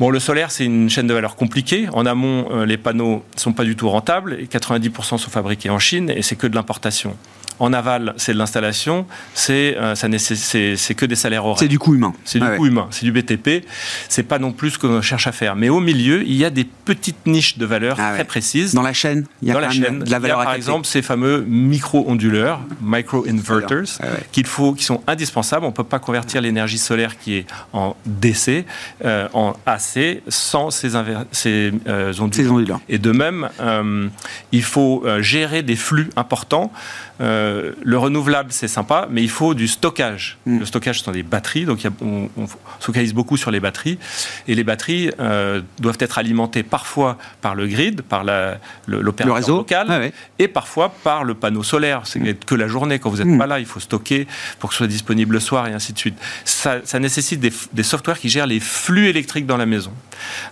Bon, 0.00 0.10
le 0.10 0.20
solaire, 0.20 0.50
c'est 0.50 0.64
une 0.64 0.88
chaîne 0.90 1.06
de 1.06 1.14
valeur 1.14 1.36
compliquée. 1.36 1.88
En 1.92 2.06
amont, 2.06 2.48
euh, 2.52 2.66
les 2.66 2.76
panneaux 2.76 3.24
ne 3.34 3.40
sont 3.40 3.52
pas 3.52 3.64
du 3.64 3.74
tout 3.76 3.88
rentables 3.88 4.36
et 4.40 4.46
90% 4.46 5.18
sont 5.18 5.30
fabriqués 5.30 5.70
en 5.70 5.78
Chine 5.78 6.08
et 6.10 6.22
c'est 6.22 6.36
que 6.36 6.46
de 6.46 6.54
l'importation. 6.54 7.16
En 7.58 7.72
aval, 7.72 8.14
c'est 8.16 8.32
de 8.32 8.38
l'installation, 8.38 9.06
c'est 9.34 9.76
euh, 9.78 9.94
que 10.96 11.06
des 11.06 11.16
salaires 11.16 11.44
horaires. 11.44 11.58
C'est 11.58 11.68
du 11.68 11.78
coup 11.78 11.94
humain. 11.94 12.14
C'est 12.24 12.38
du 12.38 12.44
Ouais, 12.46 12.56
coût 12.56 12.62
ouais. 12.62 12.68
humain, 12.68 12.86
c'est 12.90 13.04
du 13.04 13.12
BTP. 13.12 13.64
C'est 14.08 14.22
pas 14.22 14.38
non 14.38 14.52
plus 14.52 14.70
ce 14.70 14.78
qu'on 14.78 15.02
cherche 15.02 15.26
à 15.26 15.32
faire. 15.32 15.56
Mais 15.56 15.68
au 15.68 15.80
milieu, 15.80 16.22
il 16.22 16.34
y 16.34 16.44
a 16.44 16.50
des 16.50 16.64
petites 16.64 17.26
niches 17.26 17.58
de 17.58 17.66
valeur 17.66 17.96
Ah 17.98 18.10
très 18.10 18.18
ouais. 18.18 18.24
précises. 18.24 18.74
Dans 18.74 18.82
la 18.82 18.92
chaîne, 18.92 19.26
il 19.42 19.48
y 19.48 19.50
a 19.50 19.54
dans 19.54 19.60
la 19.60 19.70
chaîne, 19.70 20.00
de 20.04 20.10
la 20.10 20.18
valeur 20.18 20.38
il 20.38 20.40
y 20.40 20.42
a, 20.42 20.44
par 20.44 20.54
exemple 20.54 20.86
ces 20.86 21.02
fameux 21.02 21.44
micro-onduleurs, 21.48 22.60
micro-inverters, 22.80 23.98
ouais. 24.02 24.08
qu'il 24.32 24.46
faut, 24.46 24.72
qui 24.74 24.84
sont 24.84 25.02
indispensables. 25.06 25.64
On 25.66 25.72
peut 25.72 25.84
pas 25.84 25.98
convertir 25.98 26.40
l'énergie 26.40 26.78
solaire 26.78 27.18
qui 27.18 27.34
est 27.38 27.46
en 27.72 27.96
DC 28.06 28.64
euh, 29.04 29.28
en 29.32 29.54
AC 29.66 30.22
sans 30.28 30.70
ces, 30.70 30.94
inver- 30.94 31.24
ces 31.32 31.72
euh, 31.86 32.12
onduleurs. 32.20 32.32
Ces 32.32 32.48
onduleurs. 32.50 32.80
Et 32.88 32.98
de 32.98 33.12
même, 33.12 33.48
euh, 33.60 34.08
il 34.52 34.62
faut 34.62 35.02
euh, 35.04 35.22
gérer 35.22 35.62
des 35.62 35.76
flux 35.76 36.10
importants. 36.16 36.72
Euh, 37.20 37.72
le 37.82 37.98
renouvelable, 37.98 38.50
c'est 38.52 38.68
sympa, 38.68 39.08
mais 39.10 39.22
il 39.22 39.30
faut 39.30 39.54
du 39.54 39.66
stockage. 39.68 40.38
Mm. 40.46 40.58
Le 40.60 40.64
stockage, 40.66 40.98
ce 41.00 41.04
sont 41.04 41.10
des 41.12 41.22
batteries, 41.22 41.64
donc 41.64 41.84
a- 41.84 41.90
on, 42.00 42.28
on 42.36 42.46
se 42.46 42.54
focalise 42.80 43.12
beaucoup 43.12 43.36
sur 43.36 43.50
les 43.50 43.60
batteries. 43.60 43.98
Et 44.46 44.54
les 44.54 44.64
batteries 44.64 45.10
euh, 45.18 45.60
doivent 45.80 45.96
être 46.00 46.18
alimentées 46.18 46.62
parfois 46.62 47.18
par 47.40 47.54
le 47.54 47.66
grid, 47.66 48.02
par 48.02 48.24
l'opérateur 48.86 49.56
local, 49.56 49.88
Ouais, 49.88 49.98
ouais. 49.98 50.12
et 50.38 50.48
parfois 50.48 50.90
par 51.02 51.24
le 51.24 51.34
panneau 51.34 51.62
solaire. 51.62 52.02
C'est 52.04 52.20
que 52.46 52.54
la 52.54 52.68
journée, 52.68 52.98
quand 52.98 53.10
vous 53.10 53.16
n'êtes 53.18 53.26
Mm. 53.26 53.38
pas 53.38 53.46
là, 53.46 53.58
il 53.58 53.66
faut 53.66 53.80
stocker 53.80 54.26
pour 54.58 54.70
que 54.70 54.74
ce 54.74 54.78
soit 54.78 54.86
disponible 54.86 55.34
le 55.34 55.40
soir 55.40 55.66
et 55.66 55.72
ainsi 55.72 55.92
de 55.92 55.98
suite. 55.98 56.16
Ça, 56.44 56.76
ça 56.84 56.98
nécessite 56.98 57.40
des, 57.40 57.52
des 57.72 57.82
softwares 57.82 58.18
qui 58.18 58.28
gèrent 58.28 58.46
les 58.46 58.60
flux 58.60 59.08
électriques 59.08 59.46
dans 59.46 59.56
la 59.56 59.66
maison, 59.66 59.92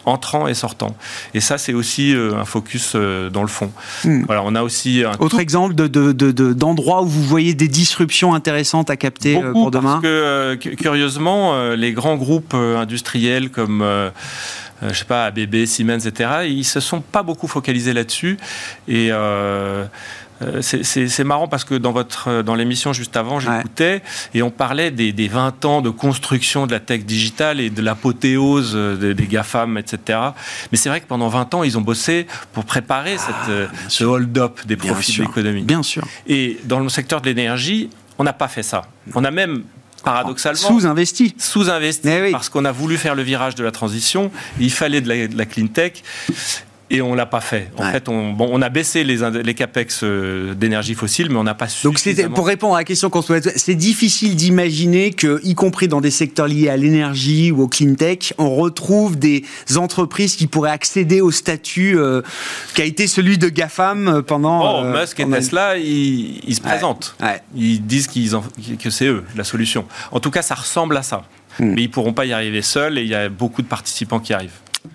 entrant 0.04 0.46
et 0.48 0.54
sortant. 0.54 0.96
Et 1.34 1.40
ça, 1.40 1.58
c'est 1.58 1.72
aussi 1.74 2.14
euh, 2.14 2.34
un 2.34 2.44
focus 2.44 2.94
dans 2.96 3.42
le 3.42 3.48
fond. 3.48 3.70
Mm. 4.04 4.24
Voilà, 4.26 4.42
on 4.44 4.54
a 4.54 4.62
aussi 4.62 5.04
un 5.04 5.12
Autre 5.20 5.38
exemple 5.40 5.74
de- 5.74 5.86
de- 5.86 6.12
de- 6.12 6.32
de- 6.32 6.52
d'endroits 6.56 7.02
où 7.02 7.06
vous 7.06 7.22
voyez 7.22 7.54
des 7.54 7.68
disruptions 7.68 8.34
intéressantes 8.34 8.90
à 8.90 8.96
capter 8.96 9.36
euh, 9.36 9.40
Beaucoup, 9.52 9.52
pour 9.62 9.70
demain 9.70 9.90
Parce 9.92 10.02
que, 10.02 10.06
euh, 10.08 10.56
cu- 10.56 10.76
curieusement, 10.76 11.54
euh, 11.54 11.76
les 11.76 11.92
grands 11.92 12.16
groupes 12.16 12.54
industriels 12.54 13.50
comme. 13.50 13.84
je 14.82 14.92
sais 14.92 15.04
pas, 15.06 15.24
ABB, 15.26 15.64
Siemens, 15.64 16.04
etc., 16.06 16.30
ils 16.48 16.64
se 16.64 16.80
sont 16.80 17.00
pas 17.00 17.22
beaucoup 17.22 17.46
focalisés 17.48 17.92
là-dessus. 17.94 18.36
Et 18.88 19.08
euh, 19.10 19.84
euh, 20.42 20.60
c'est- 20.62 21.24
marrant 21.24 21.48
parce 21.48 21.64
que 21.64 21.74
dans, 21.74 21.92
votre, 21.92 22.28
euh, 22.28 22.42
dans 22.42 22.54
l'émission 22.54 22.92
juste 22.92 23.16
avant, 23.16 23.40
j'écoutais 23.40 24.02
et 24.34 24.42
on 24.42 24.50
parlait 24.50 24.90
des, 24.90 25.12
des 25.12 25.28
20 25.28 25.64
ans 25.64 25.80
de 25.82 25.90
construction 25.90 26.66
de 26.66 26.72
la 26.72 26.80
tech 26.80 27.04
digitale 27.04 27.60
et 27.60 27.70
de 27.70 27.80
l'apothéose 27.82 28.72
euh, 28.74 28.96
des, 28.96 29.14
des 29.14 29.26
GAFAM, 29.26 29.78
etc. 29.78 30.18
Mais 30.72 30.78
c'est 30.78 30.88
vrai 30.88 31.00
que 31.00 31.06
pendant 31.06 31.28
20 31.28 31.54
ans, 31.54 31.62
ils 31.64 31.78
ont 31.78 31.82
bossé 31.82 32.26
pour 32.52 32.64
préparer 32.64 33.16
cette, 33.18 33.48
euh, 33.48 33.66
ce 33.88 34.04
hold-up 34.04 34.60
des 34.66 34.74
Ah, 34.78 34.82
Bien 34.82 34.92
profits 34.92 35.16
de 35.18 35.22
l'économie. 35.22 35.62
Bien 35.62 35.82
sûr. 35.82 36.04
Et 36.26 36.58
dans 36.64 36.80
le 36.80 36.88
secteur 36.88 37.20
de 37.20 37.26
l'énergie, 37.26 37.90
on 38.18 38.24
n'a 38.24 38.32
pas 38.32 38.48
fait 38.48 38.62
ça. 38.62 38.82
On 39.14 39.24
a 39.24 39.30
même, 39.30 39.62
paradoxalement, 40.04 40.58
Sous-investi. 40.68 41.34
sous-investi 41.38 42.08
oui. 42.22 42.30
parce 42.32 42.48
qu'on 42.48 42.64
a 42.64 42.72
voulu 42.72 42.96
faire 42.96 43.14
le 43.14 43.22
virage 43.22 43.54
de 43.56 43.64
la 43.64 43.72
transition. 43.72 44.30
Il 44.60 44.70
fallait 44.70 45.00
de 45.00 45.08
la, 45.08 45.26
de 45.26 45.36
la 45.36 45.44
clean 45.46 45.66
tech. 45.66 45.94
Et 46.88 47.02
on 47.02 47.14
l'a 47.14 47.26
pas 47.26 47.40
fait. 47.40 47.70
En 47.76 47.82
Ouais. 47.84 47.90
fait, 47.90 48.08
on, 48.08 48.32
bon, 48.32 48.48
on 48.52 48.62
a 48.62 48.68
baissé 48.68 49.02
les, 49.02 49.54
capex 49.54 50.00
euh, 50.04 50.54
d'énergie 50.54 50.94
fossile, 50.94 51.28
mais 51.30 51.36
on 51.36 51.42
n'a 51.42 51.54
pas 51.54 51.66
su. 51.66 51.84
Donc 51.84 51.98
pour 52.34 52.46
répondre 52.46 52.74
à 52.76 52.78
la 52.78 52.84
question 52.84 53.10
qu'on 53.10 53.22
se 53.22 53.32
pose, 53.32 53.52
c'est 53.56 53.74
difficile 53.74 54.36
d'imaginer 54.36 55.10
que, 55.12 55.40
y 55.42 55.54
compris 55.56 55.88
dans 55.88 56.00
des 56.00 56.12
secteurs 56.12 56.46
liés 56.46 56.68
à 56.68 56.76
l'énergie 56.76 57.50
ou 57.50 57.62
au 57.62 57.68
clean 57.68 57.94
tech, 57.96 58.34
on 58.38 58.54
retrouve 58.54 59.18
des 59.18 59.44
entreprises 59.76 60.36
qui 60.36 60.46
pourraient 60.46 60.70
accéder 60.70 61.20
au 61.20 61.32
statut 61.32 61.98
euh, 61.98 62.22
qui 62.76 62.82
a 62.82 62.84
été 62.84 63.08
celui 63.08 63.36
de 63.36 63.48
GAFAM 63.48 64.06
euh, 64.08 64.22
pendant. 64.22 64.80
Oh, 64.82 64.84
euh, 64.84 65.00
Musk 65.00 65.18
et 65.18 65.28
Tesla, 65.28 65.76
ils, 65.78 66.38
ils 66.46 66.54
se 66.54 66.60
Ouais. 66.62 66.68
présentent. 66.68 67.16
Ouais. 67.20 67.42
Ils 67.56 67.84
disent 67.84 68.06
qu'ils 68.06 68.36
en- 68.36 68.44
que 68.80 68.90
c'est 68.90 69.06
eux 69.06 69.24
la 69.34 69.42
solution. 69.44 69.86
En 70.12 70.20
tout 70.20 70.30
cas, 70.30 70.42
ça 70.42 70.54
ressemble 70.54 70.96
à 70.96 71.02
ça. 71.02 71.24
Hmm. 71.58 71.72
Mais 71.74 71.82
ils 71.84 71.90
pourront 71.90 72.12
pas 72.12 72.26
y 72.26 72.32
arriver 72.32 72.60
seuls 72.62 72.98
et 72.98 73.02
il 73.02 73.08
y 73.08 73.14
a 73.14 73.28
beaucoup 73.28 73.62
de 73.62 73.66
participants 73.66 74.20
qui 74.20 74.32
arrivent. 74.34 74.50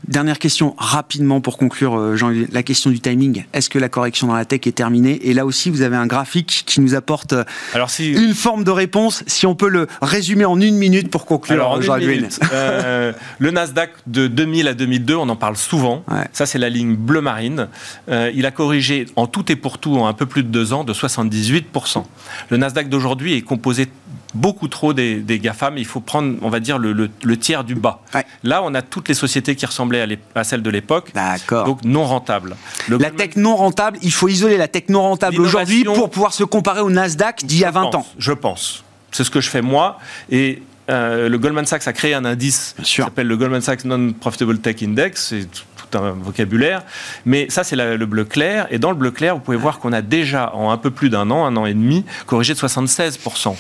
Dernière 0.08 0.40
question 0.40 0.76
rapidement 0.78 1.42
pour 1.42 1.58
conclure, 1.58 1.98
euh, 1.98 2.16
Jean, 2.16 2.32
la 2.52 2.64
question 2.64 2.90
du 2.90 3.00
timing. 3.00 3.46
Est-ce 3.54 3.70
que 3.70 3.80
la 3.80 3.90
correction 3.90 4.28
dans 4.28 4.36
la 4.36 4.46
tech 4.46 4.62
est 4.66 4.72
terminée? 4.72 5.20
Et 5.28 5.34
là 5.34 5.46
aussi, 5.46 5.70
vous 5.70 5.82
avez 5.82 5.96
un 5.96 6.08
graphique 6.08 6.64
qui 6.66 6.82
nous 6.82 6.96
apporte 6.96 7.34
euh, 7.34 7.44
Alors 7.74 7.90
si 7.90 8.12
une 8.12 8.34
forme 8.34 8.64
de 8.64 8.72
réponse. 8.72 9.24
Si 9.28 9.46
on 9.46 9.56
peut 9.56 9.70
le 9.70 9.88
résumer 10.02 10.46
en 10.46 10.60
une 10.60 10.76
minute 10.76 11.10
pour 11.10 11.26
conclure, 11.26 11.56
Alors, 11.56 11.72
en 11.72 11.78
une 11.78 11.84
Jean 11.84 11.96
Edwin. 11.98 12.16
minute, 12.18 12.40
euh, 12.54 13.14
le 13.40 13.52
Nasdaq 13.52 13.92
de 14.08 14.28
2000 14.28 14.68
à 14.68 14.74
2002, 14.74 15.16
on 15.16 15.30
en 15.30 15.36
parle 15.36 15.58
souvent. 15.58 16.04
Ouais. 16.10 16.28
Ça, 16.34 16.46
c'est 16.46 16.60
la 16.60 16.70
ligne 16.70 16.96
bleu 16.96 17.22
marine. 17.22 17.68
Euh, 18.10 18.32
il 18.34 18.46
a 18.46 18.52
corrigé 18.52 19.06
en 19.16 19.28
tout 19.28 19.52
et 19.52 19.56
pour 19.56 19.78
tout 19.78 19.98
en 19.98 20.08
un 20.08 20.14
peu 20.14 20.26
plus 20.26 20.44
de 20.44 20.50
deux 20.50 20.74
ans 20.74 20.84
de 20.84 20.94
78%. 20.94 22.04
Le 22.50 22.58
Nasdaq 22.58 22.90
d'aujourd'hui 22.90 23.34
est 23.36 23.42
composé 23.42 23.88
beaucoup 24.34 24.68
trop 24.68 24.94
des, 24.94 25.16
des 25.18 25.40
GAFAM. 25.40 25.78
Il 25.78 25.86
faut 25.86 26.00
prendre, 26.00 26.36
on 26.42 26.50
va 26.50 26.60
dire, 26.60 26.78
le, 26.78 26.94
le- 26.94 27.10
le 27.24 27.38
tiers 27.38 27.64
du 27.64 27.76
bas. 27.76 28.02
Ouais. 28.14 28.26
Là, 28.44 28.62
on 28.64 28.74
a 28.74 28.82
toutes 28.82 29.08
les 29.10 29.14
sociétés 29.14 29.56
qui 29.56 29.66
ressemblaient 29.66 30.18
à, 30.36 30.44
celles 30.44 30.62
de 30.64 30.70
l'époque. 30.70 31.12
D'accord. 31.14 31.66
Donc 31.66 31.84
non 31.84 32.06
rentables. 32.06 32.56
Le 32.88 32.98
La 32.98 33.12
tech 33.12 33.36
non 33.36 33.56
rentable, 33.56 33.98
il 34.02 34.12
faut 34.12 34.28
isoler 34.28 34.58
la 34.58 34.68
tech 34.68 34.84
non 34.90 35.02
rentable 35.02 35.40
aujourd'hui 35.42 35.84
pour 35.84 36.10
pouvoir 36.10 36.34
se 36.34 36.44
comparer 36.44 36.82
au 36.82 36.90
Nasdaq 36.90 37.46
d'il 37.46 37.60
y 37.60 37.66
a 37.66 37.70
Je 37.70 37.74
20 37.74 37.82
pense, 37.84 37.96
ans. 37.96 38.06
Je 38.18 38.32
pense. 38.34 38.84
C'est 39.12 39.24
ce 39.24 39.30
que 39.32 39.42
je 39.42 39.50
fais 39.50 39.62
moi. 39.62 40.00
Et 40.30 40.62
euh, 40.90 41.30
le 41.30 41.38
Goldman 41.38 41.66
Sachs 41.66 41.88
a 41.88 41.94
créé 41.94 42.14
un 42.14 42.26
indice 42.26 42.76
qui 42.84 43.02
s'appelle 43.02 43.28
le 43.28 43.38
Goldman 43.38 43.62
Sachs 43.62 43.86
Non-Profitable 43.86 44.60
Tech 44.60 44.78
Index. 44.84 45.28
C'est 45.30 45.48
un 45.96 46.12
vocabulaire. 46.12 46.84
Mais 47.26 47.48
ça, 47.50 47.64
c'est 47.64 47.76
le 47.76 48.06
bleu 48.06 48.26
clair. 48.26 48.68
Et 48.72 48.80
dans 48.80 48.90
le 48.92 48.96
bleu 48.98 49.12
clair, 49.12 49.36
vous 49.36 49.42
pouvez 49.42 49.58
voir 49.58 49.80
qu'on 49.80 49.94
a 49.94 50.02
déjà, 50.02 50.54
en 50.56 50.72
un 50.72 50.78
peu 50.78 50.92
plus 50.92 51.10
d'un 51.10 51.30
an, 51.32 51.46
un 51.46 51.56
an 51.58 51.66
et 51.66 51.74
demi, 51.74 52.06
corrigé 52.26 52.54
de 52.54 52.60
76%. 52.60 53.56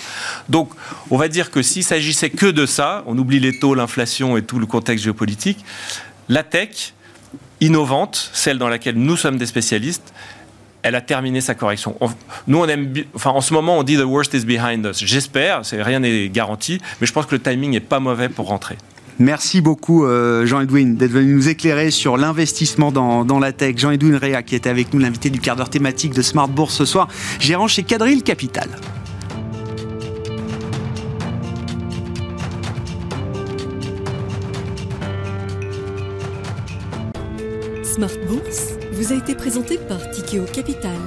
Donc, 0.50 0.72
on 1.10 1.18
va 1.18 1.28
dire 1.28 1.52
que 1.52 1.62
s'il 1.62 1.84
s'agissait 1.84 2.30
que 2.30 2.46
de 2.48 2.66
ça, 2.66 3.04
on 3.08 3.18
oublie 3.18 3.40
les 3.40 3.58
taux, 3.60 3.76
l'inflation 3.76 4.38
et 4.38 4.44
tout 4.44 4.60
le 4.60 4.66
contexte 4.66 5.04
géopolitique, 5.04 5.64
la 6.30 6.44
tech, 6.44 6.94
innovante, 7.60 8.30
celle 8.34 8.58
dans 8.58 8.68
laquelle 8.70 8.96
nous 8.96 9.16
sommes 9.18 9.38
des 9.38 9.46
spécialistes, 9.46 10.14
elle 10.84 10.96
a 10.96 11.02
terminé 11.02 11.42
sa 11.42 11.54
correction. 11.54 11.96
On- 12.02 12.10
nous, 12.48 12.58
on 12.58 12.68
aime, 12.68 12.92
enfin, 13.14 13.30
en 13.30 13.42
ce 13.42 13.54
moment, 13.54 13.78
on 13.78 13.84
dit 13.84 13.98
the 13.98 14.02
worst 14.04 14.34
is 14.34 14.46
behind 14.46 14.84
us. 14.86 14.98
J'espère, 15.06 15.62
rien 15.72 16.00
n'est 16.00 16.30
garanti, 16.30 16.82
mais 17.00 17.06
je 17.06 17.14
pense 17.14 17.28
que 17.28 17.36
le 17.36 17.42
timing 17.42 17.72
n'est 17.72 17.80
pas 17.80 18.00
mauvais 18.00 18.30
pour 18.30 18.48
rentrer. 18.48 18.78
Merci 19.22 19.62
beaucoup 19.62 20.04
euh, 20.04 20.48
Jean-Edwin 20.48 20.96
d'être 20.96 21.12
venu 21.12 21.36
nous 21.36 21.48
éclairer 21.48 21.92
sur 21.92 22.18
l'investissement 22.18 22.92
dans, 22.92 23.40
la 23.40 23.52
tech. 23.52 23.78
Jean-Edwin 23.78 24.16
Réa 24.16 24.42
qui 24.42 24.56
était 24.56 24.70
avec 24.70 24.96
nous, 24.96 25.00
l'invité 25.00 25.30
du 25.30 25.40
quart 25.40 25.56
d'heure 25.56 25.70
thématique 25.70 26.16
de 26.16 26.24
Smart 26.24 26.48
Bourse 26.48 26.74
ce 26.76 26.86
soir, 26.86 27.08
gérant 27.40 27.68
chez 27.68 27.84
Cadril 27.84 28.24
Capital. 28.24 28.68
Smart 37.84 38.10
Bourse 38.28 38.72
vous 38.94 39.14
a 39.14 39.18
été 39.18 39.36
présenté 39.36 39.78
par 39.88 40.00
Tikeo 40.10 40.46
Capital. 40.52 40.98